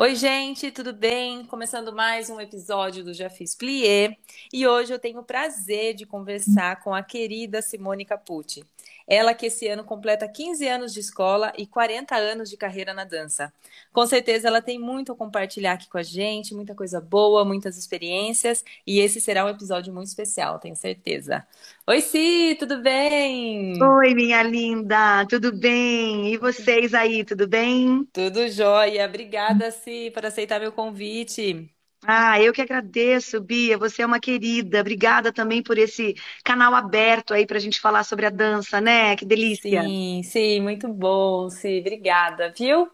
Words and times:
Oi, 0.00 0.14
gente, 0.14 0.70
tudo 0.70 0.92
bem? 0.92 1.44
Começando 1.44 1.92
mais 1.92 2.30
um 2.30 2.40
episódio 2.40 3.02
do 3.02 3.12
Já 3.12 3.28
Fiz 3.28 3.56
Plié 3.56 4.16
e 4.52 4.64
hoje 4.64 4.94
eu 4.94 4.98
tenho 4.98 5.18
o 5.18 5.24
prazer 5.24 5.92
de 5.92 6.06
conversar 6.06 6.80
com 6.84 6.94
a 6.94 7.02
querida 7.02 7.60
Simone 7.60 8.04
Capucci. 8.04 8.64
Ela 9.08 9.34
que 9.34 9.46
esse 9.46 9.66
ano 9.66 9.82
completa 9.82 10.28
15 10.28 10.68
anos 10.68 10.94
de 10.94 11.00
escola 11.00 11.52
e 11.58 11.66
40 11.66 12.14
anos 12.14 12.48
de 12.48 12.56
carreira 12.56 12.94
na 12.94 13.04
dança. 13.04 13.52
Com 13.92 14.06
certeza 14.06 14.46
ela 14.46 14.62
tem 14.62 14.78
muito 14.78 15.10
a 15.10 15.16
compartilhar 15.16 15.72
aqui 15.72 15.88
com 15.88 15.98
a 15.98 16.02
gente, 16.02 16.54
muita 16.54 16.76
coisa 16.76 17.00
boa, 17.00 17.44
muitas 17.44 17.76
experiências 17.76 18.62
e 18.86 19.00
esse 19.00 19.20
será 19.20 19.46
um 19.46 19.48
episódio 19.48 19.92
muito 19.92 20.06
especial, 20.08 20.60
tenho 20.60 20.76
certeza. 20.76 21.44
Oi, 21.86 22.02
Si, 22.02 22.54
tudo 22.58 22.82
bem? 22.82 23.82
Oi, 23.82 24.14
minha 24.14 24.42
linda, 24.42 25.26
tudo 25.26 25.50
bem? 25.50 26.32
E 26.32 26.36
vocês 26.36 26.92
aí, 26.92 27.24
tudo 27.24 27.48
bem? 27.48 28.06
Tudo 28.12 28.46
jóia. 28.48 29.06
Obrigada, 29.06 29.70
Si, 29.70 29.87
por 30.14 30.24
aceitar 30.26 30.60
meu 30.60 30.72
convite. 30.72 31.68
Ah, 32.06 32.40
eu 32.40 32.52
que 32.52 32.62
agradeço, 32.62 33.40
Bia. 33.40 33.76
Você 33.78 34.02
é 34.02 34.06
uma 34.06 34.20
querida. 34.20 34.80
Obrigada 34.80 35.32
também 35.32 35.62
por 35.62 35.76
esse 35.78 36.14
canal 36.44 36.74
aberto 36.74 37.34
aí 37.34 37.46
para 37.46 37.56
a 37.56 37.60
gente 37.60 37.80
falar 37.80 38.04
sobre 38.04 38.26
a 38.26 38.30
dança, 38.30 38.80
né? 38.80 39.16
Que 39.16 39.24
delícia. 39.26 39.92
Sim, 39.92 40.22
sim, 40.22 40.60
muito 40.60 40.88
bom, 40.92 41.50
sim, 41.50 41.80
obrigada, 41.80 42.50
viu? 42.56 42.90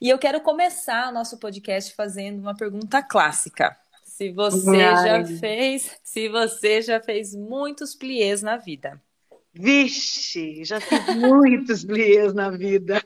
E 0.00 0.08
eu 0.10 0.18
quero 0.18 0.40
começar 0.42 1.10
o 1.10 1.12
nosso 1.14 1.38
podcast 1.38 1.94
fazendo 1.94 2.40
uma 2.40 2.56
pergunta 2.56 3.02
clássica. 3.02 3.78
Se 4.04 4.30
você 4.32 4.96
já 4.96 5.24
Ai, 5.24 5.24
fez, 5.24 5.98
se 6.04 6.28
você 6.28 6.82
já 6.82 7.00
fez 7.02 7.34
muitos 7.34 7.94
pliés 7.94 8.42
na 8.42 8.56
vida. 8.56 9.00
vixe, 9.54 10.64
já 10.64 10.80
fiz 10.80 11.08
muitos 11.08 11.84
pliés 11.84 12.34
na 12.34 12.50
vida. 12.50 13.02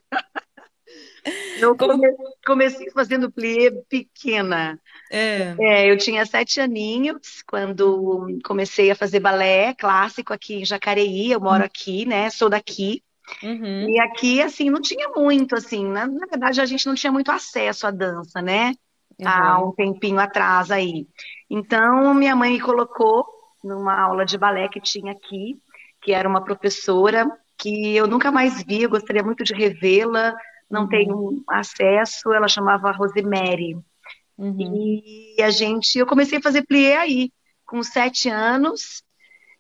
Eu 1.55 1.77
come- 1.77 2.09
comecei 2.47 2.91
fazendo 2.91 3.31
plié 3.31 3.71
pequena. 3.89 4.81
É. 5.11 5.61
É, 5.61 5.91
eu 5.91 5.99
tinha 5.99 6.27
sete 6.27 6.61
aninhos 6.61 7.43
quando 7.49 8.27
comecei 8.45 8.91
a 8.91 8.97
fazer 8.97 9.21
balé 9.21 9.75
clássico 9.75 10.33
aqui 10.33 10.57
em 10.57 10.65
Jacareí. 10.67 11.33
Eu 11.33 11.41
moro 11.41 11.65
aqui, 11.65 12.07
né? 12.07 12.31
Sou 12.31 12.49
daqui. 12.51 13.03
Uhum, 13.43 13.95
E 13.95 14.01
aqui, 14.01 14.43
assim, 14.43 14.71
não 14.71 14.81
tinha 14.81 15.09
muito, 15.11 15.55
assim, 15.57 15.87
na, 15.87 16.07
na 16.07 16.27
verdade 16.27 16.61
a 16.61 16.67
gente 16.67 16.87
não 16.87 16.95
tinha 16.95 17.13
muito 17.13 17.31
acesso 17.33 17.87
à 17.87 17.91
dança, 17.91 18.43
né? 18.43 18.75
Há 19.25 19.59
uhum, 19.59 19.65
um 19.65 19.73
tempinho 19.75 20.19
atrás 20.21 20.71
aí. 20.71 21.07
Então, 21.49 22.15
minha 22.15 22.35
mãe 22.37 22.53
me 22.53 22.61
colocou 22.61 23.27
numa 23.63 23.99
aula 24.01 24.25
de 24.25 24.39
balé 24.39 24.69
que 24.69 24.81
tinha 24.81 25.13
aqui, 25.13 25.61
que 26.03 26.13
era 26.13 26.29
uma 26.29 26.43
professora 26.45 27.27
que 27.59 27.95
eu 27.97 28.07
nunca 28.07 28.33
mais 28.33 28.63
vi, 28.65 28.83
eu 28.83 28.91
gostaria 28.91 29.23
muito 29.23 29.45
de 29.45 29.53
revê-la, 29.55 30.35
não 30.71 30.87
uhum, 30.87 30.89
tenho 30.89 31.43
acesso, 31.49 32.33
ela 32.33 32.49
chamava 32.49 32.93
Rosemary. 32.93 33.77
uhum. 34.39 34.91
E 35.37 35.43
a 35.43 35.51
gente, 35.51 35.99
eu 35.99 36.07
comecei 36.07 36.39
a 36.39 36.43
fazer 36.43 36.65
plié 36.67 36.97
aí, 36.99 37.33
com 37.67 37.83
sete 37.83 38.29
anos, 38.29 39.03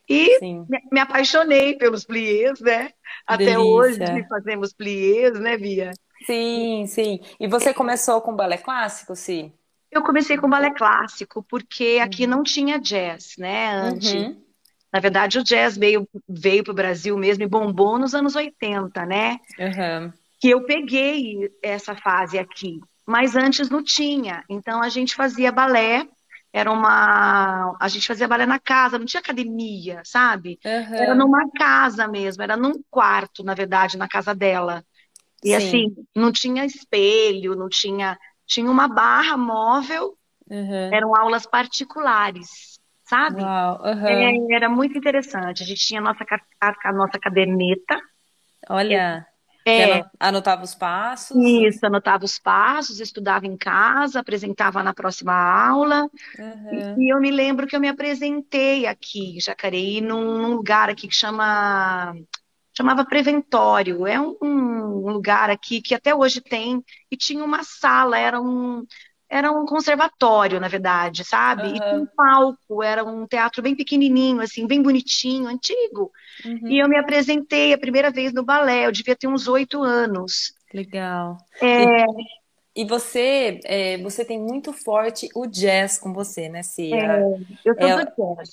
e 0.08 0.28
Sim, 0.38 0.68
me 0.68 0.80
me 0.92 1.00
apaixonei 1.00 1.76
pelos 1.78 2.04
pliés, 2.04 2.60
né? 2.60 2.92
Até 3.26 3.58
hoje 3.58 4.02
delícia. 4.02 4.28
fazemos 4.28 4.72
pliés, 4.74 5.38
né, 5.40 5.56
Bia? 5.58 5.98
Sim, 6.24 6.86
sim. 6.86 7.20
E 7.38 7.46
você 7.48 7.72
começou 7.74 8.20
com 8.22 8.34
balé 8.36 8.56
clássico, 8.58 9.14
sim? 9.16 9.52
Eu 9.90 10.02
comecei 10.02 10.36
com 10.38 10.48
balé 10.48 10.70
clássico, 10.72 11.42
porque 11.48 11.98
aqui 12.02 12.26
não 12.26 12.42
tinha 12.42 12.78
jazz, 12.78 13.34
né, 13.38 13.68
antes. 13.72 14.14
Uhum, 14.14 14.44
Na 14.92 15.00
verdade, 15.00 15.38
o 15.38 15.44
jazz 15.44 15.76
veio, 15.78 16.08
veio 16.28 16.64
para 16.64 16.72
o 16.72 16.76
Brasil 16.76 17.16
mesmo 17.18 17.44
e 17.44 17.48
bombou 17.48 17.98
nos 17.98 18.14
anos 18.14 18.36
80, 18.36 19.06
né? 19.06 19.38
uhum, 19.58 20.12
Que 20.40 20.50
eu 20.50 20.64
peguei 20.64 21.50
essa 21.62 21.94
fase 21.94 22.38
aqui, 22.38 22.80
mas 23.06 23.36
antes 23.36 23.68
não 23.68 23.82
tinha. 23.82 24.42
Então 24.48 24.82
a 24.82 24.88
gente 24.88 25.14
fazia 25.14 25.52
balé, 25.52 26.06
era 26.52 26.70
uma. 26.70 27.76
A 27.80 27.88
gente 27.88 28.06
fazia 28.06 28.26
balé 28.26 28.46
na 28.46 28.58
casa, 28.58 28.98
não 28.98 29.06
tinha 29.06 29.20
academia, 29.20 30.02
sabe? 30.04 30.58
Era 30.64 31.12
uhum. 31.12 31.18
numa 31.18 31.48
casa 31.52 32.08
mesmo, 32.08 32.42
era 32.42 32.56
num 32.56 32.82
quarto, 32.90 33.44
na 33.44 33.54
verdade, 33.54 33.96
na 33.96 34.08
casa 34.08 34.34
dela. 34.34 34.84
E 35.44 35.54
assim, 35.54 35.88
Sim, 35.88 36.06
não 36.14 36.32
tinha 36.32 36.64
espelho, 36.64 37.54
não 37.54 37.68
tinha. 37.68 38.18
Tinha 38.46 38.68
uma 38.68 38.88
barra 38.88 39.36
móvel, 39.36 40.16
uhum. 40.50 40.92
eram 40.92 41.14
aulas 41.14 41.46
particulares, 41.46 42.80
sabe? 43.04 43.42
Uhum. 43.42 44.50
É, 44.50 44.56
era 44.56 44.68
muito 44.68 44.98
interessante. 44.98 45.62
A 45.62 45.66
gente 45.66 45.86
tinha 45.86 46.00
a 46.00 46.04
nossa, 46.04 46.24
a, 46.60 46.92
nossa 46.92 47.18
caderneta. 47.18 48.00
Olha, 48.68 49.24
É, 49.64 49.84
ano- 49.84 50.10
anotava 50.18 50.62
os 50.64 50.74
passos? 50.74 51.68
isso, 51.68 51.86
anotava 51.86 52.24
os 52.24 52.38
passos, 52.38 53.00
estudava 53.00 53.46
em 53.46 53.56
casa, 53.56 54.20
apresentava 54.20 54.82
na 54.82 54.92
próxima 54.94 55.32
aula. 55.32 56.08
E, 56.70 56.78
Uhum. 56.78 56.96
e 56.96 57.12
eu 57.14 57.20
me 57.20 57.30
lembro 57.30 57.66
que 57.66 57.76
eu 57.76 57.80
me 57.80 57.88
apresentei 57.88 58.86
aqui 58.86 59.36
em 59.36 59.40
Jacareí, 59.40 60.00
num, 60.00 60.38
num 60.42 60.54
lugar 60.56 60.90
aqui 60.90 61.08
que 61.08 61.14
chama, 61.14 62.14
chamava 62.76 63.04
Preventório. 63.06 64.06
É 64.06 64.20
um, 64.20 64.36
um 64.42 65.12
lugar 65.12 65.50
aqui 65.50 65.82
que 65.82 65.94
até 65.94 66.14
hoje 66.14 66.40
tem, 66.42 66.82
e 67.10 67.16
tinha 67.16 67.44
uma 67.44 67.64
sala, 67.64 68.18
era 68.18 68.40
um, 68.40 68.84
era 69.30 69.52
um 69.52 69.64
conservatório, 69.66 70.60
na 70.60 70.68
verdade, 70.68 71.24
sabe? 71.24 71.76
E 71.76 71.80
tinha 71.82 72.00
um 72.00 72.06
palco, 72.16 72.82
era 72.82 73.04
um 73.04 73.26
teatro 73.26 73.62
bem 73.62 73.76
pequenininho, 73.76 74.40
assim, 74.42 74.66
bem 74.66 74.82
bonitinho, 74.82 75.46
antigo. 75.48 76.10
E 76.68 76.78
Uhum. 76.78 76.82
eu 76.82 76.88
me 76.88 76.98
apresentei 76.98 77.72
a 77.74 77.78
primeira 77.78 78.10
vez 78.10 78.32
no 78.32 78.44
balé, 78.44 78.86
eu 78.86 78.92
devia 78.92 79.16
ter 79.16 79.28
uns 79.28 79.48
oito 79.48 79.82
anos. 79.82 80.54
Legal. 80.72 81.36
E, 81.76 81.86
É, 81.86 82.20
e 82.76 82.84
você, 82.86 83.60
é, 83.64 83.98
você 83.98 84.24
tem 84.24 84.40
muito 84.40 84.72
forte 84.72 85.28
o 85.36 85.46
jazz 85.46 85.98
com 85.98 86.12
você, 86.14 86.48
né, 86.48 86.62
é, 86.92 86.96
Cia? 86.96 87.26
eu 87.64 87.74
sou 87.80 87.90
do 87.92 88.00
É, 88.00 88.06
jazz. 88.16 88.50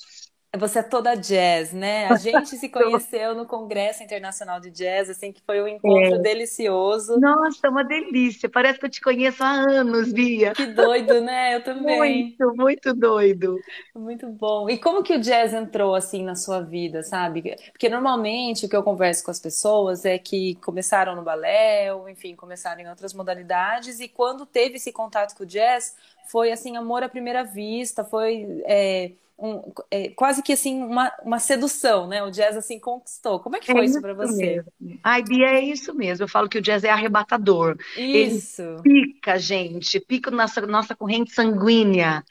Você 0.56 0.80
é 0.80 0.84
toda 0.84 1.16
jazz, 1.16 1.74
né? 1.74 2.08
A 2.08 2.16
gente 2.18 2.56
se 2.56 2.70
conheceu 2.70 3.36
no 3.36 3.46
Congresso 3.46 4.04
Internacional 4.04 4.60
de 4.60 4.70
Jazz, 4.70 5.10
assim, 5.10 5.32
que 5.32 5.42
foi 5.42 5.62
um 5.62 5.68
encontro 5.68 6.20
delicioso. 6.20 7.20
Nossa, 7.20 7.70
uma 7.70 7.84
delícia. 7.84 8.48
Parece 8.48 8.80
que 8.80 8.86
eu 8.86 8.90
te 8.90 9.02
conheço 9.02 9.44
há 9.44 9.52
anos, 9.52 10.14
Bia. 10.14 10.54
Que 10.54 10.66
doido, 10.68 11.20
né? 11.22 11.56
Eu 11.56 11.64
também. 11.66 12.36
Muito, 12.38 12.56
muito 12.56 12.94
doido. 12.94 13.60
Muito 13.94 14.28
bom. 14.28 14.70
E 14.70 14.78
como 14.78 15.04
que 15.04 15.16
o 15.16 15.20
jazz 15.20 15.54
entrou 15.54 15.94
assim 15.94 16.24
na 16.24 16.36
sua 16.36 16.62
vida, 16.62 17.04
sabe? 17.04 17.56
Porque 17.72 17.90
normalmente 17.90 18.66
o 18.66 18.70
que 18.70 18.76
eu 18.76 18.84
converso 18.84 19.24
com 19.26 19.32
as 19.32 19.40
pessoas 19.40 20.06
é 20.06 20.18
que 20.18 20.56
começaram 20.56 21.16
no 21.16 21.24
balé, 21.24 21.94
ou 21.94 22.08
enfim, 22.08 22.36
começaram 22.36 22.82
em 22.82 22.90
outras 22.90 23.14
modalidades, 23.14 24.00
e 24.00 24.08
quando 24.08 24.46
teve 24.46 24.78
esse 24.78 24.92
contato 24.92 25.36
com 25.36 25.44
o 25.44 25.48
jazz, 25.48 25.96
foi 26.28 26.52
assim, 26.52 26.78
amor 26.78 27.04
à 27.04 27.10
primeira 27.10 27.44
vista, 27.44 28.04
foi 28.04 28.62
é, 28.66 29.12
um- 29.38 29.72
é, 29.92 30.10
quase 30.10 30.42
que 30.44 30.54
assim, 30.54 30.82
uma, 30.84 31.12
uma 31.24 31.40
sedução, 31.40 32.08
né? 32.08 32.24
O 32.24 32.32
jazz 32.32 32.58
assim 32.58 32.80
conquistou. 32.80 33.40
Como 33.40 33.56
é 33.56 33.60
que 33.60 33.68
É 33.68 33.72
foi 33.72 33.86
isso 33.86 34.00
pra 34.02 34.14
isso 34.22 34.28
você? 34.28 34.34
mesmo. 34.34 34.72
Ai, 35.04 35.22
Bia, 35.24 35.48
é 35.48 35.62
isso 35.62 35.94
mesmo. 35.94 36.24
Eu 36.24 36.28
falo 36.30 36.48
que 36.50 36.58
o 36.58 36.62
jazz 36.62 36.84
é 36.84 36.90
arrebatador. 36.90 37.76
Ele 38.12 38.42
Isso. 38.42 38.64
pica, 38.82 39.34
a 39.34 39.38
gente, 39.38 40.00
pica 40.00 40.32
nossa, 40.32 40.62
nossa 40.66 40.96
corrente 40.96 41.34
sanguínea, 41.34 42.24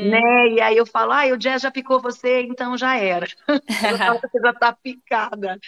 né? 0.00 0.20
Uhum. 0.20 0.24
E 0.54 0.60
aí 0.60 0.76
eu 0.76 0.86
falo, 0.86 1.12
ai, 1.12 1.32
o 1.32 1.36
jazz 1.38 1.62
já 1.62 1.70
picou 1.70 2.00
você, 2.00 2.42
então 2.42 2.76
já 2.78 2.96
era. 2.96 3.26
Você 4.22 4.40
já 4.40 4.52
tá 4.52 4.72
picada. 4.72 5.58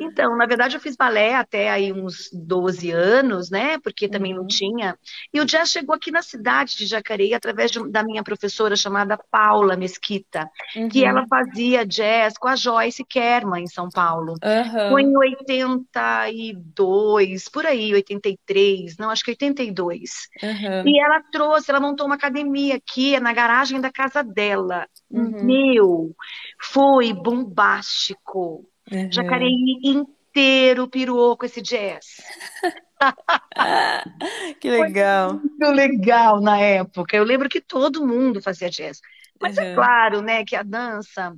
Então, 0.00 0.36
na 0.36 0.46
verdade, 0.46 0.76
eu 0.76 0.80
fiz 0.80 0.96
balé 0.96 1.34
até 1.36 1.70
aí 1.70 1.92
uns 1.92 2.28
12 2.32 2.90
anos, 2.90 3.50
né? 3.50 3.78
Porque 3.78 4.08
também 4.08 4.34
não 4.34 4.42
Uhum. 4.42 4.46
tinha. 4.46 4.98
E 5.32 5.40
o 5.40 5.44
jazz 5.44 5.70
chegou 5.70 5.94
aqui 5.94 6.10
na 6.10 6.22
cidade 6.22 6.76
de 6.76 6.86
Jacareí 6.86 7.34
através 7.34 7.70
de- 7.70 7.88
da 7.90 8.02
minha 8.02 8.22
professora 8.22 8.76
chamada 8.76 9.18
Paula 9.30 9.76
Mesquita, 9.76 10.48
que 10.88 11.04
ela 11.04 11.22
Uhum. 11.22 11.28
fazia 11.28 11.84
jazz 11.86 12.36
com 12.36 12.48
a 12.48 12.56
Joyce 12.56 13.04
Kerman 13.04 13.64
em 13.64 13.68
São 13.68 13.88
Paulo. 13.88 14.34
Foi 14.86 15.02
Aham. 15.02 15.04
em 15.04 15.16
82, 15.16 17.48
por 17.48 17.64
aí, 17.66 17.94
83, 17.94 18.96
não, 18.98 19.10
acho 19.10 19.24
que 19.24 19.30
82. 19.30 20.28
Aham. 20.42 20.82
E 20.86 21.00
ela 21.00 21.22
trouxe, 21.32 21.70
ela 21.70 21.80
montou 21.80 22.06
uma 22.06 22.16
academia 22.16 22.76
aqui, 22.76 23.18
na 23.20 23.32
garagem 23.32 23.80
da 23.80 23.90
casa 23.90 24.22
dela. 24.22 24.86
Uhum. 25.10 25.44
Meu, 25.46 26.14
foi 26.60 27.12
bombástico. 27.12 28.68
Uhum. 28.90 29.10
Jacareí 29.12 29.80
inteiro 29.84 30.88
pirou 30.88 31.36
com 31.36 31.46
esse 31.46 31.60
jazz. 31.62 32.06
Que 34.60 34.70
Foi 34.76 34.86
legal. 34.86 35.40
muito 35.42 35.70
legal 35.72 36.40
na 36.40 36.58
época. 36.60 37.16
Eu 37.16 37.24
lembro 37.24 37.48
que 37.48 37.60
todo 37.60 38.06
mundo 38.06 38.42
fazia 38.42 38.70
jazz. 38.70 39.00
Mas 39.40 39.56
é 39.58 39.64
Uhum. 39.64 39.74
claro, 39.74 40.22
né, 40.22 40.44
que 40.44 40.56
a 40.56 40.62
dança, 40.62 41.36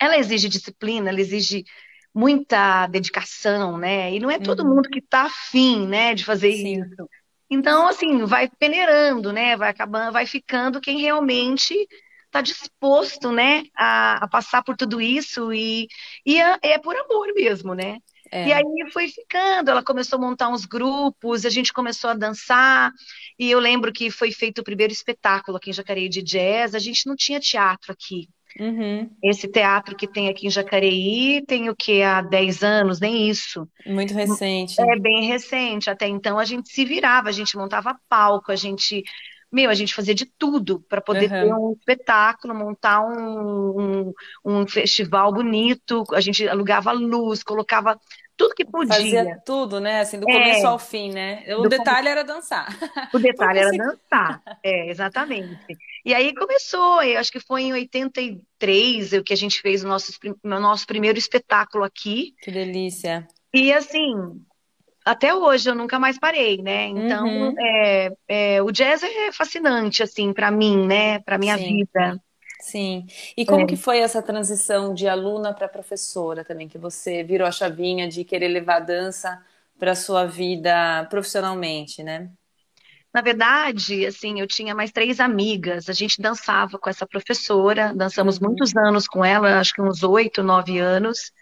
ela 0.00 0.18
exige 0.18 0.48
disciplina, 0.48 1.10
ela 1.10 1.20
exige 1.20 1.64
muita 2.14 2.86
dedicação, 2.88 3.78
né? 3.78 4.12
E 4.14 4.20
não 4.20 4.30
é 4.30 4.38
todo 4.38 4.64
Uhum. 4.64 4.70
mundo 4.76 4.90
que 4.90 5.02
tá 5.02 5.24
afim, 5.24 5.86
né, 5.88 6.14
de 6.14 6.24
fazer 6.24 6.50
Sim, 6.50 6.82
isso. 6.82 7.08
Então, 7.50 7.88
assim, 7.88 8.24
vai 8.26 8.48
peneirando, 8.50 9.32
né? 9.32 9.56
Vai 9.56 9.70
acabando, 9.70 10.12
vai 10.12 10.26
ficando 10.26 10.80
quem 10.80 11.00
realmente 11.00 11.74
está 12.32 12.40
disposto, 12.40 13.30
né, 13.30 13.64
a, 13.76 14.24
a 14.24 14.28
passar 14.28 14.62
por 14.62 14.74
tudo 14.74 15.02
isso 15.02 15.52
e, 15.52 15.86
e 16.24 16.40
é, 16.40 16.58
é 16.62 16.78
por 16.78 16.96
amor 16.96 17.28
mesmo, 17.34 17.74
né? 17.74 17.98
É. 18.30 18.48
E 18.48 18.52
aí 18.54 18.64
foi 18.90 19.08
ficando, 19.08 19.70
ela 19.70 19.84
começou 19.84 20.16
a 20.16 20.22
montar 20.22 20.48
uns 20.48 20.64
grupos, 20.64 21.44
a 21.44 21.50
gente 21.50 21.70
começou 21.70 22.08
a 22.08 22.14
dançar, 22.14 22.90
e 23.38 23.50
eu 23.50 23.58
lembro 23.58 23.92
que 23.92 24.10
foi 24.10 24.32
feito 24.32 24.60
o 24.60 24.64
primeiro 24.64 24.90
espetáculo 24.90 25.58
aqui 25.58 25.68
em 25.68 25.74
Jacareí 25.74 26.08
de 26.08 26.22
jazz, 26.22 26.74
a 26.74 26.78
gente 26.78 27.06
não 27.06 27.14
tinha 27.14 27.38
teatro 27.38 27.92
aqui. 27.92 28.30
Uhum. 28.58 29.10
Esse 29.22 29.48
teatro 29.48 29.96
que 29.96 30.06
tem 30.06 30.28
aqui 30.28 30.46
em 30.46 30.50
Jacareí 30.50 31.42
tem 31.46 31.68
o 31.68 31.76
que 31.76 32.02
há 32.02 32.22
10 32.22 32.62
anos, 32.62 33.00
nem 33.00 33.28
isso. 33.28 33.68
Muito 33.86 34.14
recente. 34.14 34.80
É 34.80 34.98
bem 34.98 35.26
recente. 35.26 35.88
Até 35.88 36.06
então 36.06 36.38
a 36.38 36.44
gente 36.44 36.70
se 36.70 36.84
virava, 36.84 37.28
a 37.28 37.32
gente 37.32 37.56
montava 37.56 37.98
palco, 38.08 38.52
a 38.52 38.56
gente 38.56 39.02
meu, 39.52 39.68
a 39.68 39.74
gente 39.74 39.94
fazia 39.94 40.14
de 40.14 40.24
tudo 40.24 40.80
para 40.88 41.00
poder 41.00 41.30
uhum. 41.30 41.42
ter 41.42 41.54
um 41.54 41.72
espetáculo, 41.78 42.54
montar 42.54 43.02
um, 43.02 43.80
um, 43.80 44.12
um, 44.44 44.66
festival 44.66 45.32
bonito, 45.32 46.04
a 46.12 46.20
gente 46.20 46.48
alugava 46.48 46.90
luz, 46.92 47.42
colocava 47.42 48.00
tudo 48.36 48.54
que 48.54 48.64
podia. 48.64 48.94
Fazia 48.94 49.42
tudo, 49.44 49.78
né? 49.78 50.00
Assim, 50.00 50.18
do 50.18 50.26
começo 50.26 50.64
é, 50.64 50.68
ao 50.68 50.78
fim, 50.78 51.12
né? 51.12 51.44
O 51.58 51.68
detalhe 51.68 52.08
era 52.08 52.24
dançar. 52.24 52.66
O 53.12 53.18
detalhe 53.18 53.58
era 53.58 53.70
dançar, 53.76 54.42
é, 54.64 54.90
exatamente. 54.90 55.76
E 56.04 56.14
aí 56.14 56.34
começou, 56.34 57.02
eu 57.02 57.20
acho 57.20 57.30
que 57.30 57.40
foi 57.40 57.62
em 57.62 57.72
83 57.74 59.12
o 59.12 59.22
que 59.22 59.32
a 59.32 59.36
gente 59.36 59.60
fez 59.60 59.84
o 59.84 59.88
nosso, 59.88 60.12
o 60.42 60.48
nosso 60.48 60.86
primeiro 60.86 61.18
espetáculo 61.18 61.84
aqui. 61.84 62.34
Que 62.42 62.50
delícia. 62.50 63.28
E 63.52 63.72
assim, 63.72 64.14
até 65.04 65.34
hoje 65.34 65.68
eu 65.68 65.74
nunca 65.74 65.98
mais 65.98 66.18
parei, 66.18 66.62
né? 66.62 66.86
Então, 66.86 67.26
uhum. 67.26 67.54
é, 67.58 68.12
é, 68.28 68.62
o 68.62 68.70
jazz 68.70 69.02
é 69.02 69.32
fascinante, 69.32 70.02
assim, 70.02 70.32
para 70.32 70.50
mim, 70.50 70.86
né? 70.86 71.18
Para 71.20 71.38
minha 71.38 71.56
Sim. 71.58 71.76
vida. 71.76 72.20
Sim. 72.60 73.06
E 73.36 73.44
como 73.44 73.62
é. 73.62 73.66
que 73.66 73.76
foi 73.76 73.98
essa 73.98 74.22
transição 74.22 74.94
de 74.94 75.08
aluna 75.08 75.52
para 75.52 75.68
professora 75.68 76.44
também, 76.44 76.68
que 76.68 76.78
você 76.78 77.24
virou 77.24 77.46
a 77.46 77.50
chavinha 77.52 78.08
de 78.08 78.24
querer 78.24 78.48
levar 78.48 78.76
a 78.76 78.80
dança 78.80 79.42
para 79.78 79.96
sua 79.96 80.26
vida 80.26 81.04
profissionalmente, 81.10 82.04
né? 82.04 82.30
Na 83.12 83.20
verdade, 83.20 84.06
assim, 84.06 84.40
eu 84.40 84.46
tinha 84.46 84.74
mais 84.74 84.92
três 84.92 85.18
amigas. 85.18 85.88
A 85.88 85.92
gente 85.92 86.22
dançava 86.22 86.78
com 86.78 86.88
essa 86.88 87.06
professora, 87.06 87.92
dançamos 87.92 88.38
uhum. 88.38 88.48
muitos 88.48 88.74
anos 88.76 89.08
com 89.08 89.24
ela, 89.24 89.58
acho 89.58 89.74
que 89.74 89.82
uns 89.82 90.02
oito, 90.04 90.42
nove 90.42 90.78
anos 90.78 91.32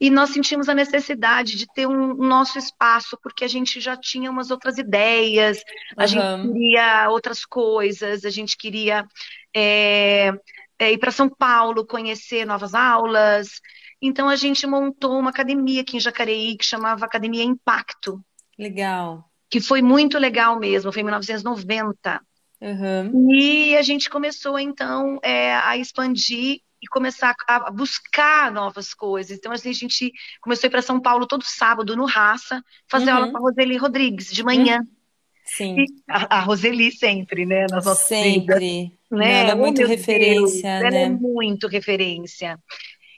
e 0.00 0.08
nós 0.08 0.30
sentimos 0.30 0.68
a 0.68 0.74
necessidade 0.74 1.56
de 1.56 1.66
ter 1.66 1.86
um, 1.86 2.12
um 2.12 2.26
nosso 2.26 2.58
espaço, 2.58 3.18
porque 3.22 3.44
a 3.44 3.48
gente 3.48 3.80
já 3.80 3.96
tinha 3.96 4.30
umas 4.30 4.50
outras 4.50 4.78
ideias, 4.78 5.62
a 5.94 6.02
uhum. 6.02 6.08
gente 6.08 6.52
queria 6.52 7.10
outras 7.10 7.44
coisas, 7.44 8.24
a 8.24 8.30
gente 8.30 8.56
queria 8.56 9.06
é, 9.54 10.32
é, 10.78 10.92
ir 10.92 10.98
para 10.98 11.10
São 11.10 11.28
Paulo, 11.28 11.86
conhecer 11.86 12.46
novas 12.46 12.74
aulas. 12.74 13.60
Então 14.00 14.30
a 14.30 14.36
gente 14.36 14.66
montou 14.66 15.18
uma 15.18 15.28
academia 15.28 15.82
aqui 15.82 15.98
em 15.98 16.00
Jacareí 16.00 16.56
que 16.56 16.64
chamava 16.64 17.04
Academia 17.04 17.44
Impacto. 17.44 18.24
Legal. 18.58 19.24
Que 19.50 19.60
foi 19.60 19.82
muito 19.82 20.18
legal 20.18 20.58
mesmo, 20.58 20.90
foi 20.90 21.02
em 21.02 21.04
1990. 21.04 22.22
Uhum. 22.62 23.34
E 23.34 23.76
a 23.76 23.82
gente 23.82 24.08
começou 24.08 24.58
então 24.58 25.18
é, 25.22 25.54
a 25.56 25.76
expandir 25.76 26.60
e 26.82 26.86
começar 26.88 27.34
a 27.46 27.70
buscar 27.70 28.50
novas 28.50 28.94
coisas. 28.94 29.36
Então, 29.36 29.52
assim, 29.52 29.70
a 29.70 29.74
gente 29.74 30.12
começou 30.40 30.66
a 30.66 30.68
ir 30.68 30.70
para 30.70 30.82
São 30.82 31.00
Paulo 31.00 31.26
todo 31.26 31.44
sábado, 31.44 31.96
no 31.96 32.06
Raça, 32.06 32.62
fazer 32.88 33.10
uhum. 33.10 33.16
aula 33.16 33.30
com 33.30 33.36
a 33.36 33.40
Roseli 33.40 33.76
Rodrigues, 33.76 34.32
de 34.32 34.42
manhã. 34.42 34.78
Uhum. 34.78 35.00
Sim. 35.44 35.80
E 35.80 35.86
a, 36.08 36.38
a, 36.38 36.40
Roseli 36.40 36.92
sempre, 36.92 37.44
né? 37.44 37.66
Nas 37.70 37.84
nossas 37.84 38.06
sempre. 38.06 38.58
Vidas, 38.58 38.98
né? 39.10 39.40
Ela 39.40 39.50
é 39.50 39.54
muito 39.54 39.82
oh, 39.82 39.86
referência, 39.86 40.34
Deus, 40.34 40.62
né? 40.62 40.86
Ela 40.86 40.98
é 40.98 41.08
muito 41.08 41.66
referência. 41.66 42.58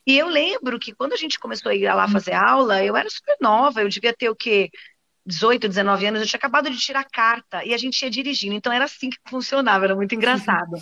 E 0.07 0.19
eu 0.19 0.29
lembro 0.29 0.79
que 0.79 0.93
quando 0.93 1.13
a 1.13 1.17
gente 1.17 1.39
começou 1.39 1.71
a 1.71 1.75
ir 1.75 1.93
lá 1.93 2.09
fazer 2.09 2.33
aula, 2.33 2.83
eu 2.83 2.97
era 2.97 3.09
super 3.09 3.37
nova, 3.41 3.83
eu 3.83 3.89
devia 3.89 4.13
ter 4.13 4.29
o 4.29 4.35
quê? 4.35 4.71
18, 5.25 5.69
19 5.69 6.07
anos, 6.07 6.21
eu 6.21 6.27
tinha 6.27 6.39
acabado 6.39 6.69
de 6.69 6.77
tirar 6.79 7.05
carta 7.05 7.65
e 7.65 7.73
a 7.73 7.79
gente 7.79 8.03
ia 8.03 8.11
dirigindo, 8.11 8.55
então 8.55 8.73
era 8.73 8.87
assim 8.87 9.09
que 9.09 9.19
funcionava, 9.29 9.85
era 9.85 9.95
muito 9.95 10.15
engraçado. 10.17 10.77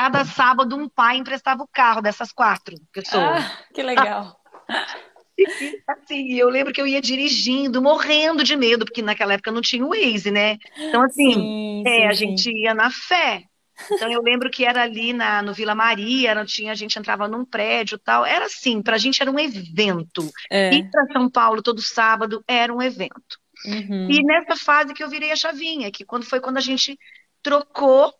Cada 0.00 0.24
sábado 0.24 0.76
um 0.76 0.88
pai 0.88 1.18
emprestava 1.18 1.62
o 1.62 1.68
carro 1.68 2.00
dessas 2.00 2.32
quatro 2.32 2.74
pessoas. 2.90 3.44
Ah, 3.44 3.58
que 3.74 3.82
legal. 3.82 4.34
assim, 5.86 6.32
eu 6.32 6.48
lembro 6.48 6.72
que 6.72 6.80
eu 6.80 6.86
ia 6.86 7.02
dirigindo, 7.02 7.82
morrendo 7.82 8.42
de 8.42 8.56
medo, 8.56 8.86
porque 8.86 9.02
naquela 9.02 9.34
época 9.34 9.52
não 9.52 9.60
tinha 9.60 9.84
o 9.84 9.90
Waze, 9.90 10.30
né? 10.30 10.56
Então, 10.78 11.02
assim, 11.02 11.34
sim, 11.34 11.82
é, 11.86 11.90
sim, 11.90 12.06
a 12.06 12.14
sim. 12.14 12.26
gente 12.28 12.50
ia 12.50 12.72
na 12.72 12.90
fé. 12.90 13.44
Então 13.92 14.10
eu 14.10 14.22
lembro 14.22 14.50
que 14.50 14.64
era 14.64 14.82
ali 14.82 15.12
na, 15.12 15.42
no 15.42 15.52
Vila 15.52 15.74
Maria, 15.74 16.34
não 16.34 16.46
tinha, 16.46 16.72
a 16.72 16.74
gente 16.74 16.98
entrava 16.98 17.28
num 17.28 17.44
prédio 17.44 17.98
tal. 17.98 18.24
Era 18.24 18.46
assim, 18.46 18.80
pra 18.80 18.96
gente 18.96 19.20
era 19.20 19.30
um 19.30 19.38
evento. 19.38 20.30
É. 20.50 20.72
Ir 20.74 20.90
para 20.90 21.12
São 21.12 21.28
Paulo 21.30 21.62
todo 21.62 21.82
sábado 21.82 22.42
era 22.48 22.72
um 22.72 22.80
evento. 22.80 23.38
Uhum. 23.66 24.10
E 24.10 24.22
nessa 24.22 24.56
fase 24.56 24.94
que 24.94 25.04
eu 25.04 25.10
virei 25.10 25.30
a 25.30 25.36
chavinha, 25.36 25.90
que 25.90 26.06
quando 26.06 26.24
foi 26.24 26.40
quando 26.40 26.56
a 26.56 26.62
gente 26.62 26.98
trocou 27.42 28.14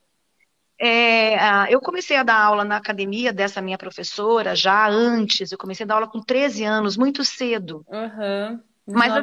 é, 0.81 1.37
eu 1.69 1.81
comecei 1.81 2.17
a 2.17 2.23
dar 2.23 2.41
aula 2.41 2.65
na 2.65 2.77
academia 2.77 3.33
dessa 3.33 3.61
minha 3.61 3.77
professora 3.77 4.55
já 4.55 4.89
antes, 4.89 5.53
eu 5.53 5.59
comecei 5.59 5.85
a 5.85 5.87
dar 5.87 5.95
aula 5.97 6.09
com 6.09 6.23
13 6.23 6.65
anos, 6.65 6.97
muito 6.97 7.23
cedo. 7.23 7.85
Uhum, 7.89 8.61
mas, 8.87 9.13
a, 9.13 9.23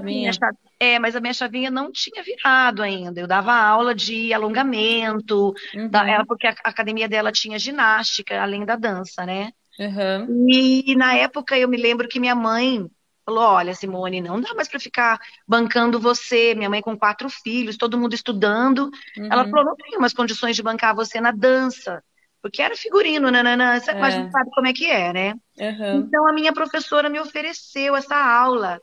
é, 0.80 1.00
mas 1.00 1.16
a 1.16 1.20
minha 1.20 1.34
chavinha 1.34 1.72
não 1.72 1.92
tinha 1.92 2.24
virado 2.24 2.82
ainda. 2.82 3.20
Eu 3.20 3.28
dava 3.28 3.54
aula 3.54 3.94
de 3.94 4.32
alongamento, 4.34 5.54
uhum. 5.74 5.90
da, 5.90 6.24
porque 6.26 6.48
a, 6.48 6.56
a 6.64 6.70
academia 6.70 7.10
dela 7.10 7.32
tinha 7.32 7.58
ginástica, 7.58 8.42
além 8.42 8.64
da 8.64 8.76
dança, 8.76 9.26
né? 9.26 9.52
Uhum. 9.80 10.48
E, 10.50 10.92
e 10.92 10.96
na 10.96 11.16
época 11.16 11.58
eu 11.58 11.68
me 11.68 11.78
lembro 11.78 12.08
que 12.08 12.20
minha 12.20 12.36
mãe 12.36 12.88
falou: 13.28 13.44
Olha, 13.44 13.76
Simone, 13.76 14.22
não 14.22 14.40
dá 14.40 14.54
mais 14.54 14.70
para 14.70 14.80
ficar 14.80 15.20
bancando 15.46 16.00
você, 16.00 16.56
minha 16.56 16.70
mãe 16.70 16.82
com 16.82 16.98
quatro 16.98 17.30
filhos, 17.30 17.76
todo 17.76 17.98
mundo 17.98 18.16
estudando. 18.16 18.90
Uhum. 19.18 19.30
Ela 19.30 19.48
falou: 19.50 19.66
Não 19.66 19.76
tenho 19.76 20.00
mais 20.00 20.14
condições 20.14 20.56
de 20.56 20.64
bancar 20.64 20.96
você 20.96 21.20
na 21.20 21.32
dança. 21.32 22.02
Porque 22.42 22.62
era 22.62 22.78
figurino, 22.78 23.30
nananã, 23.30 23.78
você 23.80 23.92
é. 23.92 23.96
não 23.96 24.32
sabe 24.32 24.50
como 24.52 24.68
é 24.68 24.74
que 24.74 24.86
é, 24.86 25.12
né? 25.12 25.34
Uhum. 25.60 26.00
Então 26.00 26.26
a 26.28 26.32
minha 26.32 26.54
professora 26.54 27.10
me 27.10 27.20
ofereceu 27.20 27.96
essa 27.96 28.16
aula. 28.16 28.80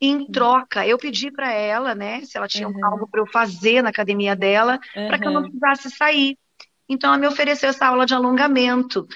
Em 0.00 0.30
troca, 0.30 0.86
eu 0.86 0.96
pedi 0.96 1.28
para 1.28 1.52
ela, 1.52 1.92
né, 1.92 2.20
se 2.20 2.36
ela 2.36 2.46
tinha 2.46 2.68
uhum. 2.68 2.86
algo 2.86 3.08
para 3.10 3.20
eu 3.20 3.26
fazer 3.26 3.82
na 3.82 3.88
academia 3.88 4.36
dela, 4.36 4.78
para 4.94 5.18
que 5.18 5.26
eu 5.26 5.32
não 5.32 5.42
precisasse 5.42 5.90
sair. 5.90 6.38
Então, 6.88 7.10
ela 7.10 7.18
me 7.18 7.26
ofereceu 7.26 7.68
essa 7.68 7.88
aula 7.88 8.06
de 8.06 8.14
alongamento 8.14 9.08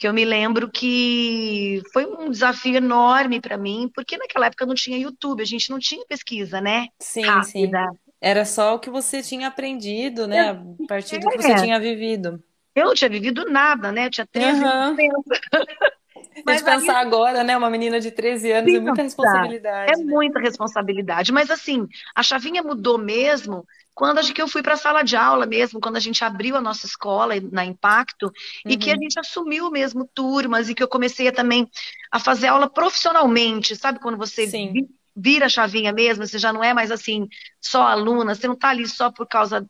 que 0.00 0.08
eu 0.08 0.14
me 0.14 0.24
lembro 0.24 0.70
que 0.70 1.82
foi 1.92 2.06
um 2.06 2.30
desafio 2.30 2.76
enorme 2.76 3.38
para 3.38 3.58
mim, 3.58 3.90
porque 3.94 4.16
naquela 4.16 4.46
época 4.46 4.64
não 4.64 4.74
tinha 4.74 4.96
YouTube, 4.96 5.42
a 5.42 5.46
gente 5.46 5.68
não 5.68 5.78
tinha 5.78 6.02
pesquisa, 6.06 6.58
né? 6.58 6.86
Sim, 6.98 7.26
Rápida. 7.26 7.44
sim. 7.90 7.98
Era 8.18 8.46
só 8.46 8.74
o 8.74 8.78
que 8.78 8.88
você 8.88 9.22
tinha 9.22 9.48
aprendido, 9.48 10.26
né? 10.26 10.52
A 10.52 10.86
partir 10.88 11.18
do 11.18 11.28
que 11.28 11.42
você 11.42 11.52
é. 11.52 11.56
tinha 11.56 11.78
vivido. 11.78 12.42
Eu 12.74 12.86
não 12.86 12.94
tinha 12.94 13.10
vivido 13.10 13.44
nada, 13.44 13.92
né? 13.92 14.06
Eu 14.06 14.10
tinha 14.10 14.26
13 14.26 14.64
anos. 14.64 14.96
Mas 16.46 16.62
pensar 16.62 16.98
agora, 16.98 17.44
né? 17.44 17.54
Uma 17.54 17.68
menina 17.68 18.00
de 18.00 18.10
13 18.10 18.52
anos 18.52 18.74
é 18.74 18.80
muita 18.80 19.02
responsabilidade. 19.02 19.92
É 19.92 19.96
né? 19.96 20.04
muita 20.04 20.40
responsabilidade. 20.40 21.30
Mas 21.30 21.50
assim, 21.50 21.86
a 22.14 22.22
chavinha 22.22 22.62
mudou 22.62 22.96
mesmo 22.96 23.66
quando 23.94 24.18
acho 24.18 24.32
que 24.32 24.40
eu 24.40 24.48
fui 24.48 24.62
para 24.62 24.74
a 24.74 24.78
sala 24.78 25.02
de 25.02 25.16
aula 25.16 25.46
mesmo, 25.46 25.80
quando 25.80 25.96
a 25.96 26.00
gente 26.00 26.24
abriu 26.24 26.56
a 26.56 26.60
nossa 26.60 26.86
escola 26.86 27.34
na 27.52 27.64
Impacto, 27.64 28.26
uhum. 28.26 28.72
e 28.72 28.76
que 28.76 28.90
a 28.90 28.94
uhum. 28.94 29.02
gente 29.02 29.18
assumiu 29.18 29.70
mesmo 29.70 30.08
turmas, 30.14 30.68
e 30.68 30.74
que 30.74 30.82
eu 30.82 30.88
comecei 30.88 31.28
a, 31.28 31.32
também 31.32 31.68
a 32.10 32.18
fazer 32.18 32.48
aula 32.48 32.68
profissionalmente, 32.68 33.76
sabe? 33.76 34.00
Quando 34.00 34.16
você 34.16 34.46
vi, 34.46 34.88
vira 35.14 35.46
a 35.46 35.50
chavinha 35.50 35.92
mesmo, 35.92 36.26
você 36.26 36.38
já 36.38 36.52
não 36.52 36.64
é 36.64 36.72
mais 36.72 36.90
assim, 36.90 37.28
só 37.60 37.82
aluna, 37.82 38.34
você 38.34 38.46
não 38.46 38.54
está 38.54 38.70
ali 38.70 38.86
só 38.86 39.10
por 39.10 39.26
causa 39.26 39.66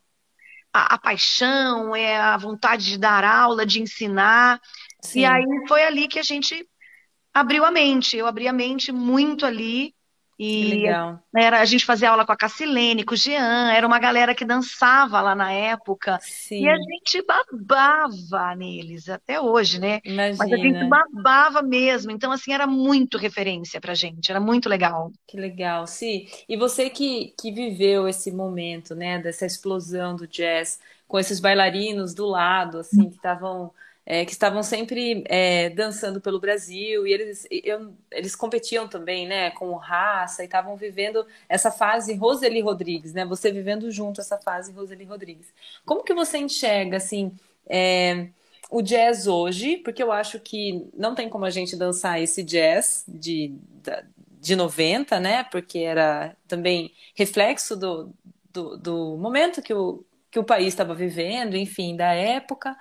a, 0.73 0.95
a, 0.95 0.97
paixão, 0.97 1.95
é 1.95 2.17
a 2.17 2.37
vontade 2.37 2.85
de 2.85 2.97
dar 2.97 3.23
aula, 3.23 3.65
de 3.65 3.81
ensinar. 3.81 4.61
Sim. 5.01 5.21
E 5.21 5.25
aí 5.25 5.45
foi 5.67 5.83
ali 5.83 6.07
que 6.07 6.19
a 6.19 6.23
gente 6.23 6.67
abriu 7.33 7.65
a 7.65 7.71
mente. 7.71 8.15
Eu 8.15 8.27
abri 8.27 8.47
a 8.47 8.53
mente 8.53 8.91
muito 8.91 9.45
ali 9.45 9.93
e 10.43 10.85
era, 11.35 11.59
a 11.59 11.65
gente 11.65 11.85
fazia 11.85 12.09
aula 12.09 12.25
com 12.25 12.31
a 12.31 12.35
Cassilene, 12.35 13.03
com 13.03 13.13
o 13.13 13.17
Jean, 13.17 13.71
era 13.71 13.85
uma 13.85 13.99
galera 13.99 14.33
que 14.33 14.43
dançava 14.43 15.21
lá 15.21 15.35
na 15.35 15.51
época. 15.51 16.17
Sim. 16.21 16.63
E 16.63 16.69
a 16.69 16.75
gente 16.75 17.23
babava 17.23 18.55
neles, 18.55 19.07
até 19.07 19.39
hoje, 19.39 19.79
né? 19.79 19.99
Imagina. 20.03 20.37
Mas 20.39 20.51
a 20.51 20.57
gente 20.57 20.83
babava 20.89 21.61
mesmo. 21.61 22.09
Então, 22.09 22.31
assim, 22.31 22.53
era 22.53 22.65
muito 22.65 23.19
referência 23.19 23.79
pra 23.79 23.93
gente, 23.93 24.31
era 24.31 24.39
muito 24.39 24.67
legal. 24.67 25.11
Que 25.27 25.37
legal, 25.37 25.85
sim. 25.85 26.25
E 26.49 26.57
você 26.57 26.89
que, 26.89 27.35
que 27.39 27.51
viveu 27.51 28.07
esse 28.07 28.31
momento, 28.31 28.95
né, 28.95 29.19
dessa 29.19 29.45
explosão 29.45 30.15
do 30.15 30.27
jazz, 30.27 30.79
com 31.07 31.19
esses 31.19 31.39
bailarinos 31.39 32.15
do 32.15 32.25
lado, 32.25 32.79
assim, 32.79 33.09
que 33.09 33.17
estavam 33.17 33.71
é, 34.05 34.25
que 34.25 34.31
estavam 34.31 34.63
sempre 34.63 35.23
é, 35.27 35.69
dançando 35.69 36.19
pelo 36.19 36.39
Brasil 36.39 37.05
e 37.05 37.13
eles, 37.13 37.47
eu, 37.51 37.93
eles 38.11 38.35
competiam 38.35 38.87
também, 38.87 39.27
né, 39.27 39.51
com 39.51 39.73
raça 39.75 40.41
e 40.41 40.45
estavam 40.45 40.75
vivendo 40.75 41.25
essa 41.47 41.71
fase 41.71 42.13
Roseli 42.15 42.61
Rodrigues, 42.61 43.13
né, 43.13 43.25
você 43.25 43.51
vivendo 43.51 43.91
junto 43.91 44.21
essa 44.21 44.37
fase 44.37 44.71
Roseli 44.71 45.05
Rodrigues. 45.05 45.53
Como 45.85 46.03
que 46.03 46.13
você 46.13 46.39
enxerga, 46.39 46.97
assim, 46.97 47.31
é, 47.67 48.27
o 48.69 48.81
jazz 48.81 49.27
hoje? 49.27 49.77
Porque 49.77 50.01
eu 50.01 50.11
acho 50.11 50.39
que 50.39 50.89
não 50.95 51.13
tem 51.13 51.29
como 51.29 51.45
a 51.45 51.49
gente 51.49 51.75
dançar 51.75 52.21
esse 52.21 52.43
jazz 52.43 53.03
de, 53.07 53.53
de 54.39 54.55
90, 54.55 55.19
né? 55.19 55.43
Porque 55.43 55.79
era 55.79 56.35
também 56.47 56.93
reflexo 57.13 57.75
do, 57.75 58.13
do, 58.51 58.77
do 58.77 59.17
momento 59.17 59.61
que 59.61 59.73
o, 59.73 60.03
que 60.31 60.39
o 60.39 60.43
país 60.45 60.69
estava 60.69 60.95
vivendo, 60.95 61.57
enfim, 61.57 61.95
da 61.95 62.13
época, 62.13 62.75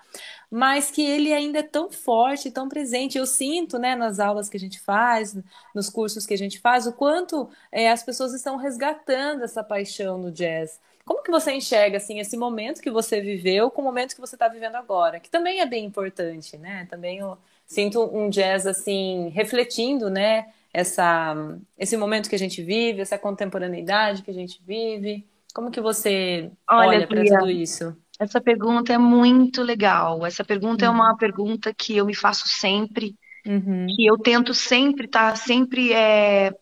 mas 0.48 0.90
que 0.90 1.02
ele 1.02 1.32
ainda 1.32 1.58
é 1.58 1.62
tão 1.62 1.90
forte, 1.90 2.50
tão 2.50 2.68
presente. 2.68 3.18
Eu 3.18 3.26
sinto, 3.26 3.76
né, 3.76 3.96
nas 3.96 4.20
aulas 4.20 4.48
que 4.48 4.56
a 4.56 4.60
gente 4.60 4.80
faz, 4.80 5.36
nos 5.74 5.90
cursos 5.90 6.24
que 6.24 6.32
a 6.34 6.38
gente 6.38 6.60
faz, 6.60 6.86
o 6.86 6.92
quanto 6.92 7.50
é, 7.72 7.90
as 7.90 8.04
pessoas 8.04 8.32
estão 8.32 8.56
resgatando 8.56 9.42
essa 9.42 9.64
paixão 9.64 10.16
no 10.16 10.30
jazz. 10.30 10.80
Como 11.04 11.24
que 11.24 11.30
você 11.30 11.52
enxerga 11.52 11.96
assim 11.96 12.20
esse 12.20 12.36
momento 12.36 12.80
que 12.80 12.90
você 12.90 13.20
viveu 13.20 13.68
com 13.68 13.82
o 13.82 13.84
momento 13.84 14.14
que 14.14 14.20
você 14.20 14.36
está 14.36 14.46
vivendo 14.46 14.76
agora, 14.76 15.18
que 15.18 15.28
também 15.28 15.60
é 15.60 15.66
bem 15.66 15.84
importante, 15.84 16.56
né? 16.56 16.86
Também 16.88 17.18
eu 17.18 17.36
sinto 17.66 18.04
um 18.16 18.30
jazz 18.30 18.64
assim 18.64 19.28
refletindo, 19.30 20.08
né? 20.08 20.52
Essa, 20.72 21.34
esse 21.76 21.96
momento 21.96 22.28
que 22.28 22.36
a 22.36 22.38
gente 22.38 22.62
vive, 22.62 23.00
essa 23.00 23.18
contemporaneidade 23.18 24.22
que 24.22 24.30
a 24.30 24.34
gente 24.34 24.62
vive. 24.64 25.26
Como 25.52 25.70
que 25.70 25.80
você 25.80 26.50
olha, 26.68 26.88
olha 26.88 27.06
para 27.06 27.24
tudo 27.24 27.50
isso? 27.50 27.96
Essa 28.18 28.40
pergunta 28.40 28.92
é 28.92 28.98
muito 28.98 29.62
legal. 29.62 30.26
Essa 30.26 30.44
pergunta 30.44 30.84
uhum. 30.84 30.92
é 30.92 30.94
uma 30.94 31.16
pergunta 31.16 31.72
que 31.72 31.96
eu 31.96 32.04
me 32.04 32.14
faço 32.14 32.46
sempre, 32.48 33.14
uhum. 33.46 33.86
que 33.94 34.04
eu 34.04 34.18
tento 34.18 34.52
sempre 34.52 35.06
estar 35.06 35.30
tá, 35.30 35.36
sempre 35.36 35.92
é, 35.92 36.52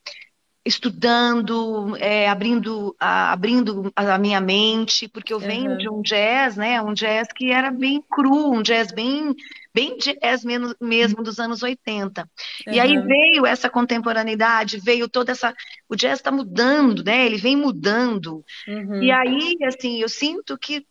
estudando, 0.68 1.96
é, 1.96 2.28
abrindo, 2.28 2.94
a, 3.00 3.32
abrindo 3.32 3.90
a 3.96 4.18
minha 4.18 4.38
mente, 4.38 5.08
porque 5.08 5.32
eu 5.32 5.40
venho 5.40 5.70
uhum. 5.72 5.78
de 5.78 5.88
um 5.88 6.02
jazz, 6.02 6.56
né? 6.56 6.80
Um 6.82 6.92
jazz 6.92 7.28
que 7.34 7.50
era 7.50 7.70
bem 7.70 8.04
cru, 8.10 8.52
um 8.52 8.60
jazz 8.60 8.92
bem, 8.92 9.34
bem 9.74 9.96
jazz 9.96 10.44
mesmo, 10.44 10.74
mesmo 10.78 11.22
dos 11.22 11.38
anos 11.38 11.62
80. 11.62 12.20
Uhum. 12.20 12.72
E 12.74 12.78
aí 12.78 12.98
veio 13.00 13.46
essa 13.46 13.70
contemporaneidade, 13.70 14.78
veio 14.78 15.08
toda 15.08 15.32
essa. 15.32 15.54
O 15.88 15.96
jazz 15.96 16.18
está 16.18 16.30
mudando, 16.30 17.02
né? 17.02 17.24
Ele 17.24 17.38
vem 17.38 17.56
mudando. 17.56 18.44
Uhum. 18.68 19.02
E 19.02 19.10
aí, 19.10 19.56
assim, 19.64 20.02
eu 20.02 20.08
sinto 20.08 20.58
que 20.58 20.86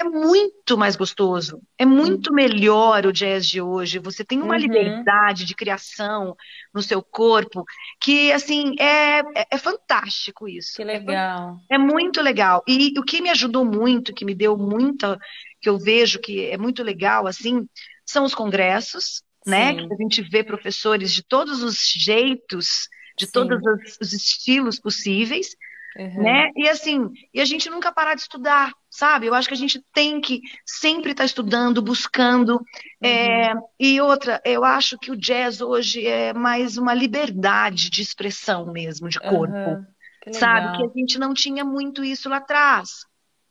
é 0.00 0.04
muito 0.04 0.78
mais 0.78 0.94
gostoso, 0.94 1.60
é 1.76 1.84
muito 1.84 2.32
melhor 2.32 3.04
o 3.04 3.12
jazz 3.12 3.46
de 3.46 3.60
hoje. 3.60 3.98
Você 3.98 4.24
tem 4.24 4.40
uma 4.40 4.54
uhum. 4.54 4.60
liberdade 4.60 5.44
de 5.44 5.54
criação 5.54 6.36
no 6.72 6.80
seu 6.82 7.02
corpo 7.02 7.64
que, 8.00 8.30
assim, 8.32 8.74
é, 8.78 9.20
é, 9.20 9.46
é 9.50 9.58
fantástico 9.58 10.48
isso. 10.48 10.76
Que 10.76 10.84
legal. 10.84 11.56
É, 11.68 11.74
é, 11.74 11.78
muito 11.78 12.22
legal. 12.22 12.62
E 12.66 12.92
o 12.98 13.02
que 13.02 13.20
me 13.20 13.30
ajudou 13.30 13.64
muito, 13.64 14.14
que 14.14 14.24
me 14.24 14.34
deu 14.34 14.56
muita, 14.56 15.18
que 15.60 15.68
eu 15.68 15.78
vejo 15.78 16.20
que 16.20 16.46
é 16.46 16.56
muito 16.56 16.82
legal, 16.84 17.26
assim, 17.26 17.68
são 18.06 18.24
os 18.24 18.34
congressos, 18.34 19.22
né? 19.44 19.74
Que 19.74 19.92
a 19.92 19.96
gente 19.96 20.22
vê 20.22 20.44
professores 20.44 21.12
de 21.12 21.24
todos 21.24 21.62
os 21.62 21.92
jeitos, 21.92 22.88
de 23.18 23.26
Sim. 23.26 23.32
todos 23.32 23.58
os, 23.60 23.98
os 24.00 24.12
estilos 24.12 24.78
possíveis. 24.78 25.56
Uhum. 25.96 26.22
Né? 26.22 26.50
E 26.54 26.68
assim, 26.68 27.10
e 27.34 27.40
a 27.40 27.44
gente 27.44 27.68
nunca 27.68 27.92
parar 27.92 28.14
de 28.14 28.20
estudar, 28.20 28.72
sabe? 28.98 29.26
Eu 29.26 29.34
acho 29.34 29.46
que 29.46 29.54
a 29.54 29.56
gente 29.56 29.80
tem 29.94 30.20
que 30.20 30.42
sempre 30.66 31.12
estar 31.12 31.22
tá 31.22 31.26
estudando, 31.26 31.80
buscando. 31.80 32.54
Uhum. 32.56 33.08
É, 33.08 33.54
e 33.78 34.00
outra, 34.00 34.42
eu 34.44 34.64
acho 34.64 34.98
que 34.98 35.12
o 35.12 35.16
jazz 35.16 35.60
hoje 35.60 36.04
é 36.04 36.32
mais 36.32 36.76
uma 36.76 36.92
liberdade 36.94 37.90
de 37.90 38.02
expressão 38.02 38.72
mesmo, 38.72 39.08
de 39.08 39.20
corpo. 39.20 39.54
Uhum. 39.54 39.86
Que 40.20 40.32
sabe? 40.32 40.76
Que 40.76 40.84
a 40.84 40.88
gente 40.98 41.16
não 41.16 41.32
tinha 41.32 41.64
muito 41.64 42.02
isso 42.04 42.28
lá 42.28 42.38
atrás. 42.38 43.06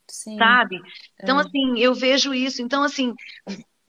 Sim. 0.09 0.37
Sabe? 0.37 0.81
Então, 1.23 1.39
assim, 1.39 1.79
eu 1.79 1.93
vejo 1.93 2.33
isso. 2.33 2.61
Então, 2.61 2.83
assim, 2.83 3.13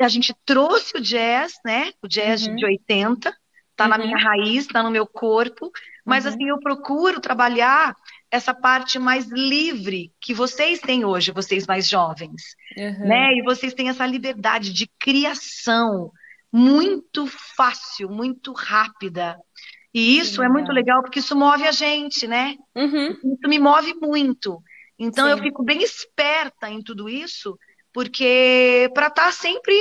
a 0.00 0.08
gente 0.08 0.32
trouxe 0.46 0.96
o 0.96 1.00
jazz, 1.00 1.54
né? 1.64 1.90
O 2.00 2.06
jazz 2.06 2.42
de 2.42 2.64
80, 2.64 3.34
tá 3.74 3.88
na 3.88 3.98
minha 3.98 4.16
uhum. 4.16 4.22
raiz, 4.22 4.68
tá 4.68 4.80
no 4.80 4.92
meu 4.92 5.08
corpo. 5.08 5.72
Mas, 6.04 6.24
uhum. 6.24 6.30
assim, 6.30 6.48
eu 6.48 6.60
procuro 6.60 7.20
trabalhar 7.20 7.96
essa 8.30 8.52
parte 8.52 8.98
mais 8.98 9.26
livre 9.26 10.12
que 10.20 10.34
vocês 10.34 10.80
têm 10.80 11.04
hoje, 11.04 11.32
vocês 11.32 11.66
mais 11.66 11.88
jovens, 11.88 12.54
uhum. 12.76 13.08
né? 13.08 13.32
E 13.34 13.42
vocês 13.42 13.72
têm 13.72 13.88
essa 13.88 14.06
liberdade 14.06 14.72
de 14.72 14.86
criação 14.98 16.12
muito 16.52 17.26
fácil, 17.56 18.10
muito 18.10 18.52
rápida. 18.52 19.38
E 19.92 20.18
isso 20.18 20.42
é 20.42 20.48
muito 20.48 20.70
legal 20.70 21.02
porque 21.02 21.20
isso 21.20 21.34
move 21.34 21.66
a 21.66 21.72
gente, 21.72 22.26
né? 22.26 22.54
Uhum. 22.74 23.10
Isso 23.10 23.48
me 23.48 23.58
move 23.58 23.94
muito. 23.94 24.62
Então 24.98 25.26
Sim. 25.26 25.30
eu 25.30 25.38
fico 25.38 25.62
bem 25.62 25.82
esperta 25.82 26.68
em 26.68 26.82
tudo 26.82 27.08
isso, 27.08 27.58
porque 27.92 28.90
para 28.92 29.06
estar 29.06 29.26
tá 29.26 29.32
sempre, 29.32 29.74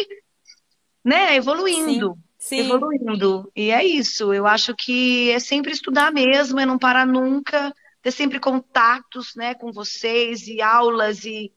né, 1.04 1.36
evoluindo. 1.36 2.14
Sim. 2.14 2.28
Sim. 2.40 2.60
Evoluindo. 2.60 3.52
E 3.56 3.72
é 3.72 3.84
isso. 3.84 4.34
Eu 4.34 4.46
acho 4.48 4.74
que 4.76 5.32
é 5.32 5.40
sempre 5.40 5.74
estudar 5.74 6.14
mesmo, 6.14 6.60
é 6.60 6.66
não 6.66 6.78
parar 6.78 7.06
nunca 7.06 7.74
ter 8.08 8.12
sempre 8.12 8.40
contatos 8.40 9.36
né, 9.36 9.54
com 9.54 9.70
vocês 9.70 10.48
e 10.48 10.62
aulas 10.62 11.26
e 11.26 11.52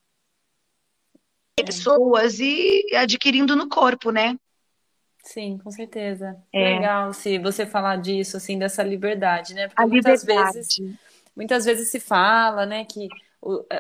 é. 1.57 1.63
pessoas 1.63 2.41
e 2.41 2.85
adquirindo 2.97 3.55
no 3.55 3.69
corpo, 3.69 4.11
né? 4.11 4.37
Sim, 5.23 5.59
com 5.63 5.71
certeza. 5.71 6.37
É. 6.53 6.75
Legal 6.75 7.13
se 7.13 7.39
você 7.39 7.65
falar 7.65 7.99
disso, 7.99 8.37
assim, 8.37 8.59
dessa 8.59 8.83
liberdade, 8.83 9.55
né? 9.55 9.69
Porque 9.69 9.81
A 9.81 9.87
muitas 9.87 10.23
liberdade. 10.23 10.55
vezes, 10.55 10.99
muitas 11.37 11.65
vezes 11.65 11.89
se 11.89 12.01
fala, 12.01 12.67
né, 12.67 12.85
que 12.85 13.07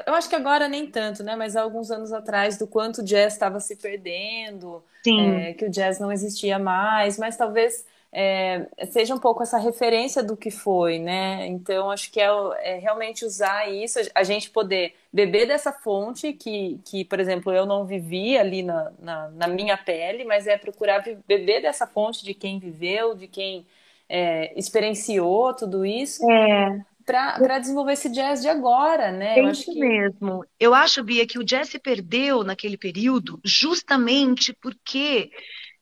eu 0.06 0.14
acho 0.14 0.28
que 0.28 0.36
agora 0.36 0.68
nem 0.68 0.86
tanto, 0.86 1.24
né? 1.24 1.34
Mas 1.34 1.56
há 1.56 1.62
alguns 1.62 1.90
anos 1.90 2.12
atrás, 2.12 2.56
do 2.56 2.68
quanto 2.68 2.98
o 2.98 3.04
jazz 3.04 3.32
estava 3.32 3.58
se 3.58 3.74
perdendo, 3.76 4.82
é, 5.06 5.54
que 5.54 5.64
o 5.64 5.70
jazz 5.70 5.98
não 5.98 6.12
existia 6.12 6.58
mais, 6.58 7.18
mas 7.18 7.36
talvez 7.36 7.84
é, 8.12 8.66
seja 8.90 9.14
um 9.14 9.18
pouco 9.18 9.42
essa 9.42 9.56
referência 9.56 10.22
do 10.22 10.36
que 10.36 10.50
foi, 10.50 10.98
né? 10.98 11.46
Então, 11.46 11.90
acho 11.90 12.10
que 12.10 12.20
é, 12.20 12.28
é, 12.58 12.78
realmente 12.78 13.24
usar 13.24 13.70
isso, 13.70 14.00
a 14.14 14.24
gente 14.24 14.50
poder 14.50 14.94
beber 15.12 15.46
dessa 15.46 15.72
fonte 15.72 16.32
que, 16.32 16.80
que 16.84 17.04
por 17.04 17.20
exemplo, 17.20 17.52
eu 17.52 17.64
não 17.64 17.84
vivi 17.86 18.36
ali 18.36 18.62
na, 18.62 18.92
na, 18.98 19.28
na 19.28 19.48
minha 19.48 19.76
pele, 19.76 20.24
mas 20.24 20.46
é 20.48 20.58
procurar 20.58 21.04
beber 21.26 21.62
dessa 21.62 21.86
fonte 21.86 22.24
de 22.24 22.34
quem 22.34 22.58
viveu, 22.58 23.14
de 23.14 23.28
quem 23.28 23.64
é, 24.08 24.52
experienciou 24.58 25.54
tudo 25.54 25.86
isso. 25.86 26.28
É. 26.28 26.80
Para 27.06 27.58
desenvolver 27.58 27.94
esse 27.94 28.08
jazz 28.08 28.40
de 28.40 28.48
agora, 28.48 29.10
né? 29.10 29.36
É 29.36 29.40
eu 29.40 29.50
isso 29.50 29.72
que... 29.72 29.80
mesmo. 29.80 30.44
Eu 30.60 30.72
acho, 30.72 31.02
Bia, 31.02 31.26
que 31.26 31.40
o 31.40 31.44
jazz 31.44 31.68
se 31.68 31.78
perdeu 31.78 32.44
naquele 32.44 32.76
período 32.76 33.40
justamente 33.44 34.52
porque 34.60 35.30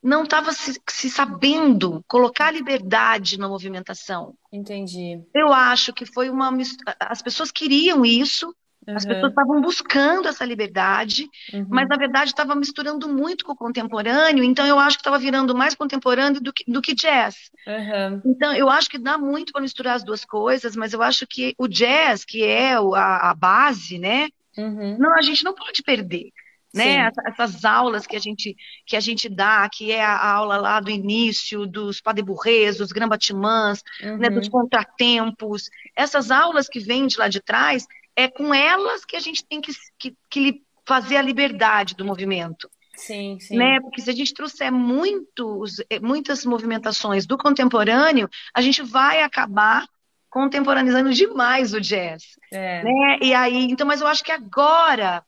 não 0.03 0.25
estava 0.25 0.53
se, 0.53 0.81
se, 0.89 1.11
sabendo 1.11 2.05
colocar 2.07 2.53
liberdade 2.53 3.39
na 3.39 3.49
movimentação. 3.49 4.35
Entendi. 4.53 5.21
Eu 5.35 5.53
acho 5.53 5.93
que 5.93 6.07
foi 6.07 6.31
uma. 6.31 6.57
As 7.01 7.21
pessoas 7.21 7.51
queriam 7.51 8.05
isso, 8.05 8.55
uhum. 8.87 8.97
as 8.97 9.05
pessoas 9.05 9.31
estavam 9.31 9.61
buscando 9.61 10.29
essa 10.29 10.45
liberdade, 10.45 11.29
uhum. 11.53 11.67
mas 11.69 11.89
na 11.89 11.97
verdade 11.97 12.31
estava 12.31 12.55
misturando 12.55 13.09
muito 13.09 13.45
com 13.45 13.53
o 13.53 13.57
contemporâneo, 13.57 14.45
então 14.45 14.67
eu 14.67 14.79
acho 14.79 14.97
que 14.97 15.01
estava 15.01 15.19
virando 15.19 15.55
mais 15.55 15.75
contemporâneo 15.75 16.41
do 16.41 16.53
que, 16.53 16.71
do 16.71 16.81
que 16.81 16.95
jazz. 16.95 17.51
Uhum. 17.67 18.23
Então 18.25 18.55
eu 18.55 18.69
acho 18.69 18.89
que 18.89 18.99
dá 18.99 19.19
muito 19.19 19.53
para 19.53 19.63
misturar 19.63 19.97
as 19.97 20.05
duas 20.05 20.25
coisas, 20.25 20.77
mas 20.77 20.93
eu 20.93 21.03
acho 21.03 21.27
que 21.27 21.55
o 21.59 21.67
jazz, 21.67 22.25
que 22.25 22.45
é 22.45 22.75
a, 22.75 23.31
a 23.31 23.35
base, 23.35 23.99
né? 23.99 24.29
Uhum. 24.57 24.97
Não, 24.99 25.15
a 25.15 25.23
gente 25.23 25.45
não 25.45 25.55
pode 25.55 25.83
perder 25.83 26.31
né? 26.75 27.11
Essas 27.27 27.65
aulas 27.65 28.07
que 28.07 28.15
a 28.15 28.19
gente 28.19 28.55
que 28.87 28.97
a 28.97 29.01
gente 29.01 29.29
dá, 29.29 29.69
que 29.73 29.91
é 29.91 30.05
a 30.05 30.33
aula 30.33 30.57
lá 30.57 30.81
do 30.81 30.91
início 30.91 31.67
dos 31.67 32.01
padeburrês, 32.01 32.79
dos 32.79 32.93
grambatimãs, 32.93 33.83
uhum. 34.03 34.19
né, 34.19 34.29
dos 34.29 34.47
uhum. 34.47 34.53
contratempos, 34.53 35.71
essas 35.97 36.31
aulas 36.31 36.69
que 36.69 36.79
vêm 36.79 37.07
de 37.07 37.19
lá 37.19 37.29
de 37.29 37.41
trás, 37.41 37.87
é 38.15 38.29
com 38.29 38.53
elas 38.53 39.05
que 39.05 39.17
a 39.17 39.21
gente 39.21 39.45
tem 39.45 39.61
que, 39.61 39.73
que, 39.99 40.17
que 40.29 40.63
fazer 40.87 41.17
a 41.17 41.23
liberdade 41.23 41.95
do 41.95 42.05
movimento. 42.05 42.69
Sim, 42.97 43.39
sim. 43.41 43.57
Né? 43.57 43.81
Porque 43.81 44.03
se 44.03 44.11
a 44.11 44.15
gente 44.15 44.35
trouxer 44.35 44.73
muitos, 44.73 45.79
eh, 45.89 46.01
muitas 46.01 46.45
movimentações 46.45 47.27
do 47.27 47.39
contemporâneo, 47.39 48.29
a 48.53 48.61
gente 48.61 48.83
vai 48.83 49.23
acabar 49.23 49.87
contemporaneizando 50.29 51.13
demais 51.13 51.73
o 51.73 51.81
jazz. 51.81 52.25
É. 52.53 52.83
Né? 52.83 53.19
E 53.23 53.33
aí, 53.33 53.69
então, 53.71 53.87
mas 53.87 54.01
eu 54.01 54.07
acho 54.07 54.25
que 54.25 54.33
agora 54.33 55.25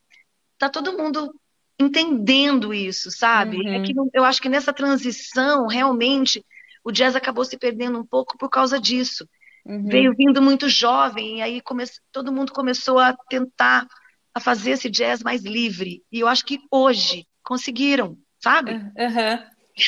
tá 0.60 0.68
todo 0.68 0.96
mundo 0.96 1.34
entendendo 1.78 2.74
isso, 2.74 3.10
sabe? 3.10 3.56
É 3.66 3.70
uhum. 3.70 3.82
É 3.82 3.86
que 3.86 3.94
eu 4.12 4.24
acho 4.24 4.42
que 4.42 4.48
nessa 4.50 4.72
transição, 4.72 5.66
realmente, 5.66 6.44
o 6.84 6.92
jazz 6.92 7.16
acabou 7.16 7.44
se 7.44 7.56
perdendo 7.56 7.98
um 7.98 8.04
pouco 8.04 8.36
por 8.36 8.50
causa 8.50 8.78
disso. 8.78 9.26
Uhum. 9.64 9.86
Veio 9.86 10.14
vindo 10.14 10.42
muito 10.42 10.68
jovem, 10.68 11.38
e 11.38 11.42
aí 11.42 11.60
come... 11.62 11.84
todo 12.12 12.32
mundo 12.32 12.52
começou 12.52 12.98
a 12.98 13.16
tentar 13.28 13.86
a 14.34 14.38
fazer 14.38 14.72
esse 14.72 14.90
jazz 14.90 15.22
mais 15.22 15.42
livre. 15.42 16.02
E 16.12 16.20
eu 16.20 16.28
acho 16.28 16.44
que 16.44 16.60
hoje 16.70 17.26
conseguiram, 17.42 18.16
sabe? 18.38 18.72
Uhum. 18.72 19.38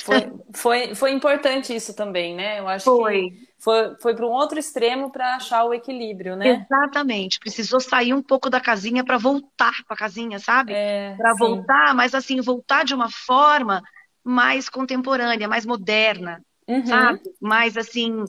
Foi, 0.02 0.32
foi, 0.54 0.94
foi 0.94 1.12
importante 1.12 1.74
isso 1.74 1.94
também, 1.94 2.34
né? 2.34 2.58
Eu 2.58 2.66
acho 2.66 2.86
foi. 2.86 3.30
que 3.30 3.51
foi, 3.62 3.94
foi 4.00 4.12
para 4.12 4.26
um 4.26 4.30
outro 4.30 4.58
extremo 4.58 5.10
para 5.12 5.36
achar 5.36 5.64
o 5.64 5.72
equilíbrio, 5.72 6.34
né? 6.34 6.66
Exatamente. 6.68 7.38
Precisou 7.38 7.78
sair 7.78 8.12
um 8.12 8.20
pouco 8.22 8.50
da 8.50 8.60
casinha 8.60 9.04
para 9.04 9.16
voltar 9.16 9.84
para 9.86 9.94
a 9.94 9.96
casinha, 9.96 10.40
sabe? 10.40 10.72
É, 10.72 11.14
para 11.16 11.32
voltar, 11.34 11.94
mas 11.94 12.12
assim, 12.12 12.40
voltar 12.40 12.84
de 12.84 12.92
uma 12.92 13.08
forma 13.08 13.80
mais 14.24 14.68
contemporânea, 14.68 15.46
mais 15.46 15.64
moderna, 15.64 16.42
uhum. 16.66 16.84
sabe? 16.84 17.20
Mais 17.40 17.76
assim, 17.76 18.24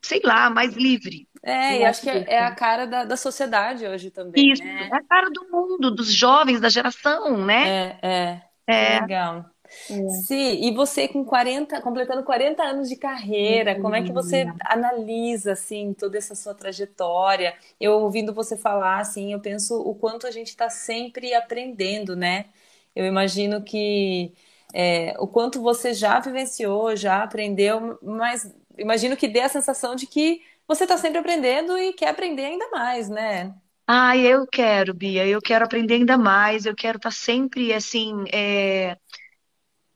sei 0.00 0.20
lá, 0.22 0.48
mais 0.48 0.76
livre. 0.76 1.26
É, 1.42 1.80
e 1.80 1.84
acho 1.84 2.02
que 2.02 2.10
é, 2.10 2.34
é 2.34 2.44
a 2.44 2.54
cara 2.54 2.86
da, 2.86 3.04
da 3.04 3.16
sociedade 3.16 3.84
hoje 3.86 4.08
também, 4.08 4.52
Isso, 4.52 4.62
né? 4.62 4.88
é 4.92 4.96
a 4.96 5.02
cara 5.02 5.30
do 5.30 5.48
mundo, 5.50 5.90
dos 5.90 6.12
jovens, 6.12 6.60
da 6.60 6.68
geração, 6.68 7.44
né? 7.44 7.68
É, 7.68 7.98
é. 8.02 8.42
É. 8.68 9.00
Legal. 9.00 9.46
É. 9.90 9.94
Sim, 10.06 10.64
e 10.66 10.72
você 10.72 11.06
com 11.08 11.24
40, 11.24 11.80
completando 11.82 12.24
40 12.24 12.62
anos 12.62 12.88
de 12.88 12.96
carreira, 12.96 13.76
como 13.76 13.94
é 13.94 14.02
que 14.02 14.12
você 14.12 14.52
analisa 14.60 15.52
assim 15.52 15.92
toda 15.94 16.16
essa 16.18 16.34
sua 16.34 16.54
trajetória? 16.54 17.54
Eu 17.80 17.92
ouvindo 18.00 18.32
você 18.34 18.56
falar 18.56 19.00
assim, 19.00 19.32
eu 19.32 19.40
penso 19.40 19.80
o 19.80 19.94
quanto 19.94 20.26
a 20.26 20.30
gente 20.30 20.48
está 20.48 20.70
sempre 20.70 21.34
aprendendo, 21.34 22.16
né? 22.16 22.46
Eu 22.94 23.06
imagino 23.06 23.62
que 23.62 24.32
é, 24.72 25.14
o 25.18 25.26
quanto 25.26 25.60
você 25.62 25.94
já 25.94 26.18
vivenciou, 26.20 26.96
já 26.96 27.22
aprendeu, 27.22 27.98
mas 28.02 28.52
imagino 28.76 29.16
que 29.16 29.28
dê 29.28 29.40
a 29.40 29.48
sensação 29.48 29.94
de 29.94 30.06
que 30.06 30.42
você 30.66 30.84
está 30.84 30.96
sempre 30.98 31.18
aprendendo 31.18 31.78
e 31.78 31.92
quer 31.92 32.08
aprender 32.08 32.44
ainda 32.44 32.68
mais, 32.70 33.08
né? 33.08 33.54
Ai, 33.86 34.20
eu 34.26 34.46
quero, 34.46 34.92
Bia, 34.94 35.26
eu 35.26 35.40
quero 35.40 35.64
aprender 35.64 35.94
ainda 35.94 36.18
mais, 36.18 36.66
eu 36.66 36.74
quero 36.76 36.98
estar 36.98 37.10
sempre 37.10 37.72
assim, 37.72 38.12
é, 38.32 38.98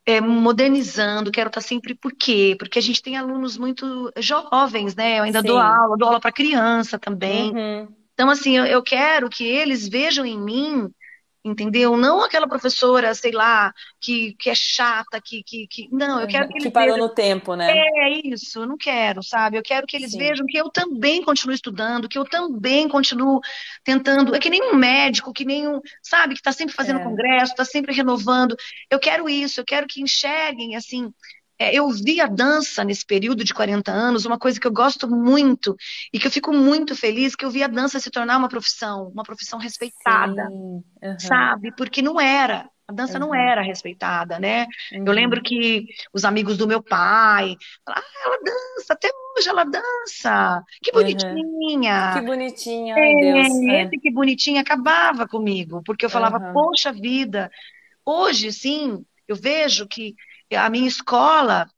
é, 0.05 0.21
modernizando, 0.21 1.31
quero 1.31 1.49
estar 1.49 1.61
sempre 1.61 1.95
por 1.95 2.13
quê? 2.13 2.57
Porque 2.59 2.79
a 2.79 2.83
gente 2.83 3.03
tem 3.03 3.17
alunos 3.17 3.57
muito 3.57 4.13
jovens, 4.19 4.95
né? 4.97 5.19
Eu 5.19 5.25
ainda 5.25 5.43
dou 5.43 5.59
Sim. 5.59 5.65
aula, 5.65 5.97
dou 5.97 6.09
aula 6.09 6.21
para 6.21 6.33
criança 6.33 6.99
também. 6.99 7.53
Uhum. 7.53 7.89
Então, 8.15 8.29
assim, 8.29 8.57
eu, 8.57 8.65
eu 8.65 8.83
quero 8.83 9.29
que 9.29 9.45
eles 9.45 9.89
vejam 9.89 10.25
em 10.25 10.41
mim 10.41 10.91
entendeu? 11.45 11.97
Não 11.97 12.23
aquela 12.23 12.49
professora, 12.49 13.15
sei 13.15 13.33
lá, 13.33 13.73
que, 14.01 14.35
que 14.35 14.51
é 14.51 14.55
chata, 14.55 15.21
que, 15.21 15.43
que, 15.43 15.67
que... 15.69 15.89
Não, 15.91 16.21
eu 16.21 16.27
quero 16.29 16.49
que 16.49 16.59
Que 16.59 16.59
eles 16.59 16.73
parou 16.73 16.97
vejam 16.97 17.09
no 17.09 17.09
tempo, 17.15 17.55
né? 17.57 17.85
é 17.95 18.11
isso, 18.29 18.61
eu 18.61 18.67
não 18.67 18.77
quero, 18.77 19.23
sabe? 19.23 19.57
Eu 19.57 19.63
quero 19.63 19.87
que 19.87 19.97
eles 19.97 20.13
Sim. 20.13 20.19
vejam 20.19 20.47
que 20.47 20.57
eu 20.57 20.71
também 20.71 21.23
continuo 21.23 21.55
estudando, 21.55 22.09
que 22.09 22.19
eu 22.19 22.25
também 22.25 22.89
continuo 22.89 23.41
tentando. 23.85 24.35
É 24.35 24.39
que 24.39 24.51
nem 24.51 24.63
um 24.73 24.77
médico, 24.77 25.33
que 25.33 25.45
nem 25.45 25.69
um, 25.69 25.81
sabe, 26.03 26.35
que 26.35 26.41
está 26.41 26.53
sempre 26.53 26.75
fazendo 26.75 27.01
É. 27.01 27.05
congresso, 27.05 27.53
está 27.53 27.65
sempre 27.65 27.93
renovando. 27.95 28.57
Eu 28.91 28.99
quero 29.01 29.29
isso, 29.29 29.61
eu 29.61 29.65
quero 29.65 29.87
que 29.87 30.03
enxerguem, 30.03 30.77
assim. 30.77 31.13
É, 31.63 31.75
eu 31.75 31.89
vi 31.91 32.21
a 32.21 32.27
dança 32.27 32.85
nesse 32.85 33.05
período 33.07 33.45
de 33.45 33.55
40 33.55 33.91
anos, 33.93 34.25
uma 34.27 34.39
coisa 34.39 34.59
que 34.61 34.67
eu 34.67 34.73
gosto 34.73 35.09
muito 35.09 35.77
e 36.13 36.19
que 36.19 36.27
eu 36.27 36.31
fico 36.31 36.53
muito 36.53 36.95
feliz, 36.97 37.35
que 37.37 37.45
eu 37.45 37.51
vi 37.51 37.63
a 37.63 37.69
dança 37.69 37.99
se 38.01 38.11
tornar 38.11 38.37
uma 38.39 38.49
profissão, 38.49 39.09
uma 39.09 39.23
profissão 39.23 39.59
respeitada. 39.59 40.49
Uhum. 40.51 40.83
sabe? 41.19 41.73
Porque 41.77 42.01
não 42.03 42.21
era. 42.21 42.69
A 42.87 42.93
dança 42.93 43.19
não 43.19 43.29
Uhum. 43.29 43.35
era 43.35 43.63
respeitada, 43.63 44.39
né? 44.39 44.67
Eu 44.93 45.01
Uhum. 45.05 45.13
lembro 45.13 45.43
que 45.43 45.87
os 46.13 46.25
amigos 46.25 46.57
do 46.59 46.67
meu 46.67 46.83
pai, 46.83 47.57
ah, 47.87 48.03
ela 48.27 48.39
dança, 48.45 48.93
até 48.93 49.09
hoje 49.39 49.49
ela 49.49 49.65
dança. 49.65 50.63
Que 50.83 50.91
Uhum. 50.91 51.03
bonitinha. 51.03 52.13
Que 52.15 52.21
bonitinha, 52.27 52.95
ai 52.95 53.15
Deus. 53.17 53.47
É, 53.69 53.77
É. 53.77 53.83
esse 53.85 53.99
que 53.99 54.11
bonitinha 54.11 54.61
acabava 54.61 55.27
comigo, 55.29 55.83
porque 55.85 56.05
eu 56.05 56.11
falava, 56.11 56.53
poxa 56.53 56.93
vida. 56.93 57.51
Hoje, 58.05 58.53
sim, 58.53 59.05
eu 59.29 59.37
vejo 59.37 59.87
que 59.87 60.15
a 60.57 60.69
minha 60.71 60.89
escola, 60.89 61.69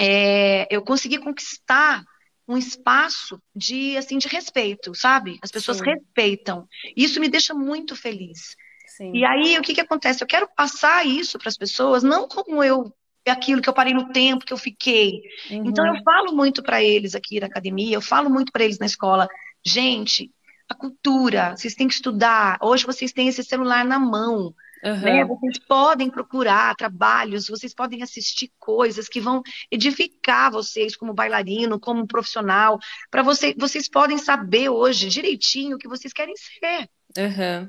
é, 0.00 0.66
eu 0.70 0.82
consegui 0.82 1.18
conquistar 1.18 2.02
um 2.48 2.56
espaço 2.56 3.40
de, 3.54 3.96
assim, 3.96 4.18
de 4.18 4.26
respeito, 4.26 4.94
sabe? 4.94 5.38
As 5.42 5.50
pessoas 5.50 5.78
Sim. 5.78 5.84
respeitam. 5.84 6.66
Isso 6.96 7.20
me 7.20 7.28
deixa 7.28 7.54
muito 7.54 7.94
feliz. 7.94 8.56
Sim. 8.86 9.12
E 9.14 9.24
aí, 9.24 9.58
o 9.58 9.62
que 9.62 9.74
que 9.74 9.80
acontece? 9.80 10.22
Eu 10.22 10.26
quero 10.26 10.48
passar 10.56 11.06
isso 11.06 11.38
para 11.38 11.48
as 11.48 11.56
pessoas, 11.56 12.02
não 12.02 12.26
como 12.26 12.62
eu, 12.64 12.92
aquilo 13.26 13.62
que 13.62 13.68
eu 13.68 13.72
parei 13.72 13.94
no 13.94 14.12
tempo 14.12 14.44
que 14.44 14.52
eu 14.52 14.56
fiquei. 14.58 15.20
Então, 15.50 15.86
eu 15.86 15.94
Uhum. 15.94 16.02
falo 16.02 16.32
muito 16.32 16.62
para 16.62 16.82
eles 16.82 17.14
aqui 17.14 17.38
na 17.38 17.46
academia, 17.46 17.94
eu 17.94 18.02
falo 18.02 18.28
muito 18.28 18.50
para 18.50 18.64
eles 18.64 18.78
na 18.78 18.86
escola. 18.86 19.28
Gente, 19.64 20.30
a 20.68 20.74
cultura, 20.74 21.54
vocês 21.56 21.74
têm 21.74 21.86
que 21.86 21.94
estudar. 21.94 22.58
Hoje 22.62 22.84
vocês 22.84 23.12
têm 23.12 23.28
esse 23.28 23.44
celular 23.44 23.84
na 23.84 23.98
mão, 23.98 24.54
né? 24.82 25.24
Uhum. 25.24 25.28
Vocês 25.28 25.58
podem 25.66 26.10
procurar 26.10 26.74
trabalhos, 26.74 27.48
vocês 27.48 27.74
podem 27.74 28.02
assistir 28.02 28.50
coisas 28.58 29.08
que 29.08 29.20
vão 29.20 29.42
edificar 29.70 30.50
vocês 30.50 30.96
como 30.96 31.12
bailarino, 31.14 31.78
como 31.78 32.06
profissional, 32.06 32.78
para 33.10 33.22
você, 33.22 33.54
vocês 33.58 33.88
podem 33.88 34.18
saber 34.18 34.68
hoje 34.68 35.08
direitinho 35.08 35.76
o 35.76 35.78
que 35.78 35.88
vocês 35.88 36.12
querem 36.12 36.34
ser 36.36 36.88
Uhum. 37.18 37.68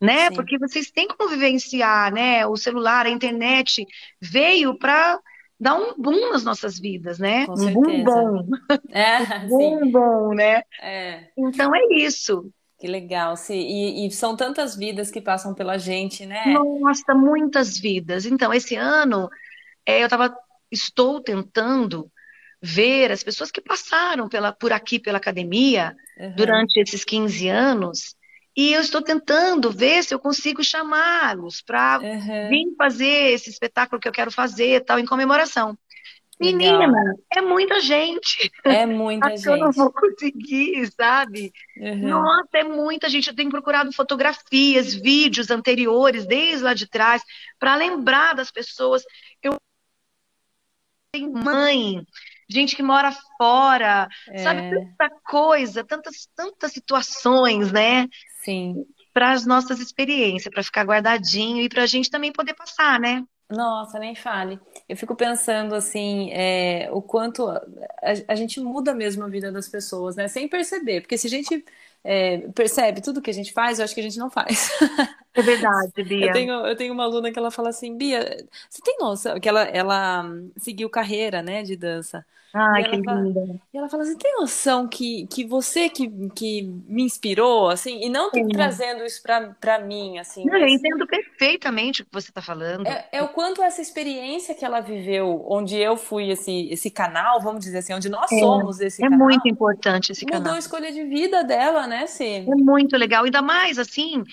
né? 0.00 0.28
Sim. 0.28 0.34
Porque 0.34 0.58
vocês 0.58 0.90
têm 0.90 1.06
como 1.08 1.28
vivenciar, 1.30 2.12
né? 2.12 2.46
O 2.46 2.56
celular, 2.56 3.06
a 3.06 3.10
internet 3.10 3.86
veio 4.20 4.76
para 4.78 5.18
dar 5.58 5.74
um 5.74 5.94
boom 5.96 6.30
nas 6.32 6.42
nossas 6.42 6.78
vidas, 6.78 7.18
né? 7.18 7.46
Com 7.46 7.52
Um 7.52 7.72
boom 7.72 8.04
bom, 8.04 8.46
É, 8.90 9.24
sim. 9.40 9.46
boom 9.48 9.90
bom, 9.90 10.34
né? 10.34 10.62
É. 10.80 11.28
Então 11.36 11.74
é 11.74 11.94
isso. 11.94 12.50
Que 12.80 12.88
legal. 12.88 13.34
E, 13.50 14.06
e 14.06 14.10
são 14.10 14.34
tantas 14.34 14.74
vidas 14.74 15.10
que 15.10 15.20
passam 15.20 15.54
pela 15.54 15.76
gente, 15.76 16.24
né? 16.24 16.42
Nossa, 16.46 17.14
muitas 17.14 17.78
vidas. 17.78 18.24
Então, 18.24 18.54
esse 18.54 18.74
ano, 18.74 19.28
é, 19.84 20.02
eu 20.02 20.08
tava, 20.08 20.34
estou 20.70 21.20
tentando 21.20 22.10
ver 22.62 23.12
as 23.12 23.22
pessoas 23.22 23.50
que 23.50 23.60
passaram 23.60 24.28
pela, 24.30 24.50
por 24.52 24.72
aqui 24.72 24.98
pela 24.98 25.18
academia 25.18 25.94
Uhum. 26.18 26.34
durante 26.36 26.78
esses 26.78 27.02
15 27.02 27.48
anos, 27.48 28.14
e 28.54 28.74
eu 28.74 28.80
estou 28.82 29.00
tentando 29.00 29.70
ver 29.70 30.02
se 30.04 30.12
eu 30.12 30.18
consigo 30.18 30.62
chamá-los 30.62 31.62
para 31.62 31.98
Uhum. 31.98 32.48
Vim 32.48 32.74
fazer 32.76 33.32
esse 33.32 33.48
espetáculo 33.48 34.00
que 34.00 34.08
eu 34.08 34.12
quero 34.12 34.30
fazer, 34.30 34.84
tal, 34.84 34.98
em 34.98 35.06
comemoração. 35.06 35.78
Legal. 36.40 36.78
Menina, 36.88 37.14
é 37.30 37.42
muita 37.42 37.80
gente. 37.80 38.50
É 38.64 38.86
muita 38.86 39.26
Acho 39.34 39.42
que 39.42 39.48
eu 39.48 39.56
não 39.58 39.66
gente. 39.66 39.76
vou 39.76 39.92
conseguir, 39.92 40.90
sabe? 40.92 41.52
Uhum. 41.76 42.08
Nossa, 42.08 42.48
é 42.54 42.64
muita 42.64 43.08
gente. 43.10 43.28
Eu 43.28 43.36
tenho 43.36 43.50
procurado 43.50 43.92
fotografias, 43.92 44.94
vídeos 44.94 45.50
anteriores, 45.50 46.26
desde 46.26 46.64
lá 46.64 46.72
de 46.72 46.88
trás, 46.88 47.22
para 47.58 47.74
lembrar 47.74 48.34
das 48.34 48.50
pessoas. 48.50 49.02
Eu 49.42 49.56
tenho 51.12 51.32
mãe, 51.32 52.06
gente 52.48 52.74
que 52.74 52.82
mora 52.82 53.12
fora, 53.36 54.08
sabe? 54.42 54.60
É, 54.60 54.70
Tanta 54.70 55.10
coisa, 55.24 55.84
tantas, 55.84 56.28
tantas 56.34 56.72
situações, 56.72 57.70
né? 57.70 58.08
sim. 58.42 58.86
Para 59.12 59.32
as 59.32 59.44
nossas 59.44 59.80
experiências, 59.80 60.54
para 60.54 60.62
ficar 60.62 60.84
guardadinho 60.84 61.60
e 61.64 61.68
para 61.68 61.82
a 61.82 61.86
gente 61.86 62.08
também 62.08 62.32
poder 62.32 62.54
passar, 62.54 63.00
né? 63.00 63.24
Nossa, 63.50 63.98
nem 63.98 64.14
fale. 64.14 64.60
Eu 64.88 64.96
fico 64.96 65.16
pensando 65.16 65.74
assim, 65.74 66.30
é, 66.32 66.88
o 66.92 67.02
quanto 67.02 67.48
a, 67.48 67.60
a 68.28 68.34
gente 68.36 68.60
muda 68.60 68.94
mesmo 68.94 69.24
a 69.24 69.28
vida 69.28 69.50
das 69.50 69.68
pessoas, 69.68 70.14
né? 70.14 70.28
Sem 70.28 70.48
perceber. 70.48 71.00
Porque 71.00 71.18
se 71.18 71.26
a 71.26 71.30
gente 71.30 71.64
é, 72.04 72.38
percebe 72.52 73.00
tudo 73.00 73.20
que 73.20 73.30
a 73.30 73.34
gente 73.34 73.52
faz, 73.52 73.78
eu 73.78 73.84
acho 73.84 73.94
que 73.94 74.00
a 74.00 74.04
gente 74.04 74.18
não 74.18 74.30
faz. 74.30 74.70
É 75.34 75.42
verdade, 75.42 76.04
Eu 76.18 76.30
Bia. 76.32 76.32
tenho, 76.32 76.52
eu 76.66 76.76
tenho 76.76 76.92
uma 76.92 77.04
aluna 77.04 77.32
que 77.32 77.38
ela 77.38 77.50
fala 77.50 77.70
assim, 77.70 77.96
Bia, 77.96 78.20
você 78.68 78.82
tem 78.82 78.98
noção 78.98 79.40
que 79.40 79.48
ela, 79.48 79.62
ela 79.64 80.22
hum, 80.24 80.52
seguiu 80.58 80.90
carreira, 80.90 81.42
né, 81.42 81.62
de 81.62 81.76
dança. 81.76 82.26
Ai, 82.52 82.84
que 82.84 82.94
ela 82.94 83.00
fala, 83.02 83.24
linda. 83.24 83.60
e 83.72 83.78
ela 83.78 83.88
fala 83.88 84.02
assim, 84.02 84.18
tem 84.18 84.34
noção 84.36 84.86
que, 84.88 85.26
que 85.28 85.44
você 85.46 85.88
que, 85.88 86.08
que 86.30 86.62
me 86.62 87.02
inspirou, 87.04 87.68
assim, 87.70 88.00
e 88.04 88.08
não 88.10 88.30
tipo, 88.32 88.50
É. 88.50 88.50
trazendo 88.50 89.04
isso 89.04 89.22
pra, 89.22 89.54
pra 89.54 89.78
mim, 89.80 90.18
assim, 90.18 90.44
Não, 90.44 90.58
eu 90.58 90.68
mas 90.68 90.68
entendo 90.68 91.06
perfeitamente 91.06 92.02
o 92.02 92.04
que 92.06 92.12
você 92.12 92.30
está 92.30 92.42
falando. 92.42 92.86
é, 92.86 93.18
é 93.18 93.22
o 93.22 93.28
quanto 93.32 93.62
essa 93.62 93.82
experiência 93.82 94.54
que 94.54 94.64
ela 94.64 94.80
viveu, 94.80 95.44
onde 95.48 95.76
eu 95.76 95.96
fui 95.96 96.30
esse, 96.30 96.68
esse 96.70 96.90
canal, 96.90 97.40
vamos 97.40 97.60
dizer 97.64 97.78
assim, 97.78 97.92
onde 97.94 98.08
nós 98.08 98.32
somos 98.38 98.80
esse 98.80 99.04
É 99.04 99.08
canal, 99.08 99.20
muito 99.22 99.48
importante 99.48 100.12
esse 100.12 100.24
mudou 100.24 100.54
canal. 100.54 100.54
a 100.54 100.58
escolha 100.58 100.92
de 100.92 101.04
vida 101.04 101.44
dela, 101.44 101.86
né, 101.86 102.06
Ci? 102.06 102.52
É 102.52 102.54
muito 102.56 102.96
legal. 102.96 103.24
Ainda 103.24 103.42
mais 103.42 103.78
assim, 103.78 104.24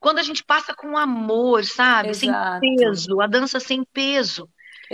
quando 0.00 0.18
a 0.18 0.22
gente 0.24 0.44
passa 0.44 0.74
com 0.74 0.96
amor, 0.98 1.64
sabe? 1.64 2.14
Sem 2.14 2.36
Exato, 2.36 2.60
peso, 2.60 3.20
a 3.20 3.26
dança 3.28 3.60
sem 3.60 3.84
peso. 3.92 4.48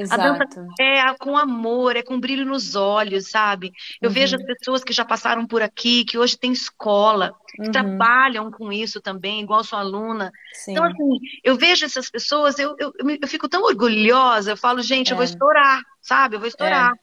A 0.09 0.17
dança 0.17 0.45
exato. 0.45 0.61
é 0.81 1.15
com 1.19 1.37
amor, 1.37 1.97
é 1.97 2.03
com 2.03 2.21
brilho 2.21 2.45
nos 2.45 2.75
olhos, 2.77 3.31
sabe? 3.31 3.73
Eu 4.03 4.11
vejo 4.11 4.37
as 4.37 4.43
Uhum, 4.43 4.45
pessoas 4.45 4.85
que 4.85 4.93
já 4.93 5.05
passaram 5.05 5.47
por 5.47 5.63
aqui, 5.63 6.05
que 6.05 6.19
hoje 6.19 6.37
têm 6.39 6.53
escola, 6.53 7.33
que 7.63 7.71
uhum, 7.71 7.71
trabalham 7.71 8.51
com 8.51 8.71
isso 8.73 9.01
também, 9.01 9.43
igual 9.43 9.65
sua 9.65 9.81
aluna. 9.81 10.31
Então, 10.71 10.85
sim, 10.85 10.85
assim, 10.85 11.19
eu 11.43 11.57
vejo 11.57 11.85
essas 11.87 12.11
pessoas, 12.11 12.59
eu, 12.59 12.75
eu, 12.79 12.93
eu 13.23 13.29
fico 13.29 13.49
tão 13.49 13.63
orgulhosa, 13.65 14.53
eu 14.53 14.57
falo, 14.57 14.83
gente, 14.83 15.11
eu 15.11 15.17
vou 15.17 15.25
é, 15.25 15.27
estourar, 15.27 15.81
sabe? 16.03 16.37
Eu 16.37 16.41
vou 16.41 16.49
estourar. 16.49 16.91
é, 16.91 16.95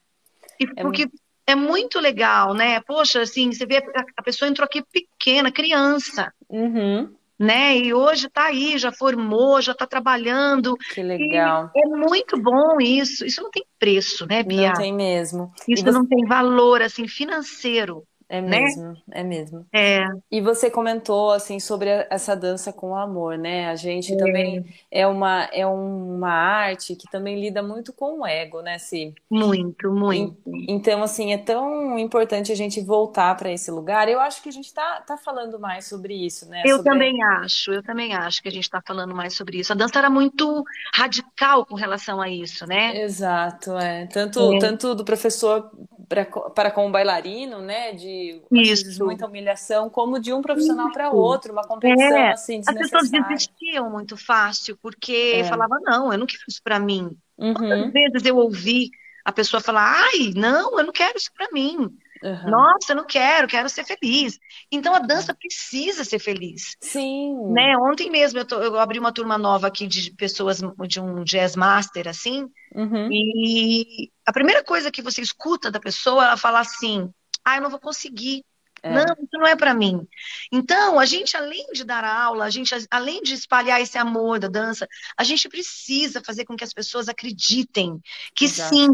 E 0.59 0.67
é, 0.77 0.83
porque 0.83 1.07
é 1.47 1.55
muito 1.55 1.99
legal, 1.99 2.53
né? 2.53 2.81
Poxa, 2.81 3.21
assim, 3.21 3.51
você 3.51 3.65
vê 3.65 3.77
a, 3.77 4.05
a 4.17 4.23
pessoa 4.23 4.49
entrou 4.49 4.65
aqui 4.65 4.83
pequena, 4.91 5.51
criança, 5.51 6.33
uhum, 6.49 7.17
né? 7.39 7.77
E 7.77 7.93
hoje 7.93 8.29
tá 8.29 8.45
aí, 8.45 8.77
já 8.77 8.91
formou, 8.91 9.61
já 9.61 9.73
tá 9.73 9.85
trabalhando. 9.87 10.75
que 10.93 11.01
E 11.01 11.03
legal. 11.03 11.69
é 11.75 11.87
muito 11.87 12.37
bom 12.41 12.79
isso. 12.79 13.25
Isso 13.25 13.41
não 13.41 13.51
tem 13.51 13.65
preço, 13.79 14.25
né, 14.27 14.43
Não 14.43 14.47
Bia? 14.47 14.73
tem 14.73 14.93
mesmo. 14.93 15.51
E 15.67 15.73
Isso 15.73 15.83
você, 15.83 15.91
não 15.91 16.05
tem 16.07 16.25
valor, 16.25 16.81
assim, 16.81 17.07
financeiro. 17.07 18.03
É 18.29 18.41
né? 18.41 18.59
mesmo, 18.63 18.97
é 19.11 19.23
mesmo. 19.23 19.65
É, 19.73 20.05
E 20.31 20.41
você 20.41 20.69
comentou 20.71 21.31
assim 21.31 21.59
sobre 21.59 21.89
essa 22.09 22.35
dança 22.35 22.73
com 22.73 22.91
o 22.91 22.95
amor, 22.95 23.37
né? 23.37 23.69
A 23.69 23.75
gente 23.75 24.13
é, 24.13 24.17
também 24.17 24.65
é 24.91 25.05
uma 25.07 25.43
é 25.53 25.65
uma 25.67 26.29
arte 26.31 26.95
que 26.95 27.07
também 27.07 27.39
lida 27.39 27.61
muito 27.63 27.93
com 27.93 28.19
o 28.21 28.25
ego, 28.27 28.61
né, 28.61 28.77
Si? 28.79 29.13
muito, 29.29 29.91
muito. 29.91 30.37
Então, 30.67 31.01
assim, 31.03 31.33
é 31.33 31.37
tão 31.37 31.97
importante 31.97 32.51
a 32.51 32.55
gente 32.55 32.81
voltar 32.81 33.35
para 33.35 33.51
esse 33.51 33.71
lugar. 33.71 34.07
Eu 34.07 34.19
acho 34.19 34.41
que 34.43 34.49
a 34.49 34.51
gente 34.51 34.73
tá, 34.73 35.01
tá 35.01 35.17
falando 35.17 35.59
mais 35.59 35.87
sobre 35.87 36.13
isso, 36.25 36.47
né? 36.49 36.65
Eu 36.65 36.77
Sobre. 36.77 36.83
também 36.83 37.21
acho, 37.23 37.71
eu 37.73 37.83
também 37.83 38.13
acho 38.13 38.41
que 38.41 38.47
a 38.49 38.51
gente 38.51 38.63
está 38.63 38.81
falando 38.81 39.15
mais 39.15 39.35
sobre 39.35 39.59
isso. 39.59 39.73
A 39.73 39.75
dança 39.75 39.99
era 39.99 40.09
muito 40.09 40.63
radical 40.93 41.65
com 41.65 41.75
relação 41.75 42.21
a 42.21 42.29
isso, 42.29 42.65
né? 42.67 42.95
Exato, 43.01 43.77
é. 43.77 44.07
Tanto, 44.07 44.53
É, 44.53 44.57
tanto 44.57 44.95
do 44.95 45.03
professor 45.05 45.71
pra, 46.13 46.25
para 46.51 46.71
com 46.71 46.87
o 46.87 46.91
bailarino, 46.91 47.61
né? 47.61 47.93
De, 47.93 48.41
isso, 48.51 49.03
muita 49.03 49.25
humilhação, 49.27 49.89
como 49.89 50.19
de 50.19 50.33
um 50.33 50.41
profissional 50.41 50.91
para 50.91 51.11
outro, 51.11 51.51
uma 51.53 51.63
competição, 51.65 52.29
É, 52.29 52.31
assim, 52.31 52.61
as 52.67 52.75
pessoas 52.77 53.09
desistiam 53.09 53.89
muito 53.89 54.15
fácil 54.17 54.77
porque 54.81 55.41
É. 55.41 55.43
falavam, 55.45 55.79
não, 55.81 56.11
eu 56.13 56.17
não 56.19 56.25
quero 56.25 56.43
isso 56.47 56.61
para 56.63 56.79
mim. 56.79 57.17
Quantas 57.51 57.79
Uhum, 57.81 57.91
vezes 57.91 58.25
eu 58.25 58.37
ouvi 58.37 58.89
a 59.25 59.31
pessoa 59.31 59.61
falar, 59.61 60.01
ai, 60.03 60.31
não, 60.35 60.79
eu 60.79 60.85
não 60.85 60.93
quero 60.93 61.17
isso 61.17 61.31
para 61.33 61.49
mim. 61.51 61.75
Uhum. 62.23 62.49
Nossa, 62.51 62.91
eu 62.93 62.95
não 62.97 63.05
quero, 63.05 63.47
quero 63.47 63.69
ser 63.69 63.85
feliz. 63.85 64.37
Então 64.71 64.93
a 64.93 64.99
dança 64.99 65.33
precisa 65.33 66.03
ser 66.03 66.19
feliz. 66.19 66.75
Sim. 66.81 67.53
Né? 67.53 67.77
Ontem 67.77 68.09
mesmo 68.09 68.39
eu, 68.39 68.45
tô- 68.45 68.61
eu 68.61 68.79
abri 68.79 68.99
uma 68.99 69.13
turma 69.13 69.37
nova 69.37 69.67
aqui 69.67 69.87
de 69.87 70.11
pessoas 70.15 70.61
de 70.87 70.99
um 71.01 71.23
jazz 71.23 71.55
master 71.55 72.07
assim, 72.07 72.47
Uhum. 72.75 73.09
e 73.11 74.09
a 74.25 74.33
primeira 74.33 74.63
coisa 74.63 74.91
que 74.91 75.01
você 75.01 75.21
escuta 75.21 75.71
da 75.71 75.79
pessoa, 75.79 76.25
ela 76.25 76.37
fala 76.37 76.59
assim: 76.61 77.09
"Ah, 77.45 77.57
eu 77.57 77.61
não 77.61 77.69
vou 77.69 77.79
conseguir. 77.79 78.43
Não, 78.87 79.01
É, 79.01 79.05
isso 79.21 79.29
não 79.33 79.47
é 79.47 79.55
para 79.55 79.73
mim". 79.73 80.07
Então, 80.51 80.99
a 80.99 81.05
gente 81.05 81.37
além 81.37 81.65
de 81.73 81.83
dar 81.83 82.03
aula, 82.03 82.45
a 82.45 82.49
gente 82.49 82.73
além 82.91 83.21
de 83.21 83.33
espalhar 83.33 83.81
esse 83.81 83.97
amor 83.97 84.39
da 84.39 84.47
dança, 84.47 84.87
a 85.17 85.23
gente 85.23 85.49
precisa 85.49 86.21
fazer 86.25 86.45
com 86.45 86.55
que 86.55 86.63
as 86.63 86.73
pessoas 86.73 87.07
acreditem 87.09 87.99
que 88.35 88.45
exato. 88.45 88.75
sim, 88.75 88.89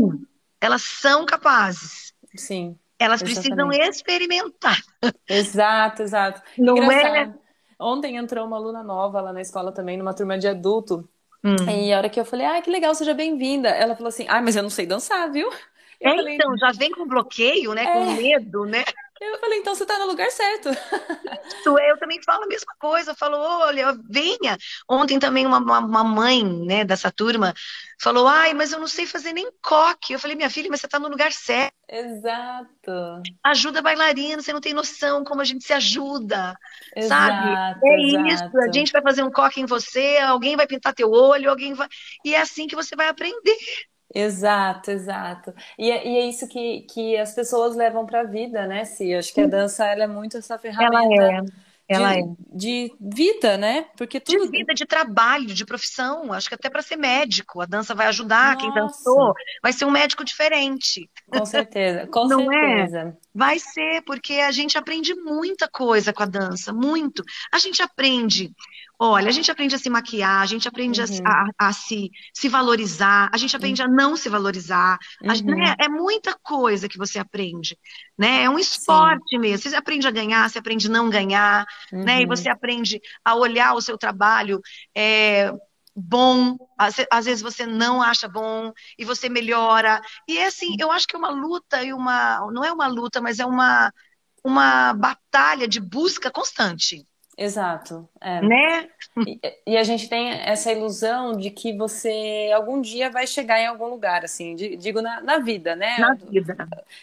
elas 0.62 0.84
são 0.84 1.26
capazes. 1.26 2.13
Sim, 2.36 2.80
Elas 3.00 3.24
precisam 3.24 3.72
exatamente. 3.72 3.96
experimentar. 3.96 4.78
Exato, 5.28 6.04
exato. 6.04 6.42
Não 6.58 6.92
é? 6.92 7.34
Ontem 7.80 8.18
entrou 8.18 8.46
uma 8.46 8.58
aluna 8.58 8.84
nova 8.84 9.22
lá 9.22 9.32
na 9.32 9.40
escola 9.40 9.72
também, 9.72 9.98
numa 9.98 10.14
turma 10.14 10.38
de 10.38 10.50
adulto. 10.50 11.08
Hum. 11.42 11.56
E 11.70 11.94
a 11.94 11.98
hora 11.98 12.10
que 12.10 12.20
eu 12.20 12.26
falei, 12.26 12.46
ai, 12.46 12.62
que 12.62 12.70
legal, 12.70 12.94
seja 12.94 13.14
bem-vinda. 13.14 13.70
Ela 13.70 13.96
falou 13.96 14.10
assim, 14.10 14.26
ai, 14.28 14.42
mas 14.42 14.58
eu 14.58 14.64
não 14.64 14.70
sei 14.70 14.86
dançar, 14.86 15.32
viu? 15.32 15.50
É, 16.02 16.10
falei, 16.10 16.36
então, 16.36 16.58
já 16.58 16.72
vem 16.74 16.92
com 16.92 17.08
bloqueio, 17.08 17.74
né? 17.74 17.86
Com 17.86 18.12
é. 18.12 18.16
medo, 18.16 18.66
né? 18.66 18.84
Eu 19.20 19.40
falei, 19.40 19.60
então 19.60 19.76
você 19.76 19.86
tá 19.86 19.98
no 20.00 20.06
lugar 20.08 20.30
certo. 20.32 20.70
Isso, 21.32 21.78
eu 21.80 21.98
também 21.98 22.22
falo 22.24 22.44
a 22.44 22.48
mesma 22.48 22.74
coisa. 22.80 23.12
Eu 23.12 23.16
falo, 23.16 23.38
olha, 23.38 23.94
venha. 24.10 24.58
Ontem 24.90 25.20
também 25.20 25.46
uma, 25.46 25.60
uma, 25.60 26.04
mãe, 26.04 26.44
né, 26.66 26.84
dessa 26.86 27.12
turma 27.12 27.54
falou, 28.02 28.28
ai, 28.28 28.54
mas 28.54 28.72
eu 28.72 28.80
não 28.80 28.88
sei 28.88 29.06
fazer 29.06 29.34
nem 29.34 29.52
coque. 29.62 30.14
Eu 30.14 30.20
falei, 30.20 30.36
minha 30.36 30.50
filha, 30.50 30.70
mas 30.70 30.82
você 30.82 30.88
tá 30.88 31.00
no 31.00 31.08
lugar 31.10 31.32
certo. 31.32 31.74
Exato, 31.88 32.96
Ajuda 33.44 33.82
bailarina, 33.82 34.42
você 34.42 34.54
não 34.54 34.62
tem 34.62 34.74
noção 34.74 35.24
como 35.24 35.42
a 35.42 35.44
gente 35.46 35.64
se 35.64 35.74
ajuda, 35.74 36.58
sabe? 37.00 37.60
exato, 37.60 37.80
É 37.84 38.02
isso, 38.28 38.44
a 38.58 38.70
exato. 38.70 38.72
gente 38.72 38.92
vai 38.92 39.02
fazer 39.02 39.24
um 39.24 39.32
coque 39.32 39.62
em 39.62 39.66
você, 39.66 40.18
alguém 40.18 40.56
vai 40.56 40.68
pintar 40.68 40.94
teu 40.94 41.10
olho, 41.12 41.50
alguém 41.50 41.74
vai. 41.74 41.88
E 42.24 42.36
é 42.36 42.42
assim 42.42 42.68
que 42.68 42.76
você 42.76 42.96
vai 42.96 43.08
aprender. 43.08 43.58
Exato, 44.13 44.89
exato. 44.91 45.54
E 45.78 45.91
é, 45.91 46.08
e 46.08 46.17
é 46.17 46.26
isso 46.30 46.48
que, 46.48 46.82
que 46.84 47.15
as 47.17 47.34
pessoas 47.34 47.76
levam 47.76 48.06
para 48.08 48.22
a 48.22 48.24
vida, 48.24 48.65
né, 48.67 48.84
Si? 48.86 49.13
Acho 49.13 49.34
que 49.34 49.41
a 49.41 49.48
dança 49.48 49.86
ela 49.86 50.04
é 50.06 50.08
muito 50.08 50.38
essa 50.38 50.58
Ela 50.78 51.00
ferramenta 51.00 51.22
é, 51.24 51.41
ela 51.88 52.15
é. 52.15 52.17
de, 52.17 52.36
de 52.52 52.98
vida, 53.00 53.58
né? 53.58 53.84
Porque 53.98 54.19
De 54.28 54.38
tudo. 54.38 54.52
vida, 54.52 54.74
de 54.76 54.86
trabalho, 54.86 55.48
de 55.48 55.65
profissão. 55.65 56.32
Acho 56.34 56.50
que 56.50 56.56
até 56.56 56.69
para 56.69 56.82
ser 56.84 56.95
médico, 56.98 57.62
a 57.62 57.65
dança 57.65 57.95
vai 57.95 58.08
ajudar 58.08 58.58
quem 58.58 58.72
Nossa, 58.72 58.74
dançou, 58.74 59.34
vai 59.62 59.74
ser 59.74 59.86
um 59.86 59.91
médico 59.91 60.24
diferente. 60.24 61.10
com 61.28 61.45
certeza, 61.45 62.08
com 62.08 62.28
Não 62.28 62.52
é? 62.52 62.88
certeza. 62.88 63.17
Vai 63.34 63.60
ser, 63.60 64.02
porque 64.04 64.34
a 64.36 64.52
gente 64.52 64.78
aprende 64.78 65.15
muita 65.15 65.67
coisa 65.69 66.13
com 66.13 66.24
a 66.24 66.26
dança, 66.26 66.74
muito. 66.74 67.24
A 67.54 67.60
gente 67.60 67.82
aprende, 67.82 68.52
olha, 69.00 69.30
a 69.30 69.32
gente 69.32 69.50
aprende 69.52 69.76
a 69.76 69.80
se 69.80 69.90
maquiar, 69.90 70.42
a 70.42 70.46
gente 70.46 70.68
aprende 70.68 71.02
a, 71.02 71.08
se- 71.08 71.22
Uhum, 71.22 71.26
a- 71.26 71.46
a 71.58 71.74
se, 71.74 72.10
se 72.34 72.50
valorizar, 72.50 73.30
a 73.34 73.38
gente 73.38 73.56
aprende 73.56 73.82
a 73.82 73.88
não 73.88 74.16
se 74.18 74.30
valorizar, 74.30 74.98
a- 75.28 75.36
né? 75.36 75.56
uhum, 75.56 75.80
É 75.80 75.88
muita 75.90 76.38
coisa 76.44 76.90
que 76.90 76.98
você 76.98 77.20
aprende, 77.20 77.78
né? 78.18 78.44
É 78.44 78.50
um 78.50 78.60
sim, 78.72 79.20
esporte 79.20 79.38
mesmo. 79.38 79.70
Você 79.70 79.76
aprende 79.76 80.08
a 80.08 80.12
ganhar, 80.12 80.50
você 80.50 80.60
aprende 80.60 80.88
a 80.88 80.92
não 80.92 81.10
ganhar, 81.10 81.66
né? 82.04 82.22
E 82.22 82.26
uhum, 82.26 82.26
você 82.26 82.50
aprende 82.50 83.00
a 83.24 83.36
olhar 83.36 83.74
o 83.74 83.82
seu 83.82 83.98
trabalho 83.98 84.60
é, 84.96 85.52
bom, 85.96 86.56
às, 86.78 86.96
às 87.12 87.26
vezes 87.26 87.42
você 87.42 87.66
não 87.66 88.02
acha 88.02 88.28
bom 88.28 88.72
e 88.98 89.06
você 89.06 89.30
melhora. 89.30 90.02
E 90.28 90.38
é 90.38 90.48
assim, 90.48 90.76
eu 90.80 90.92
acho 90.92 91.08
que 91.08 91.16
é 91.16 91.20
uma 91.20 91.30
luta 91.30 91.84
e 91.84 91.94
uma, 91.94 92.40
não 92.52 92.64
é 92.64 92.72
uma 92.72 92.88
luta, 92.88 93.22
mas 93.22 93.40
é 93.40 93.46
uma, 93.46 93.92
uma 94.44 94.94
batalha 94.94 95.68
de 95.68 95.80
busca 95.80 96.32
constante, 96.32 97.06
exato. 97.45 98.08
É. 98.21 98.41
né? 98.41 98.89
E, 99.25 99.41
e 99.67 99.78
a 99.78 99.84
gente 99.84 100.10
tem 100.10 100.30
essa 100.32 100.71
ilusão 100.71 101.34
de 101.38 101.52
que 101.52 101.73
você 101.78 102.52
algum 102.56 102.82
dia 102.82 103.10
vai 103.12 103.28
chegar 103.28 103.60
em 103.60 103.67
algum 103.67 103.88
lugar, 103.88 104.23
assim, 104.25 104.56
di- 104.56 104.78
digo 104.78 105.02
na, 105.02 105.21
na 105.21 105.39
vida, 105.39 105.75
né? 105.75 105.88
Na 105.97 106.15
vida. 106.15 106.56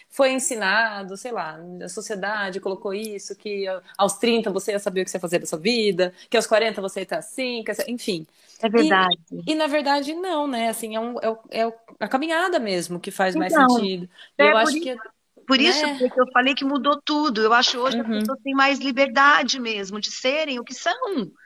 Foi 0.09 0.31
ensinado, 0.31 1.17
sei 1.17 1.31
lá, 1.31 1.59
a 1.83 1.89
sociedade 1.89 2.59
colocou 2.59 2.93
isso, 2.93 3.35
que 3.35 3.65
aos 3.97 4.13
30 4.17 4.51
você 4.51 4.71
ia 4.73 4.79
saber 4.79 5.01
o 5.01 5.05
que 5.05 5.11
você 5.11 5.17
ia 5.17 5.21
fazer 5.21 5.39
da 5.39 5.45
sua 5.45 5.59
vida, 5.59 6.13
que 6.29 6.37
aos 6.37 6.47
40 6.47 6.81
você 6.81 7.01
ia 7.01 7.03
estar 7.03 7.19
assim, 7.19 7.63
enfim. 7.87 8.27
É 8.65 8.69
E, 8.75 8.99
verdade. 8.99 9.17
e 9.45 9.55
na 9.55 9.67
verdade 9.67 10.13
não, 10.13 10.47
né? 10.47 10.69
Assim, 10.69 10.95
é, 10.95 10.99
um, 10.99 11.17
é, 11.19 11.61
é 11.61 11.73
a 11.99 12.07
caminhada 12.07 12.59
mesmo 12.59 12.99
que 12.99 13.11
faz 13.11 13.35
mais 13.35 13.53
Então, 13.53 13.53
sentido. 13.53 14.09
E 14.37 14.45
é 14.45 14.47
eu 14.47 14.55
acho 14.55 14.79
isso, 14.79 14.81
que, 14.81 15.01
por 15.47 15.61
isso 15.61 15.87
né? 15.89 16.11
que 16.13 16.21
eu 16.21 16.27
falei 16.33 16.55
que 16.55 16.65
mudou 16.65 17.01
tudo. 17.03 17.41
Eu 17.41 17.53
acho 17.53 17.79
hoje 17.79 17.97
as 18.01 18.07
Uhum. 18.07 18.11
pessoas 18.11 18.39
têm 18.43 18.53
mais 18.55 18.79
liberdade 18.79 19.59
mesmo 19.59 19.99
de 20.01 20.11
serem 20.11 20.59
o 20.59 20.65
que 20.65 20.75
são. 20.75 20.95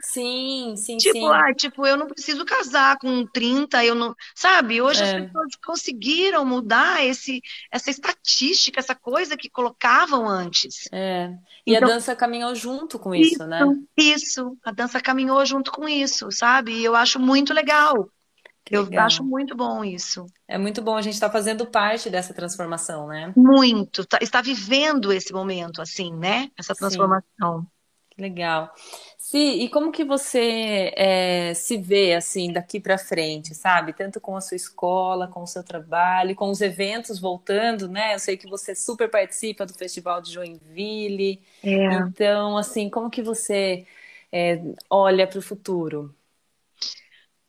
Sim, 0.01 0.75
sim, 0.75 0.99
Tipo, 0.99 1.25
sim. 1.29 1.47
ah, 1.47 1.53
tipo, 1.55 1.85
eu 1.87 1.97
não 1.97 2.05
preciso 2.07 2.45
casar 2.45 2.97
com 2.99 3.25
30, 3.27 3.83
eu 3.83 3.95
não, 3.95 4.13
sabe? 4.35 4.81
Hoje 4.81 5.03
as 5.03 5.11
É, 5.11 5.13
pessoas 5.13 5.55
conseguiram 5.65 6.45
mudar 6.45 7.03
esse, 7.03 7.41
essa 7.71 7.89
estatística, 7.89 8.79
essa 8.79 8.93
coisa 8.95 9.35
que 9.35 9.49
colocavam 9.49 10.27
antes. 10.29 10.87
é. 10.91 11.37
E 11.65 11.75
a 11.75 11.79
Então, 11.79 11.89
dança 11.89 12.15
caminhou 12.15 12.53
junto 12.55 12.99
com 12.99 13.13
isso, 13.15 13.45
né? 13.47 13.65
isso, 13.65 13.87
isso, 13.97 14.57
a 14.63 14.71
dança 14.71 15.01
caminhou 15.01 15.45
junto 15.45 15.71
com 15.71 15.87
isso, 15.87 16.31
sabe? 16.31 16.73
E 16.73 16.83
eu 16.85 16.95
acho 16.95 17.19
muito 17.19 17.53
legal. 17.53 18.09
Que 18.65 18.73
Eu 18.73 18.81
legal. 18.81 19.05
acho 19.05 19.23
muito 19.23 19.55
bom 19.55 19.83
isso. 19.83 20.25
É 20.47 20.55
muito 20.57 20.83
bom 20.83 20.95
a 20.95 21.01
gente 21.01 21.15
estar 21.15 21.31
fazendo 21.31 21.65
parte 21.65 22.07
dessa 22.09 22.31
transformação, 22.33 23.07
né? 23.07 23.35
Muito. 23.35 24.05
Tá- 24.05 24.19
está 24.21 24.41
vivendo 24.41 25.11
esse 25.11 25.31
momento, 25.33 25.81
assim, 25.81 26.13
né? 26.15 26.49
Essa 26.57 26.73
Sim, 26.73 26.75
transformação. 26.75 27.67
que 28.11 28.21
legal. 28.21 28.73
Si, 29.17 29.37
e 29.39 29.69
como 29.69 29.91
que 29.91 30.03
você 30.05 30.93
é, 30.97 31.53
se 31.55 31.77
vê 31.77 32.13
assim 32.15 32.53
daqui 32.53 32.79
para 32.79 32.97
frente, 32.97 33.55
sabe? 33.55 33.93
Tanto 33.93 34.21
com 34.21 34.35
a 34.37 34.41
sua 34.41 34.57
escola, 34.57 35.27
com 35.27 35.43
o 35.43 35.47
seu 35.47 35.63
trabalho, 35.63 36.35
com 36.35 36.49
os 36.51 36.61
eventos 36.61 37.19
voltando, 37.19 37.87
né? 37.89 38.15
Eu 38.15 38.19
sei 38.19 38.37
que 38.37 38.47
você 38.49 38.75
super 38.75 39.09
participa 39.09 39.65
do 39.65 39.73
Festival 39.75 40.21
de 40.21 40.31
Joinville. 40.33 41.41
É. 41.63 42.11
Então, 42.15 42.57
assim, 42.57 42.89
como 42.89 43.09
que 43.09 43.23
você 43.23 43.87
é, 44.31 44.61
olha 44.89 45.27
para 45.27 45.39
o 45.39 45.41
futuro? 45.41 46.15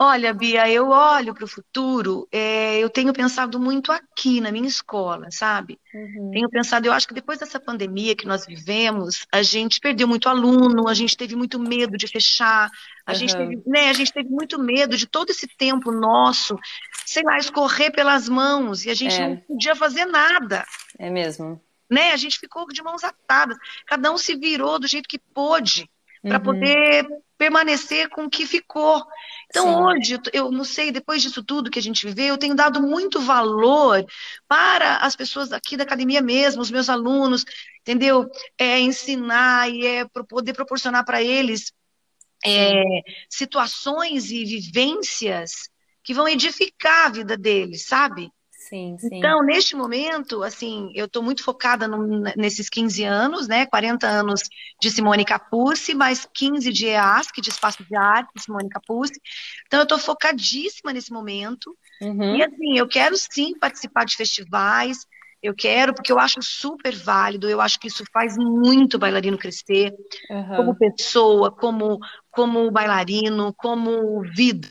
Olha, 0.04 0.34
Bia, 0.34 0.68
eu 0.68 0.88
olho 0.88 1.32
para 1.34 1.44
o 1.44 1.48
futuro, 1.48 2.26
é, 2.32 2.78
eu 2.80 2.90
tenho 2.90 3.12
pensado 3.12 3.58
muito 3.60 3.92
aqui 3.92 4.40
na 4.40 4.50
minha 4.50 4.66
escola, 4.66 5.28
sabe? 5.30 5.78
Uhum, 5.92 6.32
Tenho 6.32 6.50
pensado, 6.50 6.86
eu 6.86 6.92
acho 6.92 7.08
que 7.08 7.14
depois 7.14 7.38
dessa 7.38 7.60
pandemia 7.60 8.16
que 8.16 8.26
nós 8.26 8.46
vivemos, 8.46 9.26
a 9.32 9.42
gente 9.42 9.80
perdeu 9.80 10.08
muito 10.08 10.28
aluno, 10.28 10.88
a 10.88 10.94
gente 10.94 11.16
teve 11.16 11.36
muito 11.36 11.58
medo 11.60 11.96
de 11.98 12.08
fechar, 12.08 12.70
a 13.06 13.14
gente 13.14 13.36
aham, 13.36 13.36
teve, 13.36 13.62
né, 13.66 13.90
a 13.90 13.94
gente 13.94 14.12
teve 14.12 14.30
muito 14.30 14.58
medo 14.60 14.96
de 14.96 15.06
todo 15.06 15.30
esse 15.30 15.48
tempo 15.48 15.92
nosso, 15.92 16.56
sei 17.04 17.22
lá, 17.24 17.38
escorrer 17.38 17.92
pelas 17.92 18.28
mãos 18.28 18.84
e 18.86 18.90
a 18.90 18.94
gente 18.94 19.22
não 19.22 19.36
É, 19.36 19.44
podia 19.48 19.76
fazer 19.76 20.06
nada, 20.06 20.64
é 20.98 21.10
mesmo. 21.10 21.62
né? 21.90 22.12
A 22.12 22.16
gente 22.16 22.38
ficou 22.38 22.66
de 22.68 22.82
mãos 22.82 23.04
atadas, 23.04 23.56
cada 23.86 24.10
um 24.12 24.18
se 24.18 24.36
virou 24.36 24.78
do 24.78 24.86
jeito 24.86 25.08
que 25.08 25.18
pôde 25.18 25.90
para 26.26 26.40
Uhum, 26.40 26.40
poder 26.40 27.06
permanecer 27.36 28.08
com 28.08 28.24
o 28.24 28.30
que 28.30 28.46
ficou. 28.46 29.04
Então, 29.52 29.66
sim, 29.66 29.74
hoje, 29.82 30.18
eu 30.32 30.50
não 30.50 30.64
sei, 30.64 30.90
depois 30.90 31.20
disso 31.20 31.44
tudo 31.44 31.70
que 31.70 31.78
a 31.78 31.82
gente 31.82 32.06
viveu, 32.06 32.28
eu 32.28 32.38
tenho 32.38 32.54
dado 32.54 32.80
muito 32.80 33.20
valor 33.20 34.02
para 34.48 34.96
as 34.96 35.14
pessoas 35.14 35.52
aqui 35.52 35.76
da 35.76 35.84
academia 35.84 36.22
mesmo, 36.22 36.62
os 36.62 36.70
meus 36.70 36.88
alunos, 36.88 37.44
entendeu? 37.82 38.30
É 38.56 38.80
ensinar 38.80 39.68
e 39.68 39.84
é 39.86 40.06
poder 40.26 40.54
proporcionar 40.54 41.04
para 41.04 41.22
eles 41.22 41.70
é, 42.46 42.82
situações 43.28 44.30
e 44.30 44.42
vivências 44.42 45.68
que 46.02 46.14
vão 46.14 46.26
edificar 46.26 47.06
a 47.06 47.10
vida 47.10 47.36
deles, 47.36 47.84
sabe? 47.84 48.30
Sim, 48.72 48.96
sim. 48.96 49.10
Então, 49.12 49.42
neste 49.42 49.76
momento, 49.76 50.42
assim, 50.42 50.90
eu 50.94 51.04
estou 51.04 51.22
muito 51.22 51.44
focada 51.44 51.86
no, 51.86 52.22
nesses 52.34 52.70
15 52.70 53.04
anos, 53.04 53.46
né? 53.46 53.66
40 53.66 54.06
anos 54.06 54.40
de 54.80 54.90
Simone 54.90 55.26
Capucci, 55.26 55.94
mais 55.94 56.26
15 56.32 56.72
de 56.72 56.86
EASC, 56.86 57.42
de 57.42 57.50
Espaço 57.50 57.84
de 57.84 57.94
Arte, 57.94 58.30
de 58.34 58.42
Simone 58.42 58.70
Capucci. 58.70 59.20
Então, 59.66 59.80
eu 59.80 59.82
estou 59.82 59.98
focadíssima 59.98 60.90
nesse 60.90 61.12
momento. 61.12 61.76
Uhum. 62.00 62.36
E, 62.36 62.42
assim, 62.42 62.78
eu 62.78 62.88
quero 62.88 63.14
sim 63.14 63.52
participar 63.58 64.06
de 64.06 64.16
festivais, 64.16 65.04
eu 65.42 65.54
quero, 65.54 65.92
porque 65.92 66.10
eu 66.10 66.18
acho 66.18 66.40
super 66.40 66.96
válido, 66.96 67.50
eu 67.50 67.60
acho 67.60 67.78
que 67.78 67.88
isso 67.88 68.04
faz 68.10 68.38
muito 68.38 68.94
o 68.94 68.98
bailarino 68.98 69.36
crescer, 69.36 69.92
Uhum. 70.30 70.56
como 70.56 70.74
pessoa, 70.76 71.50
como, 71.50 71.98
como 72.30 72.70
bailarino, 72.70 73.52
como 73.52 74.22
vida, 74.34 74.68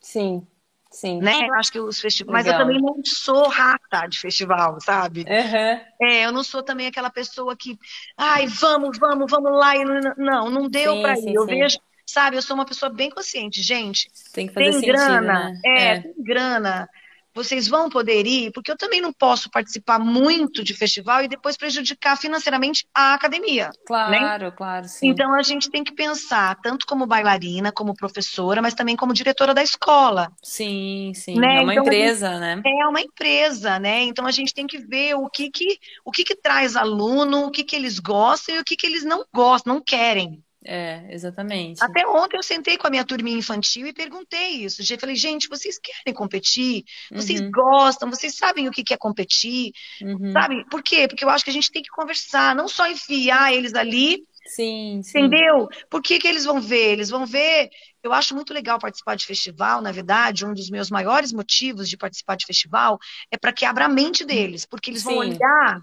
Sim, 0.00 0.46
sim. 0.92 1.20
né? 1.20 1.48
Eu 1.48 1.54
acho 1.54 1.72
que 1.72 1.80
os 1.80 2.00
festivais. 2.00 2.44
Mas 2.44 2.52
eu 2.52 2.58
também 2.58 2.80
não 2.80 3.00
sou 3.04 3.48
rata 3.48 4.06
de 4.06 4.18
festival, 4.18 4.80
sabe? 4.80 5.24
Uhum. 5.28 6.06
É, 6.08 6.26
eu 6.26 6.32
não 6.32 6.44
sou 6.44 6.62
também 6.62 6.86
aquela 6.86 7.10
pessoa 7.10 7.56
que, 7.56 7.78
ai, 8.16 8.46
vamos, 8.46 8.98
vamos, 8.98 9.30
vamos 9.30 9.52
lá. 9.52 9.76
E 9.76 9.84
não, 10.16 10.50
não, 10.50 10.68
deu 10.68 10.94
sim, 10.94 11.30
ir. 11.30 11.34
Eu 11.34 11.42
sim. 11.42 11.48
vejo, 11.48 11.78
sabe, 12.06 12.36
eu 12.36 12.42
sou 12.42 12.54
uma 12.54 12.66
pessoa 12.66 12.90
bem 12.90 13.10
consciente, 13.10 13.62
gente. 13.62 14.08
Tem 14.32 14.46
que 14.46 14.52
fazer 14.52 14.66
Tem 14.66 14.72
sentido, 14.74 14.92
grana, 14.92 15.50
né? 15.50 15.60
é, 15.64 16.00
tem 16.00 16.14
grana. 16.18 16.88
Vocês 17.34 17.66
vão 17.66 17.88
poder 17.88 18.26
ir, 18.26 18.52
porque 18.52 18.70
eu 18.70 18.76
também 18.76 19.00
não 19.00 19.12
posso 19.12 19.50
participar 19.50 19.98
muito 19.98 20.62
de 20.62 20.74
festival 20.74 21.24
e 21.24 21.28
depois 21.28 21.56
prejudicar 21.56 22.16
financeiramente 22.16 22.86
a 22.94 23.14
academia. 23.14 23.70
Claro, 23.86 24.52
claro, 24.52 24.86
sim. 24.86 25.08
Então 25.08 25.34
a 25.34 25.42
gente 25.42 25.70
tem 25.70 25.82
que 25.82 25.94
pensar, 25.94 26.56
tanto 26.62 26.86
como 26.86 27.06
bailarina, 27.06 27.72
como 27.72 27.94
professora, 27.94 28.60
mas 28.60 28.74
também 28.74 28.96
como 28.96 29.14
diretora 29.14 29.54
da 29.54 29.62
escola. 29.62 30.30
Sim, 30.42 31.12
sim. 31.14 31.38
Né? 31.38 31.56
É 31.56 31.60
uma 31.60 31.72
Então, 31.72 31.84
empresa, 31.84 32.38
né? 32.38 32.62
É 32.64 32.86
uma 32.86 33.00
empresa, 33.00 33.78
né? 33.78 34.02
Então 34.02 34.26
a 34.26 34.30
gente 34.30 34.52
tem 34.52 34.66
que 34.66 34.78
ver 34.78 35.14
o 35.14 35.28
que 35.28 35.50
que, 35.50 35.78
o 36.04 36.10
que, 36.10 36.24
que 36.24 36.36
traz 36.36 36.76
aluno, 36.76 37.46
o 37.46 37.50
que, 37.50 37.64
que 37.64 37.74
eles 37.76 37.98
gostam 37.98 38.56
e 38.56 38.58
o 38.58 38.64
que, 38.64 38.76
que 38.76 38.86
eles 38.86 39.04
não 39.04 39.24
gostam, 39.34 39.74
não 39.74 39.80
querem. 39.80 40.42
É, 40.64 41.06
exatamente. 41.12 41.80
Até 41.80 42.06
ontem 42.06 42.36
eu 42.36 42.42
sentei 42.42 42.78
com 42.78 42.86
a 42.86 42.90
minha 42.90 43.04
turminha 43.04 43.36
infantil 43.38 43.86
e 43.86 43.92
perguntei 43.92 44.64
isso. 44.64 44.82
Eu 44.88 44.98
falei, 45.00 45.16
gente, 45.16 45.48
vocês 45.48 45.78
querem 45.78 46.14
competir? 46.14 46.84
Vocês 47.14 47.40
Uhum, 47.40 47.52
gostam? 47.52 48.08
Vocês 48.08 48.36
sabem 48.36 48.68
o 48.68 48.70
que 48.70 48.94
é 48.94 48.96
competir? 48.96 49.72
uhum. 50.00 50.46
Sabe? 50.46 50.64
Por 50.70 50.82
quê? 50.82 51.08
Porque 51.08 51.24
eu 51.24 51.30
acho 51.30 51.44
que 51.44 51.50
a 51.50 51.52
gente 51.54 51.72
tem 51.72 51.82
que 51.82 51.90
conversar, 51.90 52.54
não 52.54 52.68
só 52.68 52.86
enfiar 52.88 53.52
eles 53.52 53.74
ali, 53.74 54.24
Sim, 54.44 55.02
sim. 55.02 55.42
entendeu? 55.42 55.68
Por 55.90 56.02
que 56.02 56.18
que 56.18 56.28
eles 56.28 56.44
vão 56.44 56.60
ver? 56.60 56.92
Eles 56.92 57.10
vão 57.10 57.26
ver. 57.26 57.70
Eu 58.02 58.12
acho 58.12 58.34
muito 58.34 58.54
legal 58.54 58.78
participar 58.78 59.16
de 59.16 59.26
festival, 59.26 59.82
na 59.82 59.92
verdade, 59.92 60.46
um 60.46 60.54
dos 60.54 60.70
meus 60.70 60.90
maiores 60.90 61.32
motivos 61.32 61.88
de 61.88 61.96
participar 61.96 62.36
de 62.36 62.46
festival 62.46 62.98
é 63.30 63.38
para 63.38 63.52
que 63.52 63.64
abra 63.66 63.86
a 63.86 63.88
mente 63.88 64.24
deles, 64.24 64.66
porque 64.66 64.90
eles 64.90 65.04
vão 65.04 65.14
Sim. 65.14 65.18
olhar 65.18 65.82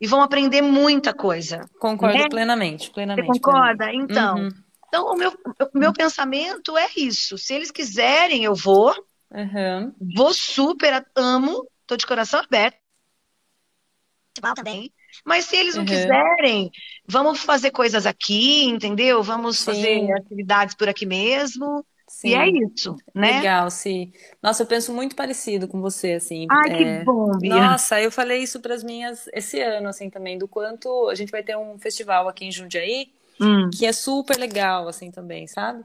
e 0.00 0.06
vão 0.06 0.22
aprender 0.22 0.62
muita 0.62 1.14
coisa. 1.14 1.60
Concordo 1.78 2.16
né? 2.22 2.28
plenamente, 2.28 2.90
Você 3.14 3.22
plenamente, 3.22 3.40
concorda? 3.40 3.84
plenamente. 3.86 4.04
Então, 4.12 4.36
Uhum, 4.38 4.48
então 4.88 5.06
o 5.12 5.16
meu, 5.16 5.30
o 5.74 5.78
meu 5.78 5.92
pensamento 5.92 6.76
é 6.76 6.88
isso. 6.96 7.38
Se 7.38 7.54
eles 7.54 7.70
quiserem, 7.70 8.44
eu 8.44 8.54
vou. 8.54 8.94
uhum. 9.30 9.94
Vou 10.16 10.34
super, 10.34 11.06
amo, 11.16 11.66
tô 11.86 11.96
de 11.96 12.06
coração 12.06 12.40
aberto. 12.40 12.78
Festival 14.34 14.54
também. 14.54 14.92
Mas 15.24 15.44
se 15.46 15.56
eles 15.56 15.76
não 15.76 15.84
quiserem, 15.84 16.70
vamos 17.06 17.40
fazer 17.40 17.70
coisas 17.72 18.06
aqui, 18.06 18.64
entendeu? 18.64 19.22
Vamos 19.22 19.58
Sim. 19.58 19.64
fazer 19.64 20.12
atividades 20.12 20.74
por 20.74 20.88
aqui 20.88 21.04
mesmo. 21.04 21.84
E 22.24 22.34
Sim. 22.34 22.34
é 22.34 22.48
isso, 22.50 22.96
né? 23.14 23.46
Legal, 23.46 23.70
sim. 23.70 24.12
Nossa, 24.42 24.62
eu 24.62 24.66
penso 24.66 24.92
muito 24.92 25.16
parecido 25.16 25.68
com 25.68 25.80
você, 25.80 26.14
assim. 26.14 26.48
Ai, 26.48 26.70
que 26.72 26.84
É, 26.84 27.04
bom, 27.04 27.38
Bia. 27.38 27.78
Nossa, 27.78 28.00
eu 28.00 28.10
falei 28.10 28.42
isso 28.42 28.60
para 28.60 28.74
as 28.74 28.82
minhas 28.82 29.28
esse 29.32 29.60
ano, 29.60 29.88
assim, 29.88 30.10
também, 30.10 30.36
do 30.38 30.48
quanto 30.48 31.08
a 31.08 31.14
gente 31.14 31.30
vai 31.30 31.42
ter 31.42 31.56
um 31.56 31.78
festival 31.78 32.28
aqui 32.28 32.44
em 32.44 32.52
Jundiaí, 32.52 33.12
Hum. 33.38 33.70
que 33.70 33.86
é 33.86 33.92
super 33.92 34.38
legal, 34.38 34.88
assim, 34.88 35.10
também, 35.10 35.46
sabe? 35.48 35.84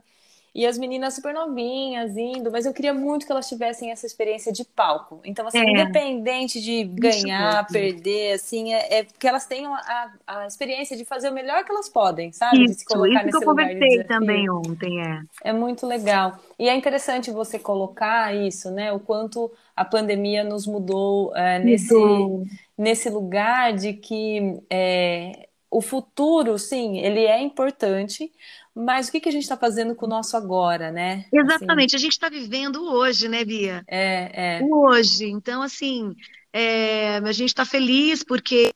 E 0.56 0.66
as 0.66 0.78
meninas 0.78 1.16
super 1.16 1.34
novinhas 1.34 2.18
indo, 2.18 2.52
mas 2.52 2.66
eu 2.66 2.74
queria 2.74 2.94
muito 2.94 3.26
que 3.28 3.32
elas 3.34 3.50
tivessem 3.50 3.92
essa 3.92 4.06
experiência 4.08 4.54
de 4.54 4.66
palco. 4.66 5.22
Então, 5.26 5.46
assim, 5.48 5.68
É. 5.68 5.70
independente 5.70 6.62
de 6.62 6.86
ganhar, 6.86 7.70
perder, 7.72 8.34
assim, 8.36 8.74
é, 8.74 9.00
é 9.02 9.06
que 9.06 9.28
elas 9.28 9.46
tenham 9.46 9.74
a, 9.76 10.14
a 10.28 10.48
experiência 10.48 10.98
de 10.98 11.06
fazer 11.06 11.30
o 11.30 11.34
melhor 11.34 11.66
que 11.66 11.72
elas 11.72 11.90
podem, 11.90 12.32
sabe? 12.34 12.66
De 12.66 12.74
se 12.74 12.86
Isso, 12.86 12.86
colocar 12.86 13.24
isso 13.24 13.30
que 13.30 13.36
eu 13.36 13.42
de 13.42 13.44
conversei 13.44 14.04
desafio. 14.04 14.06
também 14.06 14.50
ontem, 14.50 15.02
é. 15.02 15.22
É 15.44 15.54
muito 15.54 15.86
legal. 15.86 16.40
E 16.58 16.68
é 16.70 16.76
interessante 16.76 17.30
você 17.32 17.60
colocar 17.60 18.34
isso, 18.36 18.72
né? 18.72 18.92
O 18.92 19.00
quanto 19.00 19.52
a 19.76 19.86
pandemia 19.86 20.44
nos 20.44 20.66
mudou 20.66 21.36
é, 21.36 21.60
nesse, 21.60 21.94
Mudou. 21.94 22.46
nesse 22.78 23.10
lugar 23.10 23.74
de 23.74 23.94
que 23.94 24.60
é, 24.70 25.50
o 25.70 25.82
futuro, 25.82 26.58
sim, 26.58 26.98
ele 27.00 27.26
é 27.26 27.40
importante, 27.42 28.32
mas 28.76 29.08
o 29.08 29.12
que 29.12 29.20
que 29.22 29.30
a 29.30 29.32
gente 29.32 29.44
está 29.44 29.58
fazendo 29.58 29.96
com 29.96 30.06
o 30.06 30.10
nosso 30.10 30.36
agora, 30.38 30.92
né? 30.92 31.26
Assim, 31.38 31.38
Exatamente, 31.38 31.96
a 31.96 32.00
gente 32.00 32.12
está 32.12 32.30
vivendo 32.30 32.84
hoje, 32.84 33.28
né, 33.28 33.44
Bia? 33.46 33.84
é, 33.88 34.58
é, 34.58 34.62
hoje. 34.64 35.26
Então, 35.30 35.62
assim, 35.62 36.14
é, 36.54 37.18
a 37.18 37.32
gente 37.32 37.50
está 37.50 37.66
feliz 37.66 38.24
porque 38.24 38.72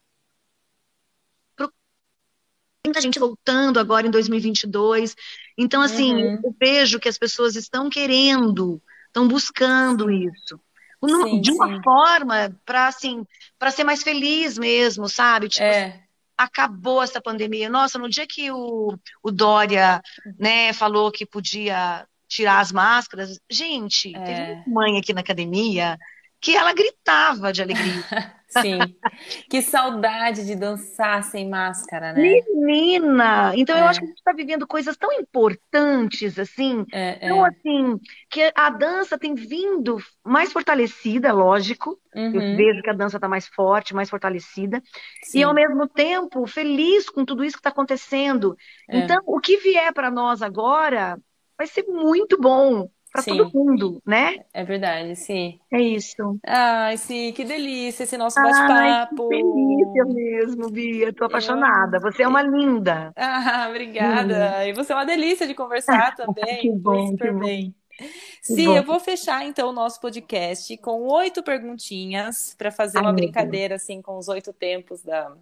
muita 2.86 3.02
gente 3.02 3.20
voltando 3.20 3.80
agora 3.80 4.08
em 4.08 4.12
2022. 4.12 5.16
Então, 5.58 5.82
assim, 5.82 6.14
Uhum. 6.14 6.42
eu 6.44 6.56
vejo 6.60 7.00
que 7.00 7.10
as 7.10 7.18
pessoas 7.18 7.56
estão 7.56 7.90
querendo, 7.90 8.82
estão 9.08 9.28
buscando 9.28 10.10
isso. 10.10 10.60
Sim, 11.06 11.42
De 11.42 11.52
uma 11.52 11.68
sim. 11.68 11.82
forma 11.84 12.56
para 12.66 12.88
assim, 12.88 13.26
para 13.58 13.72
ser 13.72 13.84
mais 13.84 14.04
feliz 14.04 14.58
mesmo, 14.58 15.08
sabe? 15.08 15.48
Tipo, 15.50 15.64
É, 15.64 16.04
acabou 16.39 17.04
essa 17.04 17.21
pandemia. 17.21 17.69
Nossa, 17.69 17.99
no 17.99 18.10
dia 18.10 18.25
que 18.25 18.49
o, 18.49 18.97
o 19.21 19.30
Dória, 19.30 20.02
né, 20.39 20.71
falou 20.71 21.12
que 21.12 21.25
podia 21.25 22.08
tirar 22.30 22.62
as 22.62 22.71
máscaras, 22.71 23.38
gente, 23.49 24.13
teve 24.13 24.32
é, 24.32 24.63
uma 24.65 24.82
mãe 24.82 24.97
aqui 24.97 25.12
na 25.12 25.19
academia 25.19 25.97
que 26.39 26.56
ela 26.56 26.73
gritava 26.73 27.52
de 27.52 27.62
alegria. 27.62 28.06
sim. 28.50 28.96
Que 29.50 29.62
saudade 29.62 30.46
de 30.46 30.56
dançar 30.56 31.24
sem 31.24 31.50
máscara, 31.50 32.14
né? 32.14 32.42
Menina! 32.52 33.54
Então 33.56 33.78
eu 33.78 33.86
acho 33.88 34.00
que 34.00 34.06
a 34.06 34.08
É, 34.08 34.10
gente 34.10 34.18
está 34.18 34.34
vivendo 34.34 34.68
coisas 34.68 34.98
tão 34.98 35.12
importantes 35.14 36.38
assim. 36.40 36.86
é, 36.92 37.00
Então, 37.24 37.44
é. 37.46 37.46
assim, 37.46 38.00
que 38.30 38.52
a 38.56 38.70
dança 38.70 39.18
tem 39.18 39.36
vindo 39.36 39.98
mais 40.24 40.52
fortalecida, 40.52 41.32
lógico. 41.32 42.00
Eu 42.32 42.42
Uhum, 42.42 42.52
vejo 42.52 42.82
que 42.82 42.90
a 42.90 42.94
dança 42.94 43.18
está 43.18 43.28
mais 43.28 43.48
forte, 43.48 43.94
mais 43.94 44.10
fortalecida. 44.10 44.82
E 45.34 45.44
ao 45.44 45.54
sim, 45.54 45.56
mesmo 45.56 45.88
tempo, 45.88 46.46
feliz 46.48 47.10
com 47.10 47.24
tudo 47.26 47.44
isso 47.44 47.56
que 47.58 47.60
está 47.62 47.70
acontecendo. 47.70 48.56
é, 48.88 49.10
Então, 49.10 49.20
o 49.26 49.40
que 49.40 49.58
vier 49.58 49.94
para 49.94 50.12
nós 50.12 50.42
agora 50.42 51.20
vai 51.58 51.68
ser 51.68 51.84
muito 51.88 52.38
bom 52.40 52.90
para 53.12 53.24
todo 53.24 53.50
mundo, 53.54 54.02
né? 54.06 54.38
é 54.54 54.63
verdade, 54.63 55.15
sim. 55.15 55.60
É 55.72 55.82
isso. 55.82 56.39
Ai, 56.45 56.98
sim, 56.98 57.34
que 57.34 57.43
delícia 57.45 58.04
esse 58.04 58.17
nosso 58.17 58.41
Ai, 58.45 58.95
que 58.95 59.15
bate-papo. 59.15 59.26
delícia 59.28 60.06
mesmo, 60.06 60.69
Bia. 60.72 61.13
Tô 61.13 61.26
Eu 61.26 61.26
apaixonada. 61.26 62.00
Você 62.00 62.24
é 62.24 62.28
uma 62.28 62.41
linda. 62.41 63.13
Ah, 63.15 63.67
Hum. 64.00 64.54
obrigada. 64.56 64.65
E 64.67 64.74
você 64.74 64.93
é 64.93 64.95
uma 64.95 65.06
delícia 65.06 65.45
de 65.48 65.54
conversar 65.56 66.15
também. 66.15 66.58
Que 66.60 66.72
bom, 66.74 67.17
que 67.17 67.28
super 67.28 67.34
bom, 67.34 67.50
bem. 67.50 67.76
que 68.45 68.54
Sim, 68.54 68.76
eu 68.78 68.84
vou 68.86 69.00
fechar 69.00 69.45
então 69.45 69.69
o 69.69 69.74
nosso 69.74 70.00
podcast 70.02 70.78
com 70.80 71.04
oito 71.08 71.43
perguntinhas 71.43 72.56
para 72.58 72.72
fazer 72.72 73.00
Ai, 73.00 73.02
uma 73.02 73.13
Deus. 73.13 73.13
brincadeira 73.13 73.76
assim 73.76 74.02
com 74.02 74.17
os 74.17 74.28
oito 74.30 74.54
tempos 74.54 75.04
da, 75.04 75.36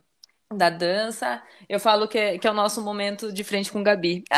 da 0.54 0.70
dança. 0.70 1.42
Eu 1.68 1.80
falo 1.80 2.08
que 2.08 2.18
é, 2.18 2.38
que 2.38 2.48
é 2.48 2.52
o 2.52 2.54
nosso 2.54 2.82
momento 2.82 3.32
de 3.32 3.44
frente 3.44 3.72
com 3.72 3.84
Gabi. 3.84 4.24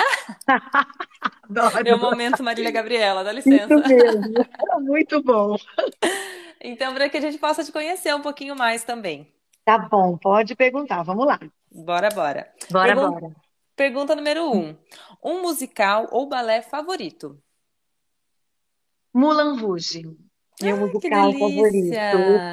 Ah, 0.48 1.68
Adoro. 1.72 1.84
meu 1.84 1.98
momento 1.98 2.44
Marília 2.44 2.70
Gabriela, 2.70 3.24
dá 3.24 3.34
Isso 3.34 3.50
licença. 3.50 3.76
mesmo. 3.76 4.34
Muito 4.82 5.22
bom. 5.24 5.56
Então, 6.62 6.94
para 6.94 7.08
que 7.08 7.16
a 7.16 7.22
gente 7.22 7.38
possa 7.38 7.64
te 7.64 7.72
conhecer 7.72 8.14
um 8.14 8.22
pouquinho 8.22 8.54
mais 8.54 8.84
também. 8.84 9.34
Tá 9.64 9.78
bom, 9.80 10.18
pode 10.18 10.56
perguntar. 10.58 11.04
Vamos 11.04 11.26
lá. 11.26 11.40
Bora, 11.72 12.10
bora. 12.10 12.52
Bora, 12.70 12.94
Pergun- 12.94 13.12
bora. 13.20 13.36
Pergunta 13.78 14.14
número 14.16 14.52
um. 14.52 14.76
Um 15.24 15.42
musical 15.42 16.08
ou 16.12 16.28
balé 16.28 16.62
favorito? 16.62 17.42
Mulan 19.14 19.56
Rouge. 19.58 20.04
Meu 20.62 20.76
Ai, 20.76 20.82
musical 20.82 21.34
favorito. 21.34 21.98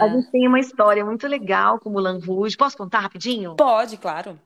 A 0.01 0.09
gente 0.09 0.31
tem 0.31 0.47
uma 0.47 0.61
história 0.61 1.05
muito 1.05 1.27
legal 1.27 1.79
com 1.81 1.91
Mulan 1.91 2.19
Rouge. 2.19 2.57
Posso 2.57 2.77
contar 2.77 3.01
rapidinho? 3.01 3.57
Pode, 3.57 3.97
claro. 3.97 4.39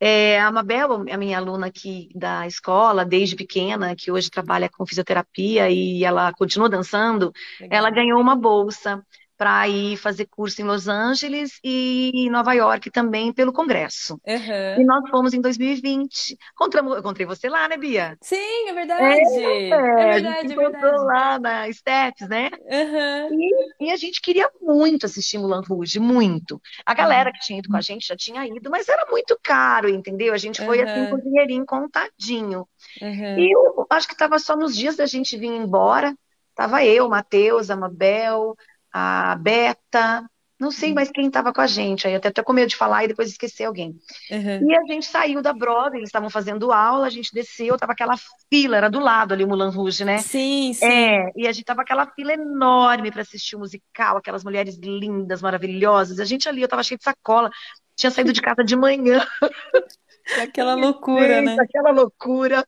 É, 0.00 0.40
a 0.40 0.50
Mabel, 0.50 1.04
a 1.10 1.16
minha 1.16 1.38
aluna 1.38 1.68
aqui 1.68 2.10
da 2.14 2.46
escola, 2.46 3.04
desde 3.04 3.36
pequena, 3.36 3.94
que 3.96 4.10
hoje 4.10 4.30
trabalha 4.30 4.68
com 4.68 4.84
fisioterapia 4.84 5.70
e 5.70 6.04
ela 6.04 6.32
continua 6.34 6.68
dançando, 6.68 7.32
ela 7.70 7.88
Legal. 7.88 8.04
ganhou 8.04 8.20
uma 8.20 8.34
bolsa 8.34 9.02
para 9.36 9.68
ir 9.68 9.96
fazer 9.96 10.26
curso 10.26 10.60
em 10.62 10.64
Los 10.64 10.88
Angeles 10.88 11.58
e 11.64 12.28
Nova 12.30 12.52
York 12.54 12.90
também 12.90 13.32
pelo 13.32 13.52
Congresso. 13.52 14.20
Aham. 14.26 14.76
E 14.76 14.84
nós 14.84 15.08
fomos 15.10 15.34
em 15.34 15.40
2020. 15.40 16.36
Encontramos, 16.54 16.94
eu 16.94 17.00
encontrei 17.00 17.26
você 17.26 17.48
lá, 17.48 17.68
né, 17.68 17.76
Bia? 17.78 18.18
Sim, 18.22 18.68
é 18.68 18.72
verdade. 18.72 19.38
É, 19.38 19.76
É 19.96 20.06
a 20.14 20.18
gente 20.20 20.46
verdade, 20.46 20.52
é 20.52 20.56
encontrou 20.56 20.92
verdade. 20.96 21.04
lá 21.04 21.38
na 21.38 21.72
Steps, 21.72 22.28
né? 22.28 22.50
Aham. 22.70 23.34
E, 23.80 23.86
e 23.86 23.90
a 23.92 23.96
gente 23.96 24.20
queria 24.20 24.50
muito 24.60 25.06
assistir 25.06 25.38
Moulin 25.38 25.62
Rouge, 25.66 25.98
muito. 26.00 26.60
A 26.84 26.94
galera 26.94 27.30
Uhum. 27.30 27.32
que 27.32 27.40
tinha 27.40 27.58
ido 27.58 27.68
com 27.68 27.76
a 27.76 27.80
gente 27.80 28.06
já 28.06 28.16
tinha 28.16 28.46
ido, 28.46 28.70
mas 28.70 28.88
era 28.88 29.06
muito 29.10 29.38
caro, 29.42 29.88
entendeu? 29.88 30.34
A 30.34 30.38
gente 30.38 30.60
foi 30.60 30.82
assim 30.82 31.06
com 31.06 31.16
o 31.16 31.22
dinheirinho 31.22 31.64
contadinho. 31.66 32.68
Aham. 33.00 33.36
E 33.36 33.54
eu 33.54 33.86
acho 33.90 34.06
que 34.08 34.14
estava 34.14 34.38
só 34.38 34.56
nos 34.56 34.76
dias 34.76 34.96
da 34.96 35.06
gente 35.06 35.36
vir 35.38 35.48
embora. 35.48 36.16
Tava 36.54 36.84
eu, 36.84 37.08
Matheus, 37.08 37.70
a 37.70 37.76
Mabel, 37.76 38.56
a 38.94 39.36
Beta, 39.36 40.24
não 40.58 40.70
sei 40.70 40.94
mais 40.94 41.10
quem 41.10 41.26
estava 41.26 41.52
com 41.52 41.60
a 41.60 41.66
gente. 41.66 42.06
Aí 42.06 42.14
até 42.14 42.30
tô 42.30 42.44
com 42.44 42.52
medo 42.52 42.68
de 42.68 42.76
falar 42.76 43.04
e 43.04 43.08
depois 43.08 43.28
esquecer 43.28 43.64
alguém. 43.64 43.98
Aham. 44.30 44.60
E 44.62 44.76
a 44.76 44.84
gente 44.86 45.06
saiu 45.06 45.42
da 45.42 45.52
Broadway, 45.52 45.98
eles 45.98 46.08
estavam 46.08 46.30
fazendo 46.30 46.72
aula, 46.72 47.06
a 47.06 47.10
gente 47.10 47.34
desceu, 47.34 47.76
tava 47.76 47.92
aquela 47.92 48.14
fila, 48.48 48.76
era 48.76 48.88
do 48.88 49.00
lado 49.00 49.34
ali 49.34 49.42
o 49.42 49.48
Moulin 49.48 49.70
Rouge, 49.70 50.04
né? 50.04 50.18
Sim, 50.18 50.72
sim. 50.72 50.86
É, 50.86 51.32
e 51.36 51.48
a 51.48 51.52
gente 51.52 51.64
tava 51.64 51.82
aquela 51.82 52.06
fila 52.06 52.32
enorme 52.32 53.10
para 53.10 53.22
assistir 53.22 53.56
o 53.56 53.58
musical, 53.58 54.16
aquelas 54.16 54.44
mulheres 54.44 54.76
lindas, 54.76 55.42
maravilhosas. 55.42 56.20
A 56.20 56.24
gente 56.24 56.48
ali, 56.48 56.62
eu 56.62 56.68
tava 56.68 56.84
cheia 56.84 56.98
de 56.98 57.04
sacola, 57.04 57.50
tinha 57.96 58.10
saído 58.10 58.32
de 58.32 58.40
casa 58.40 58.62
de 58.62 58.76
manhã, 58.76 59.26
Aquela 60.40 60.74
loucura, 60.74 61.42
né? 61.42 61.56
aquela 61.60 61.90
loucura. 61.90 62.66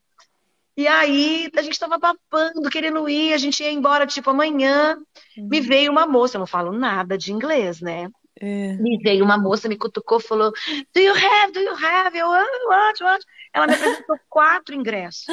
E 0.76 0.86
aí 0.86 1.50
a 1.56 1.62
gente 1.62 1.78
tava 1.78 1.98
babando, 1.98 2.68
querendo 2.70 3.08
ir, 3.08 3.32
a 3.32 3.38
gente 3.38 3.62
ia 3.62 3.70
embora 3.72 4.06
tipo 4.06 4.30
amanhã. 4.30 4.96
Me 5.36 5.60
Uhum. 5.60 5.66
veio 5.66 5.90
uma 5.92 6.06
moça, 6.06 6.36
eu 6.36 6.40
não 6.40 6.46
falo 6.46 6.70
nada 6.72 7.16
de 7.16 7.32
inglês, 7.32 7.80
né? 7.80 8.08
É. 8.38 8.74
Me 8.74 8.98
veio 8.98 9.24
uma 9.24 9.38
moça, 9.38 9.68
me 9.68 9.76
cutucou, 9.78 10.20
falou: 10.20 10.52
Do 10.92 11.00
you 11.00 11.14
have? 11.14 11.52
Do 11.52 11.60
you 11.60 11.74
have? 11.74 12.16
Eu, 12.18 12.30
ah, 12.30 12.44
what, 12.68 13.02
what? 13.02 13.24
Ela 13.54 13.66
me 13.66 13.74
apresentou 13.74 14.18
quatro 14.28 14.74
ingressos. 14.74 15.24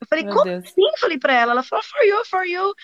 Eu 0.00 0.06
falei, 0.08 0.24
Meu 0.24 0.32
como 0.32 0.44
Deus. 0.44 0.64
assim? 0.64 0.82
Falei 0.98 1.18
pra 1.18 1.32
ela. 1.34 1.52
Ela 1.52 1.62
falou, 1.62 1.84
for 1.84 2.02
you, 2.04 2.24
for 2.24 2.44
you. 2.44 2.74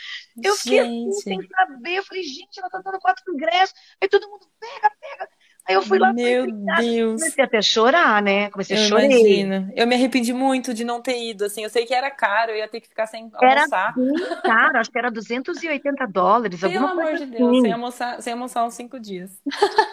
Eu 0.42 0.54
fiquei 0.56 0.78
assim, 0.80 1.10
sem 1.12 1.40
Gente, 1.40 1.48
saber. 1.48 1.94
Eu 1.98 2.04
falei, 2.04 2.22
gente, 2.22 2.58
ela 2.58 2.68
tá 2.70 2.80
dando 2.84 3.00
quatro 3.00 3.32
ingressos. 3.32 3.74
Aí 4.00 4.08
todo 4.08 4.28
mundo, 4.28 4.46
pega, 4.60 4.90
pega. 5.00 5.28
Aí 5.66 5.74
eu 5.74 5.82
fui 5.82 5.98
lá, 5.98 6.12
meu. 6.12 6.46
Deus. 6.74 7.20
Comecei 7.20 7.44
até 7.44 7.58
a 7.58 7.62
chorar, 7.62 8.22
né? 8.22 8.50
Comecei 8.50 8.74
a 8.76 8.76
Eu 8.76 8.80
chorar. 8.80 9.08
imagino. 9.08 9.70
Eu 9.76 9.86
me 9.86 9.94
arrependi 9.94 10.32
muito 10.32 10.72
de 10.74 10.84
não 10.84 11.00
ter 11.02 11.18
ido, 11.22 11.44
assim. 11.44 11.62
Eu 11.62 11.70
sei 11.70 11.86
que 11.86 11.94
era 11.94 12.10
caro, 12.10 12.52
eu 12.52 12.56
ia 12.56 12.68
ter 12.68 12.80
que 12.80 12.88
ficar 12.88 13.06
sem 13.06 13.30
Era 13.40 13.66
almoçar. 13.66 13.94
bem 13.94 14.26
caro, 14.44 14.78
acho 14.78 14.90
que 14.90 14.98
era 14.98 15.10
280 15.10 16.06
dólares, 16.06 16.62
Pelo 16.62 16.64
alguma 16.64 16.88
amor 16.88 17.12
coisa 17.12 17.16
de 17.16 17.26
Deus, 17.26 17.58
sem 17.58 17.70
assim. 17.70 17.72
almoçar, 17.72 18.22
sem 18.22 18.32
almoçar 18.32 18.64
uns 18.64 18.74
cinco 18.74 18.98
dias. 18.98 19.42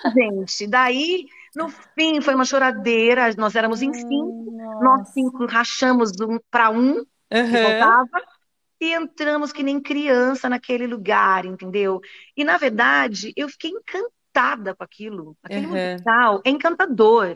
Gente, 0.03 0.67
daí, 0.67 1.25
no 1.55 1.69
fim, 1.69 2.21
foi 2.21 2.34
uma 2.36 2.45
choradeira. 2.45 3.34
Nós 3.38 3.55
éramos 3.55 3.81
em 3.81 3.93
cinco. 3.93 4.36
Hum, 4.36 4.55
Nós 4.79 4.99
nossa. 4.99 5.13
cinco 5.13 5.45
rachamos 5.45 6.12
um 6.21 6.39
para 6.49 6.69
um 6.71 7.03
que 7.49 7.57
Aham. 7.57 7.57
voltava 7.57 8.10
e 8.81 8.93
entramos 8.93 9.51
que 9.53 9.63
nem 9.63 9.81
criança 9.81 10.49
naquele 10.49 10.88
lugar, 10.88 11.45
entendeu? 11.45 12.01
E 12.38 12.43
na 12.45 12.57
verdade, 12.57 13.34
eu 13.38 13.49
fiquei 13.49 13.71
encantada 13.71 14.13
com 14.75 14.83
aquilo. 14.83 15.37
Aquele 15.43 15.67
Aham. 15.67 15.67
musical 15.67 16.41
é 16.45 16.49
encantador, 16.49 17.33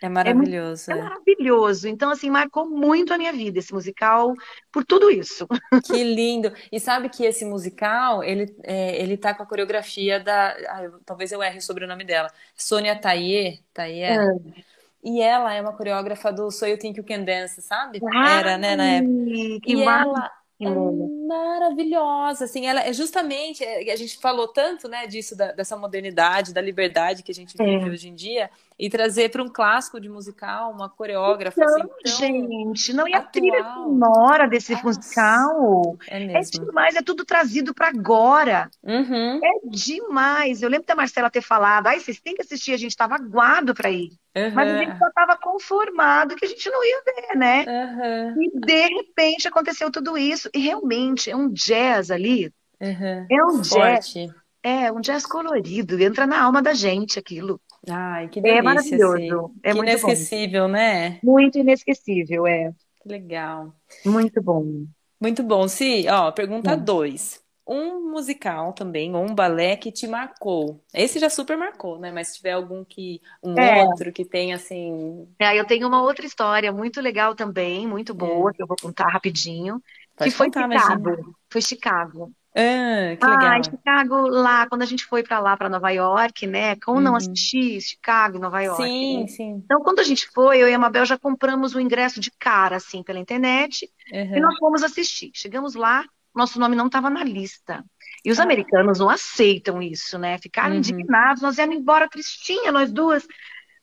É 0.00 0.08
é, 0.24 0.30
maravilhoso, 0.30 0.90
é 0.90 0.94
é. 0.94 0.96
maravilhoso. 0.96 1.88
Então, 1.88 2.10
assim, 2.10 2.30
marcou 2.30 2.68
muito 2.68 3.14
a 3.14 3.18
minha 3.18 3.32
vida 3.32 3.58
esse 3.60 3.72
musical 3.74 4.34
por 4.72 4.84
tudo 4.84 5.10
isso. 5.10 5.46
Que 5.82 6.02
lindo! 6.02 6.52
E 6.72 6.80
sabe 6.80 7.08
que 7.08 7.24
esse 7.24 7.44
musical, 7.44 8.22
ele, 8.24 8.46
é, 8.64 9.00
ele 9.00 9.16
tá 9.16 9.32
com 9.34 9.42
a 9.42 9.46
coreografia 9.46 10.18
da. 10.18 10.50
ah, 10.68 10.82
eu- 10.84 11.00
talvez 11.04 11.30
eu 11.32 11.42
erre 11.42 11.60
sobre 11.60 11.84
o 11.84 11.86
sobrenome 11.86 12.04
dela. 12.04 12.32
Sônia 12.56 12.98
Thayer, 13.00 13.60
Thayer. 13.72 14.20
É. 14.20 14.56
E 15.04 15.20
ela 15.22 15.54
é 15.54 15.60
uma 15.60 15.72
coreógrafa 15.76 16.32
do 16.32 16.50
So 16.50 16.66
You 16.66 16.78
Think 16.78 16.98
You 16.98 17.04
Can 17.06 17.24
Dance, 17.24 17.62
sabe? 17.62 18.04
Ai, 18.14 18.40
Era, 18.40 18.58
né, 18.58 18.76
na 18.76 18.84
época. 18.86 19.14
que 19.62 19.74
E 19.74 19.82
ela 19.82 20.32
é 20.64 21.26
maravilhosa, 21.26 22.44
assim, 22.46 22.66
ela 22.66 22.82
é 22.82 22.92
justamente, 22.92 23.62
é, 23.64 23.92
a 23.92 23.96
gente 23.96 24.16
falou 24.18 24.48
tanto, 24.48 24.88
né, 24.88 25.06
disso, 25.06 25.36
da- 25.36 25.52
dessa 25.52 25.76
modernidade, 25.76 26.54
da 26.54 26.60
liberdade 26.60 27.22
que 27.22 27.30
a 27.30 27.34
gente 27.34 27.56
vive 27.56 27.84
É. 27.88 27.90
hoje 27.90 28.08
em 28.08 28.14
dia, 28.14 28.50
e 28.78 28.90
trazer 28.90 29.30
para 29.30 29.42
um 29.42 29.48
clássico 29.52 30.00
de 30.00 30.08
musical 30.08 30.70
uma 30.72 30.88
coreógrafa, 30.90 31.64
assim, 31.64 31.82
Então, 31.82 32.02
tão 32.02 32.20
gente, 32.20 32.92
não, 32.92 33.08
e 33.08 33.14
a 33.14 33.22
trilha 33.22 33.64
sonora 33.74 34.48
desse 34.48 34.74
Nossa, 34.74 34.82
musical 34.82 35.98
é 36.06 36.18
é 36.32 36.40
mesmo. 36.40 36.66
demais, 36.66 36.96
é 36.96 37.02
tudo 37.02 37.24
trazido 37.24 37.74
para 37.74 37.88
agora. 37.88 38.72
Uhum, 38.82 39.40
É 39.42 39.50
demais. 39.68 40.62
Eu 40.62 40.68
lembro 40.70 40.86
da 40.86 40.94
Marcela 40.94 41.30
ter 41.30 41.42
falado, 41.42 41.86
ai, 41.88 42.00
vocês 42.00 42.20
têm 42.20 42.34
que 42.34 42.42
assistir, 42.42 42.72
a 42.72 42.76
gente 42.76 42.90
estava 42.92 43.14
aguado 43.16 43.74
para 43.74 43.90
ir. 43.90 44.18
Mas 44.52 44.70
a 44.70 44.76
gente 44.76 44.92
uhum, 44.92 44.98
só 44.98 45.08
estava 45.08 45.36
conformado 45.38 46.36
que 46.36 46.44
a 46.44 46.48
gente 46.48 46.70
não 46.70 46.84
ia 46.84 47.02
ver, 47.04 47.36
né? 47.38 47.66
uhum, 47.66 48.36
E 48.36 48.50
de 48.60 48.88
repente 48.88 49.48
aconteceu 49.48 49.90
tudo 49.90 50.16
isso. 50.18 50.50
E 50.54 50.58
realmente 50.60 51.30
é 51.30 51.36
um 51.36 51.50
jazz 51.52 52.10
ali, 52.10 52.52
uhum. 52.80 53.30
é 53.30 53.44
um 53.44 53.60
jazz, 53.60 54.06
Forte. 54.08 54.34
é 54.62 54.92
um 54.92 55.00
jazz 55.00 55.26
colorido, 55.26 56.00
entra 56.02 56.26
na 56.26 56.42
alma 56.42 56.62
da 56.62 56.74
gente 56.74 57.18
aquilo. 57.18 57.60
Ai, 57.88 58.28
que 58.28 58.40
É 58.42 58.62
delícia, 58.62 58.62
maravilhoso, 58.62 58.98
assim. 58.98 59.52
é 59.62 59.72
Que 59.72 59.78
muito 59.78 59.98
bom. 59.98 60.16
inesquecível, 60.16 60.68
né? 60.68 61.22
Muito 61.22 61.58
inesquecível, 61.58 62.46
é. 62.46 62.72
Que 63.02 63.08
legal. 63.08 63.74
Muito 64.04 64.40
bom. 64.42 64.86
Muito 65.20 65.42
bom. 65.42 65.66
Si, 65.68 66.06
ó, 66.08 66.30
pergunta 66.32 66.76
Bom. 66.76 66.76
2. 66.76 67.42
Um 67.68 68.10
musical 68.12 68.72
também, 68.72 69.14
ou 69.14 69.24
um 69.24 69.34
balé 69.34 69.76
que 69.76 69.90
te 69.90 70.06
marcou. 70.06 70.84
Esse 70.94 71.18
já 71.18 71.28
super 71.28 71.56
marcou, 71.56 71.98
né? 71.98 72.12
Mas 72.12 72.28
se 72.28 72.36
tiver 72.36 72.52
algum 72.52 72.84
que, 72.84 73.20
um 73.42 73.58
É, 73.58 73.86
outro 73.88 74.12
que 74.12 74.24
tem 74.24 74.52
assim. 74.54 75.26
é, 75.38 75.58
eu 75.58 75.66
tenho 75.66 75.86
uma 75.88 76.02
outra 76.02 76.24
história 76.26 76.72
muito 76.72 77.00
legal 77.00 77.34
também, 77.34 77.86
muito 77.86 78.14
boa, 78.14 78.52
É, 78.52 78.52
que 78.52 78.62
eu 78.62 78.66
vou 78.66 78.76
contar 78.80 79.08
rapidinho, 79.08 79.82
que 80.20 80.30
pode 80.30 80.30
foi 80.30 80.48
contar, 80.50 80.64
imagina. 80.64 81.10
Chicago. 81.10 81.36
Foi 81.50 81.60
Chicago. 81.62 82.32
Ah, 82.56 83.16
que 83.16 83.24
Ah, 83.24 83.30
legal. 83.30 83.62
Chicago 83.64 84.28
lá, 84.28 84.66
quando 84.68 84.82
a 84.82 84.86
gente 84.86 85.04
foi 85.04 85.22
pra 85.22 85.38
lá, 85.38 85.56
pra 85.56 85.68
Nova 85.68 85.90
York, 85.90 86.46
né? 86.46 86.76
Como 86.76 87.00
não 87.00 87.12
Uhum. 87.12 87.16
assistir 87.18 87.80
Chicago 87.80 88.36
e 88.36 88.40
Nova 88.40 88.60
York, 88.62 89.06
né? 89.12 89.24
Sim, 89.24 89.26
sim. 89.28 89.62
Então, 89.64 89.80
quando 89.82 90.00
a 90.00 90.02
gente 90.04 90.28
foi, 90.32 90.58
eu 90.62 90.68
e 90.68 90.74
a 90.74 90.78
Mabel 90.78 91.04
já 91.04 91.18
compramos 91.18 91.74
o 91.74 91.80
ingresso 91.80 92.20
de 92.20 92.30
cara, 92.30 92.76
assim, 92.76 93.02
pela 93.02 93.18
internet, 93.18 93.90
e 94.08 94.16
Uhum. 94.16 94.40
nós 94.40 94.56
fomos 94.58 94.82
assistir. 94.82 95.30
Chegamos 95.34 95.74
lá, 95.74 96.04
nosso 96.34 96.58
nome 96.60 96.76
não 96.76 96.86
estava 96.86 97.10
na 97.10 97.24
lista. 97.24 97.84
E 98.24 98.30
os 98.30 98.38
Ah, 98.38 98.42
americanos 98.44 98.98
não 98.98 99.08
aceitam 99.08 99.80
isso, 99.82 100.18
né? 100.18 100.38
Ficaram 100.38 100.72
uhum. 100.72 100.78
indignados, 100.78 101.42
nós 101.42 101.58
íamos 101.58 101.76
embora 101.76 102.08
tristinha, 102.08 102.70
nós 102.72 102.92
duas. 102.92 103.26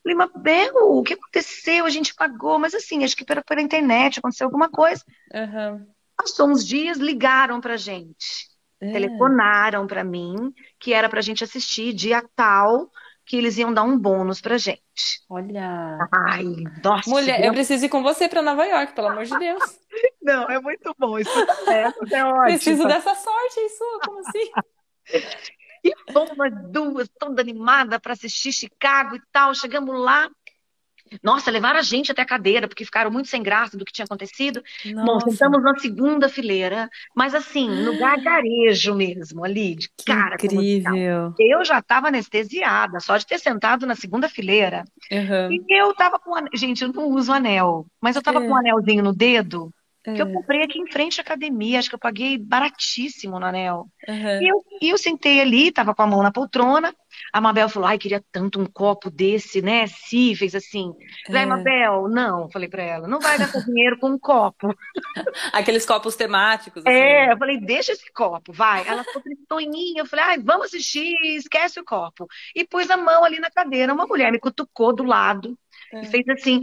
Falei, 0.04 0.18
Mabel, 0.18 0.74
o 0.76 1.04
que 1.04 1.14
aconteceu? 1.14 1.86
A 1.86 1.90
gente 1.90 2.14
pagou, 2.16 2.60
mas 2.60 2.74
assim, 2.74 3.04
acho 3.04 3.16
que 3.16 3.26
pela, 3.26 3.42
pela 3.44 3.62
internet 3.62 4.20
aconteceu 4.20 4.48
alguma 4.48 4.70
coisa. 4.70 5.04
Uhum. 5.34 5.88
Passou 6.18 6.50
uns 6.50 6.66
dias, 6.66 6.98
ligaram 6.98 7.60
pra 7.60 7.78
gente. 7.78 8.53
Ah, 8.90 8.92
telefonaram 8.92 9.88
para 9.88 10.04
mim 10.04 10.54
que 10.80 10.94
era 10.94 11.10
para 11.10 11.20
a 11.20 11.24
gente 11.24 11.44
assistir 11.44 11.94
dia 11.94 12.24
tal, 12.36 12.90
que 13.26 13.38
eles 13.38 13.58
iam 13.58 13.74
dar 13.74 13.84
um 13.84 13.98
bônus 13.98 14.42
pra 14.42 14.58
gente. 14.58 14.84
olha. 15.30 15.98
Ai, 16.12 16.46
nossa, 16.84 17.10
Mulher, 17.10 17.44
eu 17.46 17.54
preciso 17.54 17.86
ir 17.86 17.90
com 17.90 18.04
você 18.04 18.28
para 18.28 18.42
Nova 18.42 18.66
York, 18.66 18.94
pelo 18.94 19.08
amor 19.08 19.26
de 19.26 19.38
Deus. 19.38 19.64
não, 20.22 20.44
é 20.50 20.60
muito 20.60 20.94
bom, 20.98 21.18
isso 21.18 21.32
é, 21.68 21.88
isso 21.90 22.16
é 22.16 22.44
Preciso 22.44 22.84
ótimo. 22.84 22.88
dessa 22.88 23.16
sorte 23.16 23.70
sua, 23.70 24.00
como 24.02 24.20
assim? 24.20 24.52
E 25.84 25.94
fomos 26.14 26.72
duas, 26.72 27.10
toda 27.20 27.42
animada 27.42 28.00
para 28.00 28.14
assistir 28.14 28.54
Chicago 28.54 29.18
e 29.18 29.22
tal. 29.34 29.54
Chegamos 29.54 30.00
lá. 30.00 30.30
Nossa, 31.22 31.52
levaram 31.52 31.80
a 31.80 31.84
gente 31.84 32.12
até 32.12 32.22
a 32.22 32.26
cadeira, 32.26 32.68
porque 32.68 32.86
ficaram 32.86 33.12
muito 33.12 33.28
sem 33.28 33.44
graça 33.44 33.78
do 33.78 33.86
que 33.86 33.94
tinha 33.94 34.06
acontecido. 34.06 34.64
Bom, 34.86 35.04
Nossa, 35.06 35.30
sentamos 35.30 35.62
na 35.64 35.78
segunda 35.78 36.30
fileira, 36.30 36.90
mas 37.16 37.36
assim, 37.36 37.70
no 37.70 37.98
gargarejo 37.98 38.96
mesmo, 38.96 39.44
ali, 39.44 39.76
de 39.76 39.90
que 39.90 40.06
cara 40.06 40.36
incrível. 40.36 41.34
Eu 41.40 41.64
já 41.66 41.80
estava 41.80 42.08
anestesiada, 42.08 43.00
só 43.00 43.18
de 43.18 43.26
ter 43.26 43.40
sentado 43.40 43.86
na 43.86 43.96
segunda 43.96 44.30
fileira. 44.30 44.84
Uhum. 45.12 45.52
E 45.52 45.64
eu 45.70 45.94
tava 45.96 46.20
com. 46.20 46.34
Gente, 46.54 46.84
eu 46.84 46.94
não 46.94 47.10
uso 47.10 47.32
anel, 47.32 47.86
mas 48.02 48.16
eu 48.16 48.22
tava 48.22 48.42
com 48.42 48.48
um 48.48 48.58
É, 48.58 48.60
anelzinho 48.60 49.04
no 49.04 49.14
dedo 49.14 49.74
que 50.04 50.22
eu 50.22 50.28
é, 50.28 50.34
comprei 50.34 50.64
aqui 50.64 50.80
em 50.80 50.92
frente 50.92 51.20
à 51.20 51.24
academia. 51.24 51.80
Acho 51.80 51.90
que 51.90 51.96
eu 51.96 52.00
paguei 52.00 52.38
baratíssimo 52.38 53.40
no 53.40 53.46
anel. 53.46 53.88
E 54.08 54.12
uhum. 54.12 54.42
eu, 54.42 54.64
e 54.82 54.90
eu 54.90 54.98
sentei 54.98 55.40
ali, 55.40 55.72
tava 55.72 55.96
com 55.96 56.02
a 56.02 56.08
mão 56.08 56.22
na 56.22 56.32
poltrona. 56.32 56.94
A 57.32 57.40
Mabel 57.40 57.70
falou: 57.70 57.88
Ai, 57.88 57.98
queria 57.98 58.24
tanto 58.32 58.60
um 58.60 58.66
copo 58.66 59.10
desse, 59.10 59.62
né? 59.62 59.86
Fez 59.88 60.56
assim. 60.56 60.92
Falei, 61.26 61.42
É. 61.42 61.44
"Ai, 61.44 61.46
Mabel, 61.46 62.08
não, 62.10 62.50
falei 62.50 62.68
pra 62.68 62.84
ela, 62.84 63.08
não 63.08 63.20
vai 63.20 63.38
gastar 63.38 63.62
dinheiro 63.62 63.98
com 64.00 64.10
um 64.10 64.20
copo. 64.20 64.76
Aqueles 65.54 65.86
copos 65.86 66.16
temáticos, 66.16 66.84
assim. 66.86 66.96
É, 66.96 67.32
eu 67.32 67.38
falei, 67.38 67.60
deixa 67.60 67.92
esse 67.92 68.12
copo, 68.12 68.52
vai. 68.52 68.86
Ela 68.88 69.04
ficou 69.04 69.22
tristonhinha, 69.22 70.02
eu 70.02 70.06
falei, 70.06 70.26
ai, 70.26 70.40
vamos 70.40 70.68
assistir, 70.68 71.16
esquece 71.38 71.80
o 71.80 71.86
copo. 71.86 72.28
E 72.56 72.66
pus 72.66 72.90
a 72.90 72.98
mão 72.98 73.24
ali 73.24 73.40
na 73.40 73.50
cadeira, 73.50 73.94
uma 73.94 74.06
mulher 74.08 74.32
me 74.32 74.40
cutucou 74.40 74.94
do 74.94 75.04
lado 75.04 75.58
e 75.94 75.98
É. 75.98 76.04
fez 76.06 76.28
assim, 76.30 76.62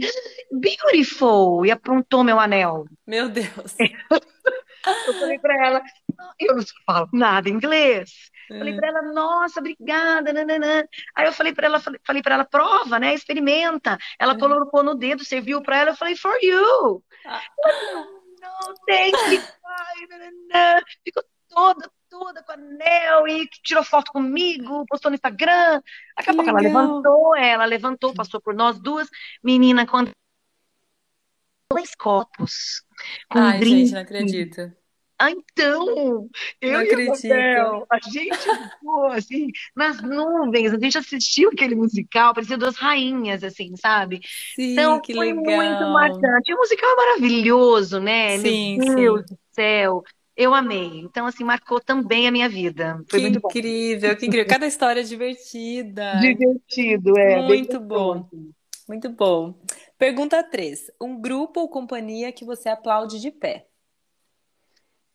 beautiful, 0.51 1.65
e 1.65 1.71
aprontou 1.71 2.23
meu 2.23 2.39
anel. 2.39 2.85
Meu 3.07 3.29
Deus. 3.29 3.75
Eu 5.07 5.13
falei 5.13 5.37
pra 5.37 5.67
ela, 5.67 5.81
eu 6.39 6.55
não 6.55 6.63
falo 6.87 7.07
nada 7.13 7.47
em 7.47 7.51
inglês. 7.53 8.31
Falei 8.47 8.75
para 8.75 8.87
ela, 8.87 9.01
nossa, 9.13 9.59
obrigada, 9.59 10.33
nananã. 10.33 10.83
Aí 11.15 11.27
eu 11.27 11.31
falei 11.33 11.53
para 11.53 11.67
ela, 11.67 11.79
falei, 11.79 12.21
para 12.23 12.33
ela, 12.33 12.45
prova, 12.45 12.97
né? 12.97 13.13
Experimenta. 13.13 13.97
Ela 14.19 14.35
colocou 14.37 14.81
no 14.81 14.95
dedo, 14.95 15.23
serviu 15.23 15.61
para 15.61 15.77
ela, 15.77 15.91
eu 15.91 15.95
falei, 15.95 16.15
for 16.15 16.35
you. 16.41 17.03
Ah. 17.27 17.41
Ela, 17.63 18.05
não, 18.41 18.73
thank 18.87 19.15
you. 19.35 19.41
Ficou 21.05 21.23
toda, 21.49 21.91
toda 22.11 22.43
com 22.43 22.51
anel 22.51 23.25
e 23.27 23.47
tirou 23.63 23.83
foto 23.85 24.11
comigo, 24.11 24.85
postou 24.87 25.09
no 25.09 25.15
Instagram. 25.15 25.81
Daqui 26.17 26.29
a 26.29 26.33
pouco 26.33 26.49
ela 26.49 26.59
levantou, 26.59 27.35
ela 27.37 27.65
levantou, 27.65 28.13
passou 28.13 28.41
por 28.41 28.53
nós 28.53 28.77
duas. 28.79 29.07
Menina, 29.41 29.87
quando 29.87 30.11
dois 31.71 31.95
copos 31.95 32.83
com 33.29 33.39
Ai, 33.39 33.63
gente, 33.63 33.93
não 33.93 34.01
acredito. 34.01 34.73
Ah, 35.17 35.29
então, 35.29 36.27
eu 36.59 36.73
Não 36.73 36.81
e 36.81 36.85
acredito. 36.85 37.27
Bel, 37.27 37.85
a 37.91 37.99
gente 37.99 38.37
ficou 38.39 39.05
assim, 39.05 39.47
nas 39.75 40.01
nuvens, 40.01 40.73
a 40.73 40.79
gente 40.79 40.97
assistiu 40.97 41.49
aquele 41.49 41.75
musical, 41.75 42.33
parecia 42.33 42.57
duas 42.57 42.75
rainhas, 42.75 43.43
assim, 43.43 43.75
sabe? 43.77 44.19
Sim, 44.55 44.71
Então 44.71 44.99
que 44.99 45.13
foi 45.13 45.31
muito 45.31 45.47
legal. 45.47 45.93
marcante. 45.93 46.51
O 46.53 46.57
musical 46.57 46.89
é 46.89 46.95
maravilhoso, 46.95 47.99
né? 47.99 48.39
Sim, 48.39 48.77
Meu 48.79 48.95
Deus 48.95 49.21
sim. 49.21 49.35
do 49.35 49.39
céu, 49.53 50.03
eu 50.35 50.53
amei. 50.53 50.99
Então, 51.01 51.25
assim, 51.25 51.43
marcou 51.43 51.79
também 51.81 52.27
a 52.27 52.31
minha 52.31 52.49
vida. 52.49 53.01
Foi 53.09 53.19
Que 53.19 53.21
muito 53.21 53.39
bom. 53.39 53.55
incrível, 53.55 54.15
que 54.17 54.25
incrível. 54.25 54.47
Cada 54.47 54.65
história 54.67 55.01
é 55.01 55.03
divertida. 55.03 56.39
Divertido, 56.77 57.17
é, 57.17 57.41
Muito 57.41 57.79
bom, 57.79 58.29
muito 58.87 59.09
bom. 59.09 59.55
Pergunta 59.97 60.43
3. 60.43 60.91
Um 61.01 61.19
grupo 61.21 61.61
ou 61.61 61.69
companhia 61.69 62.31
que 62.33 62.45
você 62.45 62.69
aplaude 62.69 63.19
de 63.19 63.31
pé? 63.31 63.67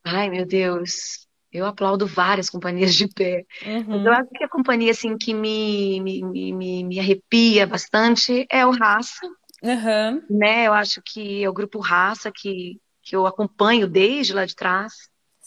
Ai, 0.04 0.30
meu 0.30 0.46
Deus, 0.46 1.26
eu 1.52 1.66
aplaudo 1.66 2.06
várias 2.06 2.48
companhias 2.48 2.94
de 2.94 3.08
pé. 3.08 3.44
Mas 3.90 4.04
eu 4.04 4.12
Uhum. 4.12 4.12
acho 4.12 4.30
que 4.30 4.44
a 4.44 4.48
companhia 4.48 4.92
assim 4.92 5.16
que 5.18 5.34
me, 5.34 6.00
me, 6.00 6.22
me, 6.52 6.84
me 6.84 7.00
arrepia 7.00 7.66
bastante 7.66 8.46
é 8.50 8.64
o 8.64 8.70
Raça, 8.70 9.26
Aham. 9.62 10.22
né? 10.28 10.66
Eu 10.66 10.72
acho 10.74 11.00
que 11.02 11.42
é 11.44 11.48
o 11.48 11.52
grupo 11.52 11.78
Raça 11.80 12.30
que, 12.34 12.80
que 13.06 13.14
eu 13.14 13.24
acompanho 13.24 13.86
desde 13.86 14.34
lá 14.34 14.44
de 14.44 14.56
trás. 14.56 14.92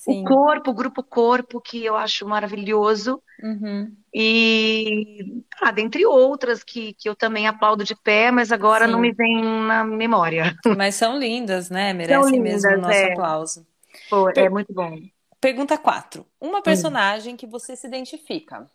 O 0.07 0.13
Sim. 0.13 0.23
Corpo, 0.23 0.71
o 0.71 0.73
grupo 0.73 1.03
Corpo, 1.03 1.59
que 1.59 1.83
eu 1.83 1.97
acho 1.97 2.25
maravilhoso. 2.25 3.21
Uhum. 3.43 3.93
E, 4.13 5.43
ah, 5.61 5.71
dentre 5.71 6.05
outras 6.05 6.63
que, 6.63 6.93
que 6.93 7.09
eu 7.09 7.15
também 7.15 7.47
aplaudo 7.47 7.83
de 7.83 7.95
pé, 8.01 8.31
mas 8.31 8.51
agora 8.51 8.87
não 8.87 8.99
me 9.01 9.09
Sim. 9.09 9.15
vem 9.15 9.43
na 9.43 9.83
memória. 9.83 10.55
Mas 10.79 10.95
são 10.95 11.19
lindas, 11.19 11.69
né? 11.69 11.93
Merecem 11.93 12.39
mesmo 12.39 12.69
o 12.69 12.71
lindas, 12.71 12.81
nosso 12.81 13.05
é. 13.05 13.13
aplauso. 13.13 13.67
Pô, 14.09 14.29
é 14.29 14.49
muito 14.49 14.73
bom. 14.73 14.97
Pergunta 15.41 15.77
4. 15.77 16.25
Uma 16.39 16.59
Hum. 16.59 16.63
personagem 16.63 17.35
que 17.35 17.45
você 17.45 17.75
se 17.75 17.85
identifica. 17.85 18.67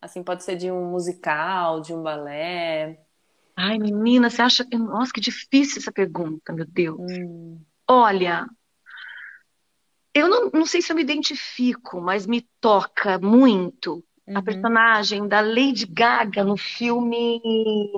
Assim, 0.00 0.22
pode 0.22 0.44
ser 0.44 0.56
de 0.56 0.70
um 0.70 0.90
musical, 0.90 1.80
de 1.80 1.92
um 1.92 2.02
balé. 2.02 3.00
Ai, 3.56 3.78
menina, 3.78 4.30
você 4.30 4.42
acha. 4.42 4.64
Nossa, 4.72 5.12
que 5.12 5.20
difícil 5.20 5.78
essa 5.78 5.90
pergunta, 5.90 6.52
meu 6.52 6.66
Deus. 6.66 7.00
Hum. 7.00 7.58
Olha, 7.88 8.46
eu 10.14 10.28
não, 10.28 10.50
não 10.50 10.66
sei 10.66 10.80
se 10.80 10.90
eu 10.92 10.96
me 10.96 11.02
identifico, 11.02 12.00
mas 12.00 12.26
me 12.26 12.42
toca 12.60 13.18
muito 13.18 14.02
a 14.34 14.38
Uhum. 14.38 14.44
personagem 14.44 15.28
da 15.28 15.40
Lady 15.40 15.86
Gaga 15.86 16.42
no 16.42 16.56
filme 16.56 17.40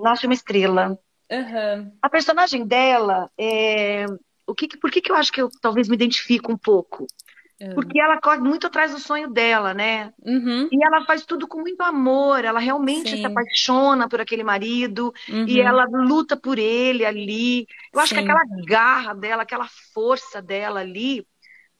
Nasce 0.02 0.26
uma 0.26 0.34
Estrela. 0.34 0.98
Aham. 1.30 1.92
A 2.02 2.08
personagem 2.10 2.66
dela 2.66 3.30
é. 3.38 4.04
O 4.46 4.54
que- 4.54 4.76
por 4.78 4.90
que 4.90 5.00
que 5.00 5.10
eu 5.12 5.16
acho 5.16 5.32
que 5.32 5.40
eu 5.40 5.48
talvez 5.60 5.88
me 5.88 5.94
identifico 5.94 6.50
um 6.52 6.56
pouco? 6.58 7.06
Porque 7.74 8.00
ela 8.00 8.20
corre 8.20 8.38
muito 8.40 8.66
atrás 8.66 8.92
do 8.92 8.98
sonho 9.00 9.30
dela, 9.30 9.74
né? 9.74 10.12
Uhum. 10.24 10.70
E 10.70 10.84
ela 10.84 11.04
faz 11.06 11.24
tudo 11.24 11.48
com 11.48 11.60
muito 11.60 11.82
amor, 11.82 12.44
ela 12.44 12.60
realmente 12.60 13.16
se 13.16 13.16
Sim. 13.16 13.26
apaixona 13.26 14.08
por 14.08 14.20
aquele 14.20 14.44
marido 14.44 15.12
e 15.46 15.60
Uhum. 15.60 15.62
ela 15.62 15.86
luta 15.90 16.36
por 16.36 16.58
ele 16.58 17.04
ali. 17.06 17.66
Eu 17.92 18.00
acho 18.00 18.12
que 18.14 18.20
aquela 18.20 18.42
garra 18.66 19.14
dela, 19.14 19.42
aquela 19.44 19.66
força 19.94 20.42
dela 20.42 20.80
ali 20.80 21.26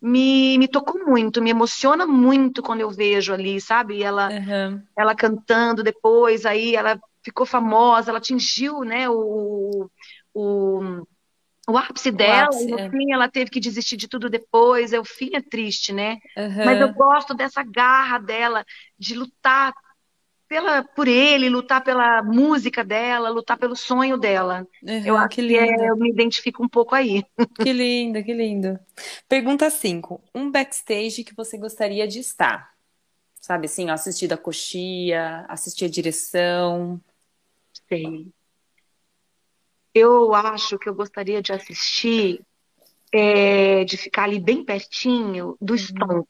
me, 0.01 0.59
me 0.59 0.68
tocou 0.68 1.05
muito, 1.07 1.43
me 1.43 1.51
emociona 1.51 2.07
muito 2.07 2.62
quando 2.62 2.81
eu 2.83 2.91
vejo 2.91 3.33
ali, 3.35 3.61
sabe? 3.61 4.03
Ela, 4.03 4.35
Aham. 4.37 4.89
ela 4.97 5.14
cantando 5.14 5.83
depois, 5.83 6.47
aí 6.47 6.74
ela 6.76 6.99
ficou 7.22 7.47
famosa, 7.47 8.11
ela 8.11 8.18
atingiu, 8.18 8.81
né, 8.85 9.09
o, 9.11 9.91
o, 10.35 10.81
o 11.68 11.76
ápice 11.78 12.10
O 12.12 12.30
dela, 12.30 12.42
ápice, 12.42 12.66
e 12.66 12.68
no 12.68 12.78
é. 12.78 12.86
fim 12.90 13.12
ela 13.12 13.28
teve 13.30 13.50
que 13.50 13.60
desistir 13.60 13.96
de 13.96 14.08
tudo 14.08 14.30
depois, 14.30 14.92
é, 14.92 14.98
o 15.00 15.04
fim 15.04 15.30
é 15.34 15.40
triste, 15.42 15.92
né? 15.92 16.18
Mas 16.62 16.80
eu 16.80 16.88
gosto 16.92 17.34
dessa 17.34 17.62
garra 17.62 18.18
dela 18.18 18.64
de 18.98 19.14
lutar 19.14 19.72
pela, 20.48 20.82
por 20.84 21.08
ele, 21.08 21.48
lutar 21.50 21.82
pela 21.84 22.22
música 22.22 22.84
dela, 22.84 23.30
lutar 23.30 23.58
pelo 23.58 23.76
sonho 23.76 24.18
dela. 24.18 24.66
Eu 25.04 25.16
Aham. 25.16 25.18
acho 25.18 25.30
Que 25.30 25.42
que 25.46 25.56
é, 25.56 25.90
eu 25.90 25.96
me 25.96 26.10
identifico 26.10 26.64
um 26.64 26.68
pouco 26.68 26.94
aí. 26.94 27.24
Que 27.60 27.72
lindo, 27.72 28.22
que 28.24 28.32
lindo. 28.32 28.78
Pergunta 29.28 29.68
5. 29.70 30.22
Um 30.34 30.50
backstage 30.50 31.24
que 31.24 31.34
você 31.34 31.58
gostaria 31.58 32.06
de 32.06 32.20
estar? 32.20 32.72
Sabe 33.40 33.66
assim, 33.66 33.90
ó, 33.90 33.94
assistir 33.94 34.28
da 34.28 34.36
coxia, 34.38 35.46
assistir 35.48 35.86
a 35.86 35.88
direção. 35.90 37.00
Sei. 37.88 38.32
Eu 39.95 40.34
acho 40.34 40.78
que 40.78 40.89
eu 40.89 40.95
gostaria 40.95 41.43
de 41.43 41.53
assistir, 41.53 42.41
é, 43.12 43.84
de 43.84 43.97
ficar 43.97 44.24
ali 44.24 44.41
bem 44.41 44.64
pertinho 44.64 45.57
do 45.61 45.74
Uhum. 45.74 45.78
Stomp. 45.78 46.28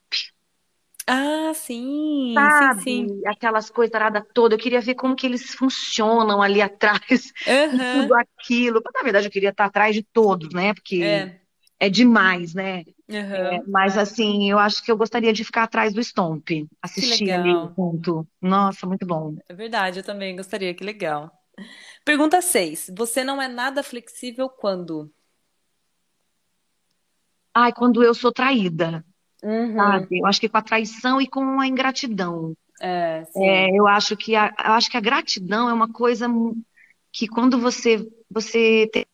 Ah, 1.07 1.51
sim, 1.55 2.49
sim, 2.51 2.71
Sabe? 2.71 2.73
sim. 2.73 3.21
Aquelas 3.25 3.69
coisas 3.69 3.93
arada 3.95 4.25
toda. 4.33 4.55
Eu 4.55 4.59
queria 4.59 4.81
ver 4.81 4.95
como 4.95 5.15
que 5.15 5.25
eles 5.25 5.53
funcionam 5.55 6.41
ali 6.41 6.61
atrás 6.61 6.99
Aham. 7.47 7.91
tudo 7.91 8.13
aquilo. 8.15 8.81
Na 8.93 9.01
verdade, 9.03 9.27
eu 9.27 9.31
queria 9.31 9.49
estar 9.49 9.65
atrás 9.65 9.95
de 9.95 10.03
todos, 10.03 10.53
né? 10.53 10.73
Porque 10.73 11.03
É. 11.03 11.39
é 11.79 11.89
demais, 11.89 12.53
né? 12.53 12.83
Aham. 13.09 13.63
Mas 13.67 13.97
assim, 13.97 14.49
eu 14.51 14.59
acho 14.59 14.83
que 14.83 14.91
eu 14.91 14.97
gostaria 14.97 15.33
de 15.33 15.43
ficar 15.43 15.63
atrás 15.63 15.93
do 15.93 16.03
Stomp, 16.03 16.49
assistir 16.81 17.31
ali 17.31 17.51
junto. 17.75 18.27
Nossa, 18.41 18.85
muito 18.85 19.05
bom. 19.05 19.35
É 19.47 19.53
verdade, 19.53 19.99
eu 19.99 20.03
também 20.03 20.35
gostaria, 20.35 20.73
que 20.73 20.83
legal. 20.83 21.31
Pergunta 22.09 22.41
6. 22.41 22.89
Você 22.97 23.23
não 23.23 23.39
é 23.39 23.47
nada 23.47 23.83
flexível 23.83 24.49
quando? 24.49 25.13
Ai, 27.53 27.71
quando 27.71 28.03
eu 28.03 28.15
sou 28.15 28.31
traída, 28.31 29.05
Uhum. 29.43 29.75
sabe? 29.77 30.19
Eu 30.19 30.25
acho 30.25 30.41
que 30.41 30.49
com 30.49 30.57
a 30.57 30.61
traição 30.63 31.21
e 31.21 31.27
com 31.27 31.59
a 31.59 31.67
ingratidão. 31.67 32.55
É, 32.81 33.23
É, 33.35 33.69
eu 33.77 33.87
acho 33.87 34.17
que 34.17 34.35
a, 34.35 34.47
eu 34.47 34.73
acho 34.73 34.89
que 34.89 34.97
a 34.97 35.01
gratidão 35.01 35.69
é 35.69 35.73
uma 35.73 35.91
coisa 35.91 36.25
que 37.11 37.27
quando 37.27 37.59
você 37.59 38.09
você 38.27 38.89
tem, 38.91 39.05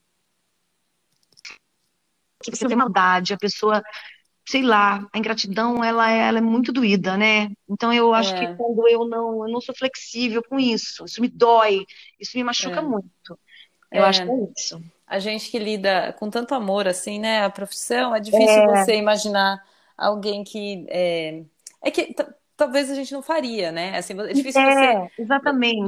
você 2.49 2.65
tem 2.65 2.77
maldade, 2.77 3.33
a 3.33 3.37
pessoa, 3.37 3.83
sei 4.47 4.61
lá, 4.63 5.07
a 5.13 5.17
ingratidão 5.17 5.83
ela, 5.83 6.11
é- 6.11 6.27
ela 6.27 6.37
é 6.39 6.41
muito 6.41 6.71
doída, 6.73 7.17
né? 7.17 7.49
Então 7.69 7.93
eu 7.93 8.13
acho 8.13 8.33
que 8.35 8.47
É, 8.47 8.57
quando 8.57 8.87
eu 8.87 9.07
não 9.07 9.47
eu 9.47 9.51
não 9.53 9.61
sou 9.61 9.75
flexível 9.75 10.43
com 10.43 10.59
isso, 10.59 11.05
isso 11.05 11.21
me 11.21 11.27
dói, 11.29 11.85
isso 12.19 12.37
me 12.37 12.43
machuca 12.43 12.81
é, 12.81 12.83
muito. 12.83 13.39
Eu 13.93 14.03
acho 14.05 14.23
que 14.23 14.31
é. 14.31 14.33
é 14.33 14.51
isso. 14.57 14.81
A 15.07 15.19
gente 15.19 15.49
que 15.51 15.59
lida 15.59 16.13
com 16.13 16.29
tanto 16.29 16.55
amor 16.55 16.87
assim, 16.87 17.19
né? 17.19 17.43
A 17.45 17.49
profissão, 17.49 18.15
é 18.15 18.19
difícil 18.19 18.63
você 18.65 18.95
imaginar 18.97 19.63
alguém 19.97 20.43
que 20.43 20.85
é, 20.89 21.43
é 21.83 21.91
que 21.91 22.15
talvez 22.57 22.89
a 22.91 22.95
gente 22.95 23.13
não 23.13 23.21
faria, 23.23 23.71
né? 23.71 23.97
Assim, 23.97 24.13
é 24.19 24.33
difícil 24.33 24.63
você 24.63 24.85
É, 24.85 25.09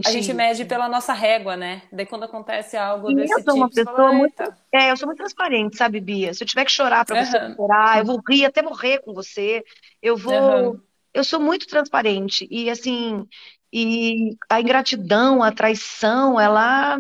a 0.03 0.11
exatamente 0.11 0.11
gente 0.11 0.34
mede 0.34 0.65
pela 0.65 0.89
nossa 0.89 1.13
régua, 1.13 1.57
né? 1.57 1.84
Daí 1.91 2.05
quando 2.05 2.24
acontece 2.26 2.78
algo 2.78 3.11
E 3.11 3.13
desse 3.13 3.38
eu 3.38 3.43
sou 3.43 3.55
uma 3.55 3.70
tipo, 3.70 3.74
você 3.74 3.84
pessoa 3.84 4.11
muito, 4.13 4.43
é, 4.74 4.91
eu 4.91 4.97
sou 4.97 5.07
muito 5.07 5.20
transparente, 5.20 5.78
sabe, 5.78 6.01
Bia? 6.01 6.34
Se 6.34 6.43
eu 6.43 6.47
tiver 6.47 6.65
que 6.65 6.72
chorar 6.72 7.05
pra 7.05 7.15
você 7.15 7.38
Aham, 7.39 7.57
chorar, 7.57 7.99
eu 7.99 8.05
vou 8.05 8.22
rir 8.28 8.45
até 8.45 8.61
morrer 8.61 8.99
com 9.01 9.13
você. 9.13 9.63
Eu 10.01 10.18
vou, 10.18 10.76
aham. 10.76 10.82
eu 11.13 11.24
sou 11.24 11.39
muito 11.39 11.68
transparente 11.68 12.45
e 12.51 12.70
assim, 12.70 13.26
e 13.72 14.36
a 14.49 14.59
ingratidão, 14.61 15.41
a 15.41 15.51
traição, 15.53 16.39
ela, 16.39 16.99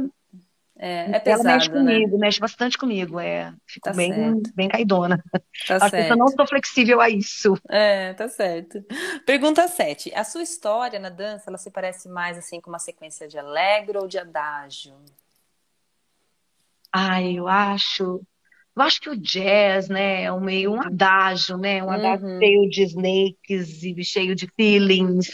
É, 0.79 1.17
é 1.17 1.19
ela 1.25 1.43
mexe 1.43 1.69
pesado, 1.69 1.83
né? 1.83 1.99
comigo, 1.99 2.17
mexe 2.17 2.39
bastante 2.39 2.77
comigo. 2.77 3.19
É, 3.19 3.53
fico 3.67 3.89
Tá 3.89 3.93
bem, 3.93 4.13
certo, 4.13 4.51
bem 4.55 4.67
caidona. 4.69 5.23
tá 5.65 5.79
Acho 5.79 5.95
que 5.95 6.11
eu 6.13 6.17
não 6.17 6.27
certo. 6.27 6.35
sou 6.35 6.47
flexível 6.47 7.01
a 7.01 7.09
isso. 7.09 7.53
É, 7.69 8.13
tá 8.13 8.29
certo. 8.29 8.81
Pergunta 9.25 9.67
7. 9.67 10.13
A 10.15 10.23
sua 10.23 10.41
história 10.43 10.99
na 10.99 11.09
dança, 11.09 11.49
ela 11.49 11.57
se 11.57 11.69
parece 11.69 12.07
mais 12.07 12.37
assim 12.37 12.61
com 12.61 12.69
uma 12.69 12.79
sequência 12.79 13.27
de 13.27 13.37
allegro 13.37 14.01
ou 14.01 14.07
de 14.07 14.17
adágio? 14.17 14.95
Ai, 16.93 17.37
eu 17.37 17.47
acho, 17.47 18.03
eu 18.75 18.81
acho 18.83 19.01
que 19.01 19.09
o 19.09 19.17
jazz, 19.17 19.89
né, 19.89 20.23
é 20.25 20.33
um 20.33 20.41
meio 20.41 20.73
um 20.73 20.81
adágio, 20.81 21.57
né, 21.57 21.83
um 21.83 21.91
adágio 21.91 22.25
Uhum. 22.25 22.41
cheio 22.41 22.69
de 22.69 22.83
snakes 22.83 23.83
e 23.83 24.03
cheio 24.03 24.35
de 24.35 24.47
feelings. 24.55 25.27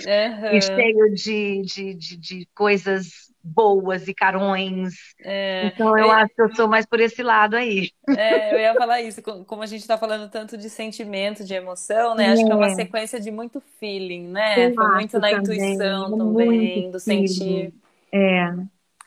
e 0.50 0.62
Aham. 0.62 0.62
cheio 0.62 1.14
de, 1.16 1.62
de, 1.64 1.96
de, 1.96 2.18
de 2.18 2.50
coisas 2.56 3.33
boas 3.44 4.08
e 4.08 4.14
carões. 4.14 4.94
É, 5.20 5.68
então 5.68 5.98
eu, 5.98 6.06
eu, 6.06 6.12
acho 6.12 6.34
que 6.34 6.42
eu 6.42 6.56
sou 6.56 6.68
mais 6.68 6.86
por 6.86 7.00
esse 7.02 7.22
lado 7.22 7.56
aí. 7.56 7.92
É, 8.08 8.54
eu 8.54 8.60
ia 8.60 8.74
falar 8.74 9.02
isso, 9.02 9.22
como 9.22 9.62
a 9.62 9.66
gente 9.66 9.82
está 9.82 9.98
falando 9.98 10.30
tanto 10.30 10.58
de 10.58 10.70
sentimento, 10.70 11.44
de 11.44 11.54
emoção, 11.54 12.16
né? 12.16 12.28
É. 12.28 12.30
Acho 12.30 12.46
que 12.46 12.52
é 12.52 12.56
uma 12.56 12.70
sequência 12.70 13.20
de 13.20 13.30
muito 13.30 13.62
feeling, 13.80 14.28
né? 14.30 14.68
Eu 14.68 14.74
Foi 14.74 14.88
muito 14.94 15.20
na 15.20 15.30
também, 15.30 15.40
intuição 15.40 16.18
também, 16.18 16.92
do 16.92 17.00
sentir. 17.00 17.74
É. 18.12 18.54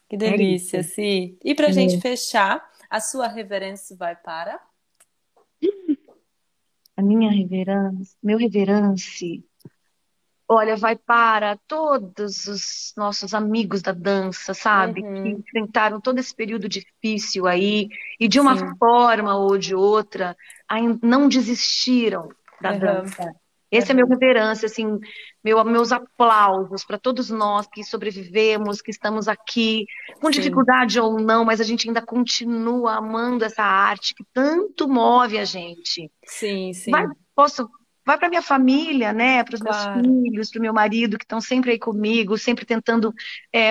Que 0.08 0.16
delícia, 0.16 0.78
é 0.78 0.82
Si. 0.82 1.38
E 1.42 1.54
para 1.54 1.68
a 1.68 1.72
gente 1.72 2.00
fechar, 2.00 2.68
a 2.90 3.00
sua 3.00 3.26
reverência 3.26 3.96
vai 3.96 4.14
para? 4.14 4.60
A 6.96 7.02
minha 7.02 7.30
reverência, 7.30 8.16
meu 8.22 8.38
reverência 8.38 9.42
olha, 10.48 10.76
vai 10.76 10.96
para 10.96 11.58
todos 11.66 12.46
os 12.46 12.92
nossos 12.96 13.34
amigos 13.34 13.82
da 13.82 13.92
dança, 13.92 14.54
sabe? 14.54 15.02
Uhum. 15.02 15.22
Que 15.22 15.28
enfrentaram 15.30 16.00
todo 16.00 16.18
esse 16.18 16.34
período 16.34 16.68
difícil 16.68 17.46
aí 17.46 17.88
e 18.18 18.28
de 18.28 18.38
uma 18.38 18.56
Sim. 18.56 18.76
forma 18.78 19.36
ou 19.36 19.58
de 19.58 19.74
outra 19.74 20.36
ainda 20.68 20.98
não 21.02 21.28
desistiram 21.28 22.28
da 22.60 22.72
uhum. 22.72 22.78
dança. 22.78 23.34
Esse 23.70 23.92
uhum. 23.92 23.98
é 23.98 24.02
meu 24.02 24.08
reverência, 24.08 24.66
assim, 24.66 24.98
meu, 25.42 25.62
meus 25.64 25.90
aplausos 25.90 26.84
para 26.84 26.98
todos 26.98 27.30
nós 27.30 27.66
que 27.66 27.82
sobrevivemos, 27.82 28.80
que 28.80 28.92
estamos 28.92 29.26
aqui, 29.26 29.84
com 30.20 30.32
Sim. 30.32 30.38
dificuldade 30.38 31.00
ou 31.00 31.20
não, 31.20 31.44
mas 31.44 31.60
a 31.60 31.64
gente 31.64 31.88
ainda 31.88 32.00
continua 32.00 32.94
amando 32.94 33.44
essa 33.44 33.64
arte 33.64 34.14
que 34.14 34.24
tanto 34.32 34.88
move 34.88 35.38
a 35.38 35.44
gente. 35.44 36.08
Sim, 36.24 36.72
sim. 36.72 36.92
Mas 36.92 37.10
posso 37.34 37.68
vai 38.06 38.16
para 38.16 38.28
minha 38.28 38.40
família, 38.40 39.12
né? 39.12 39.42
Para 39.42 39.56
os 39.56 39.60
claro. 39.60 40.00
meus 40.00 40.22
filhos, 40.22 40.50
para 40.50 40.58
o 40.60 40.62
meu 40.62 40.72
marido, 40.72 41.18
que 41.18 41.24
estão 41.24 41.40
sempre 41.40 41.72
aí 41.72 41.78
comigo, 41.78 42.38
sempre 42.38 42.64
tentando. 42.64 43.12
É, 43.52 43.70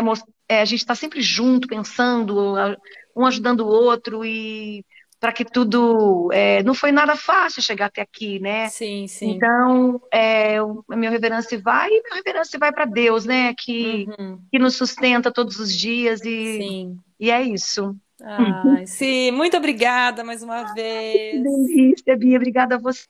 é, 0.50 0.62
a 0.62 0.66
gente 0.66 0.82
está 0.82 0.94
sempre 0.94 1.22
junto, 1.22 1.70
pensando, 1.70 2.54
um 3.16 3.26
ajudando 3.26 3.62
o 3.62 3.68
outro 3.68 4.26
e 4.26 4.86
para 5.22 5.32
que 5.32 5.46
tudo. 5.46 6.30
É, 6.34 6.62
não 6.64 6.74
foi 6.74 6.92
nada 6.92 7.16
fácil 7.16 7.62
chegar 7.62 7.86
até 7.86 8.02
aqui, 8.02 8.38
né? 8.42 8.68
Sim, 8.68 9.08
sim. 9.08 9.32
Então, 9.32 10.02
é, 10.14 10.58
a 10.58 10.96
minha 10.98 11.10
reverência 11.10 11.58
vai 11.58 11.88
e 11.90 12.04
minha 12.04 12.16
reverência 12.16 12.60
vai 12.60 12.74
para 12.74 12.84
Deus, 12.84 13.26
né? 13.26 13.54
Que, 13.58 14.06
uhum. 14.20 14.40
que 14.52 14.60
nos 14.60 14.76
sustenta 14.76 15.32
todos 15.32 15.58
os 15.60 15.74
dias 15.74 16.20
e, 16.26 16.58
sim. 16.58 16.98
e 17.18 17.32
é 17.32 17.42
isso. 17.42 17.96
Sim, 18.86 19.32
muito 19.32 19.56
obrigada 19.56 20.24
mais 20.26 20.44
uma 20.44 20.64
vez. 20.76 21.32
Que 21.32 21.40
delícia, 21.40 22.18
Bia. 22.18 22.38
Obrigada 22.38 22.76
a 22.76 22.78
você. 22.78 23.06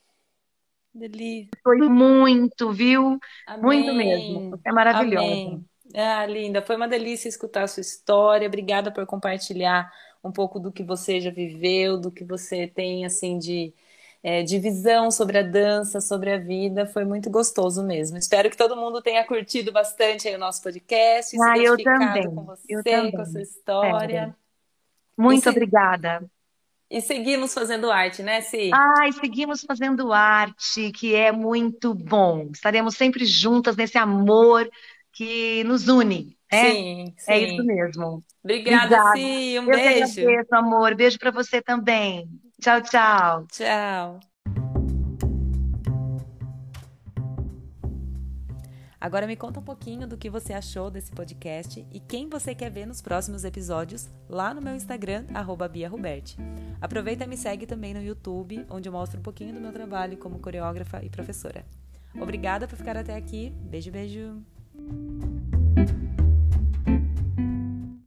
Delícia. 0.96 1.52
Foi 1.62 1.78
muito, 1.78 2.72
viu? 2.72 3.20
Amém. 3.46 3.62
Muito 3.62 3.93
mesmo. 3.93 4.60
É 4.64 4.72
maravilhoso. 4.72 5.26
Amém. 5.26 5.66
Ah, 5.93 6.26
linda. 6.26 6.62
Foi 6.62 6.78
uma 6.78 6.88
delícia 6.88 7.28
escutar 7.28 7.64
a 7.64 7.68
sua 7.68 7.82
história. 7.82 8.48
Obrigada 8.48 8.91
por 8.91 9.06
compartilhar 9.06 9.91
um 10.24 10.32
pouco 10.32 10.58
do 10.58 10.72
que 10.72 10.84
você 10.84 11.20
já 11.20 11.30
viveu, 11.30 12.00
do 12.00 12.10
que 12.10 12.24
você 12.24 12.66
tem, 12.66 13.06
assim, 13.06 13.38
de, 13.38 13.74
é, 14.24 14.41
de 14.41 14.58
visão 14.58 15.12
sobre 15.12 15.38
a 15.38 15.43
dança, 15.43 16.00
sobre 16.00 16.32
a 16.32 16.38
vida. 16.38 16.86
Foi 16.86 17.04
muito 17.04 17.30
gostoso 17.30 17.84
mesmo. 17.84 18.18
Espero 18.18 18.50
que 18.50 18.58
todo 18.58 18.78
mundo 18.78 19.02
tenha 19.02 19.26
curtido 19.26 19.74
bastante 19.74 20.30
o 20.30 20.39
nosso 20.39 20.64
podcast, 20.64 21.38
ah, 21.41 21.56
se 21.56 21.64
eu 21.64 21.78
também. 21.84 22.34
com 22.34 22.43
você, 22.46 22.64
eu 22.70 22.84
também. 22.84 23.12
com 23.12 23.22
a 23.22 23.26
sua 23.26 23.41
história. 23.41 24.36
Muito 25.18 25.43
se... 25.43 25.50
obrigada. 25.50 26.26
E 26.90 27.02
seguimos 27.02 27.54
fazendo 27.54 27.92
arte, 27.92 28.22
né, 28.24 28.42
Si? 28.42 28.72
Ai, 28.72 29.12
seguimos 29.14 29.62
fazendo 29.62 30.12
arte, 30.12 30.92
que 30.92 31.16
é 31.16 31.32
muito 31.32 31.94
bom. 31.94 32.50
Estaremos 32.54 32.96
sempre 32.96 33.26
juntas 33.26 33.76
nesse 33.76 33.98
amor 33.98 34.70
que 35.14 35.64
nos 35.64 35.88
une. 35.88 36.38
Né? 36.52 36.72
Sim, 36.72 37.16
sim. 37.18 37.32
É 37.32 37.40
isso 37.40 37.64
mesmo. 37.64 38.24
Obrigada, 38.44 38.98
Obrigada. 38.98 39.18
Si. 39.18 39.60
Um 39.60 39.64
Eu 39.64 39.72
beijo. 39.72 40.22
Eu 40.22 40.30
agradeço, 40.30 40.56
amor. 40.56 40.96
Beijo 40.96 41.18
para 41.20 41.32
você 41.32 41.62
também. 41.62 42.28
Tchau, 42.62 42.82
tchau. 42.82 43.48
Tchau. 43.52 44.35
Agora 49.06 49.28
me 49.28 49.36
conta 49.36 49.60
um 49.60 49.64
pouquinho 49.64 50.08
do 50.08 50.18
que 50.18 50.32
você 50.32 50.51
achou 50.51 50.89
desse 50.89 51.12
podcast 51.12 51.86
e 51.91 51.99
quem 51.99 52.28
você 52.28 52.56
quer 52.56 52.72
ver 52.72 52.88
nos 52.88 53.03
próximos 53.03 53.43
episódios 53.43 54.10
lá 54.28 54.51
no 54.51 54.60
meu 54.60 54.74
Instagram, 54.74 55.26
@bia_roberti. 55.72 56.36
Aproveita 56.82 57.24
e 57.24 57.28
me 57.28 57.38
segue 57.38 57.68
também 57.68 57.93
no 57.93 58.01
YouTube, 58.01 58.66
onde 58.68 58.89
eu 58.89 58.93
mostro 58.93 59.20
um 59.20 59.22
pouquinho 59.22 59.53
do 59.53 59.62
meu 59.62 59.72
trabalho 59.72 60.18
como 60.18 60.39
coreógrafa 60.39 61.06
e 61.06 61.10
professora. 61.12 61.64
Obrigada 62.20 62.68
por 62.68 62.78
ficar 62.78 62.97
até 62.97 63.16
aqui. 63.16 63.53
Beijo, 63.70 63.91
beijo. 63.91 64.41